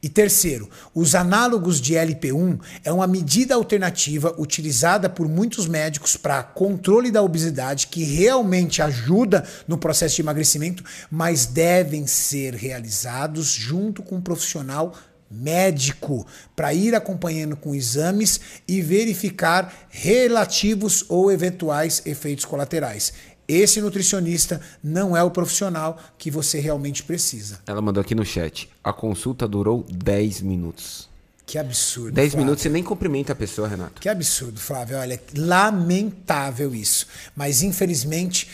[0.00, 6.42] E terceiro, os análogos de LP1 é uma medida alternativa utilizada por muitos médicos para
[6.42, 14.02] controle da obesidade que realmente ajuda no processo de emagrecimento, mas devem ser realizados junto
[14.02, 14.94] com um profissional
[15.30, 16.26] médico
[16.56, 23.12] para ir acompanhando com exames e verificar relativos ou eventuais efeitos colaterais.
[23.48, 27.60] Esse nutricionista não é o profissional que você realmente precisa.
[27.66, 28.68] Ela mandou aqui no chat.
[28.84, 31.08] A consulta durou 10 minutos.
[31.46, 32.12] Que absurdo.
[32.12, 32.44] 10 Flávio.
[32.44, 34.02] minutos você nem cumprimenta a pessoa, Renato.
[34.02, 34.98] Que absurdo, Flávio.
[34.98, 37.06] Olha, lamentável isso.
[37.34, 38.48] Mas, infelizmente,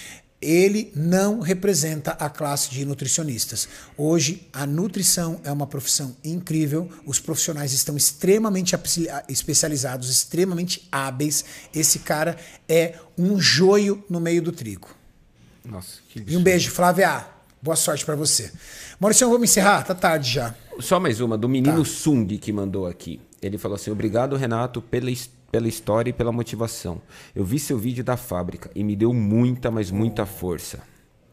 [0.44, 3.66] ele não representa a classe de nutricionistas.
[3.96, 6.88] Hoje, a nutrição é uma profissão incrível.
[7.06, 8.74] Os profissionais estão extremamente
[9.28, 11.44] especializados, extremamente hábeis.
[11.74, 12.36] Esse cara
[12.68, 14.88] é um joio no meio do trigo.
[15.64, 17.26] Nossa, que E um beijo, Flávia.
[17.62, 18.52] Boa sorte pra você.
[19.00, 19.82] Maurício, vamos encerrar?
[19.84, 20.54] Tá tarde já.
[20.80, 21.88] Só mais uma, do menino Tá.
[21.88, 23.18] Sung que mandou aqui.
[23.40, 27.00] Ele falou assim: Obrigado, Renato, pela, his- pela história e pela motivação.
[27.32, 30.80] Eu vi seu vídeo da fábrica e me deu muita, mas muita força.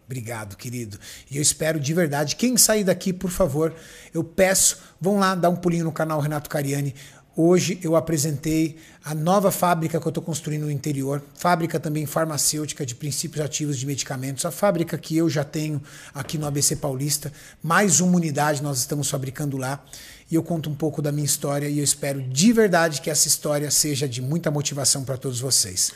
[0.05, 0.99] Obrigado, querido.
[1.31, 2.35] E eu espero de verdade.
[2.35, 3.73] Quem sair daqui, por favor,
[4.13, 6.93] eu peço, vão lá dar um pulinho no canal Renato Cariani.
[7.35, 12.85] Hoje eu apresentei a nova fábrica que eu estou construindo no interior, fábrica também farmacêutica
[12.85, 15.81] de princípios ativos de medicamentos, a fábrica que eu já tenho
[16.13, 17.33] aqui no ABC Paulista,
[17.63, 19.83] mais uma unidade nós estamos fabricando lá.
[20.31, 23.27] E eu conto um pouco da minha história e eu espero de verdade que essa
[23.27, 25.91] história seja de muita motivação para todos vocês.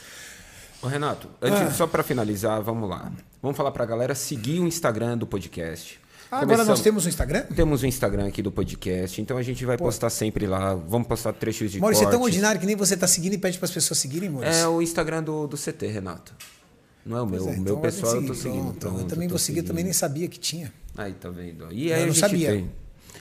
[0.82, 1.70] Ô, Renato, antes, Ah.
[1.70, 3.10] só para finalizar, vamos lá.
[3.42, 5.98] Vamos falar para a galera seguir o Instagram do podcast.
[6.30, 7.42] Ah, agora nós temos o Instagram?
[7.54, 10.74] Temos o Instagram aqui do podcast, então a gente vai postar sempre lá.
[10.74, 13.56] Vamos postar trechos de Maurício, é tão ordinário que nem você tá seguindo e pede
[13.58, 14.60] para as pessoas seguirem, Maurício.
[14.60, 16.34] É o Instagram do, do CT, Renato.
[17.06, 17.40] Não é o meu.
[17.40, 18.64] É, o então meu pessoal eu tô seguindo.
[18.64, 20.72] Pronto, pronto, eu também vou seguir, eu também nem sabia que tinha.
[20.96, 21.68] Aí, tá vendo?
[21.72, 22.50] E Eu aí a não sabia.
[22.50, 22.70] tem.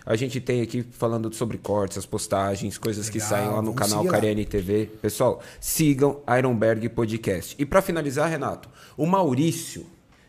[0.05, 3.73] A gente tem aqui falando sobre cortes, as postagens, coisas que Legal, saem lá no
[3.73, 4.05] canal.
[4.05, 4.85] Cariani TV.
[5.01, 7.55] Pessoal, sigam Ironberg Podcast.
[7.57, 9.87] E para finalizar, Renato, o Maurício.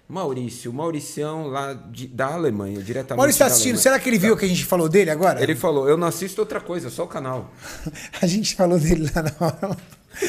[0.08, 3.18] Maurício, Mauricião lá de- da Alemanha, diretamente.
[3.18, 5.42] Maurício tá da assistindo, será que ele viu o que a gente falou dele agora?
[5.42, 7.52] Ele falou: Eu não assisto outra coisa, só o canal.
[8.22, 9.76] A gente falou dele lá na hora.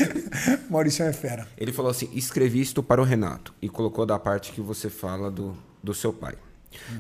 [0.69, 1.47] Maurício é fera.
[1.55, 5.29] Ele falou assim: escrevi isto para o Renato e colocou da parte que você fala
[5.29, 6.33] do, do seu pai.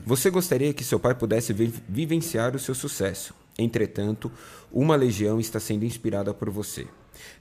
[0.05, 3.33] Você gostaria que seu pai pudesse vi- vivenciar o seu sucesso.
[3.57, 4.31] Entretanto,
[4.71, 6.87] uma legião está sendo inspirada por você.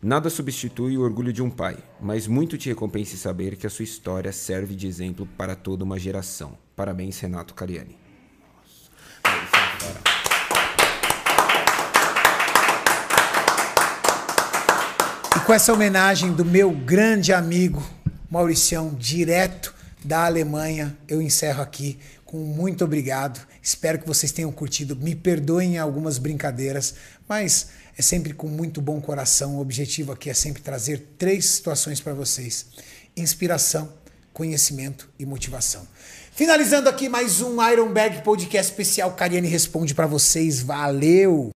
[0.02, 3.84] Nada substitui o orgulho de um pai, mas muito te recompensa saber que a sua
[3.84, 6.56] história serve de exemplo para toda uma geração.
[6.74, 7.96] Parabéns, Renato Cariani.
[15.36, 17.82] E com essa homenagem do meu grande amigo
[18.30, 19.74] Mauricião, direto
[20.04, 21.98] da Alemanha, eu encerro aqui
[22.36, 23.46] com muito obrigado.
[23.62, 24.94] Espero que vocês tenham curtido.
[24.94, 26.94] Me perdoem algumas brincadeiras,
[27.26, 29.56] mas é sempre com muito bom coração.
[29.56, 32.66] O objetivo aqui é sempre trazer três situações para vocês:
[33.16, 33.90] inspiração,
[34.34, 35.88] conhecimento e motivação.
[36.32, 39.12] Finalizando aqui mais um Iron Bag Podcast especial.
[39.12, 40.60] Cariane responde para vocês.
[40.60, 41.55] Valeu!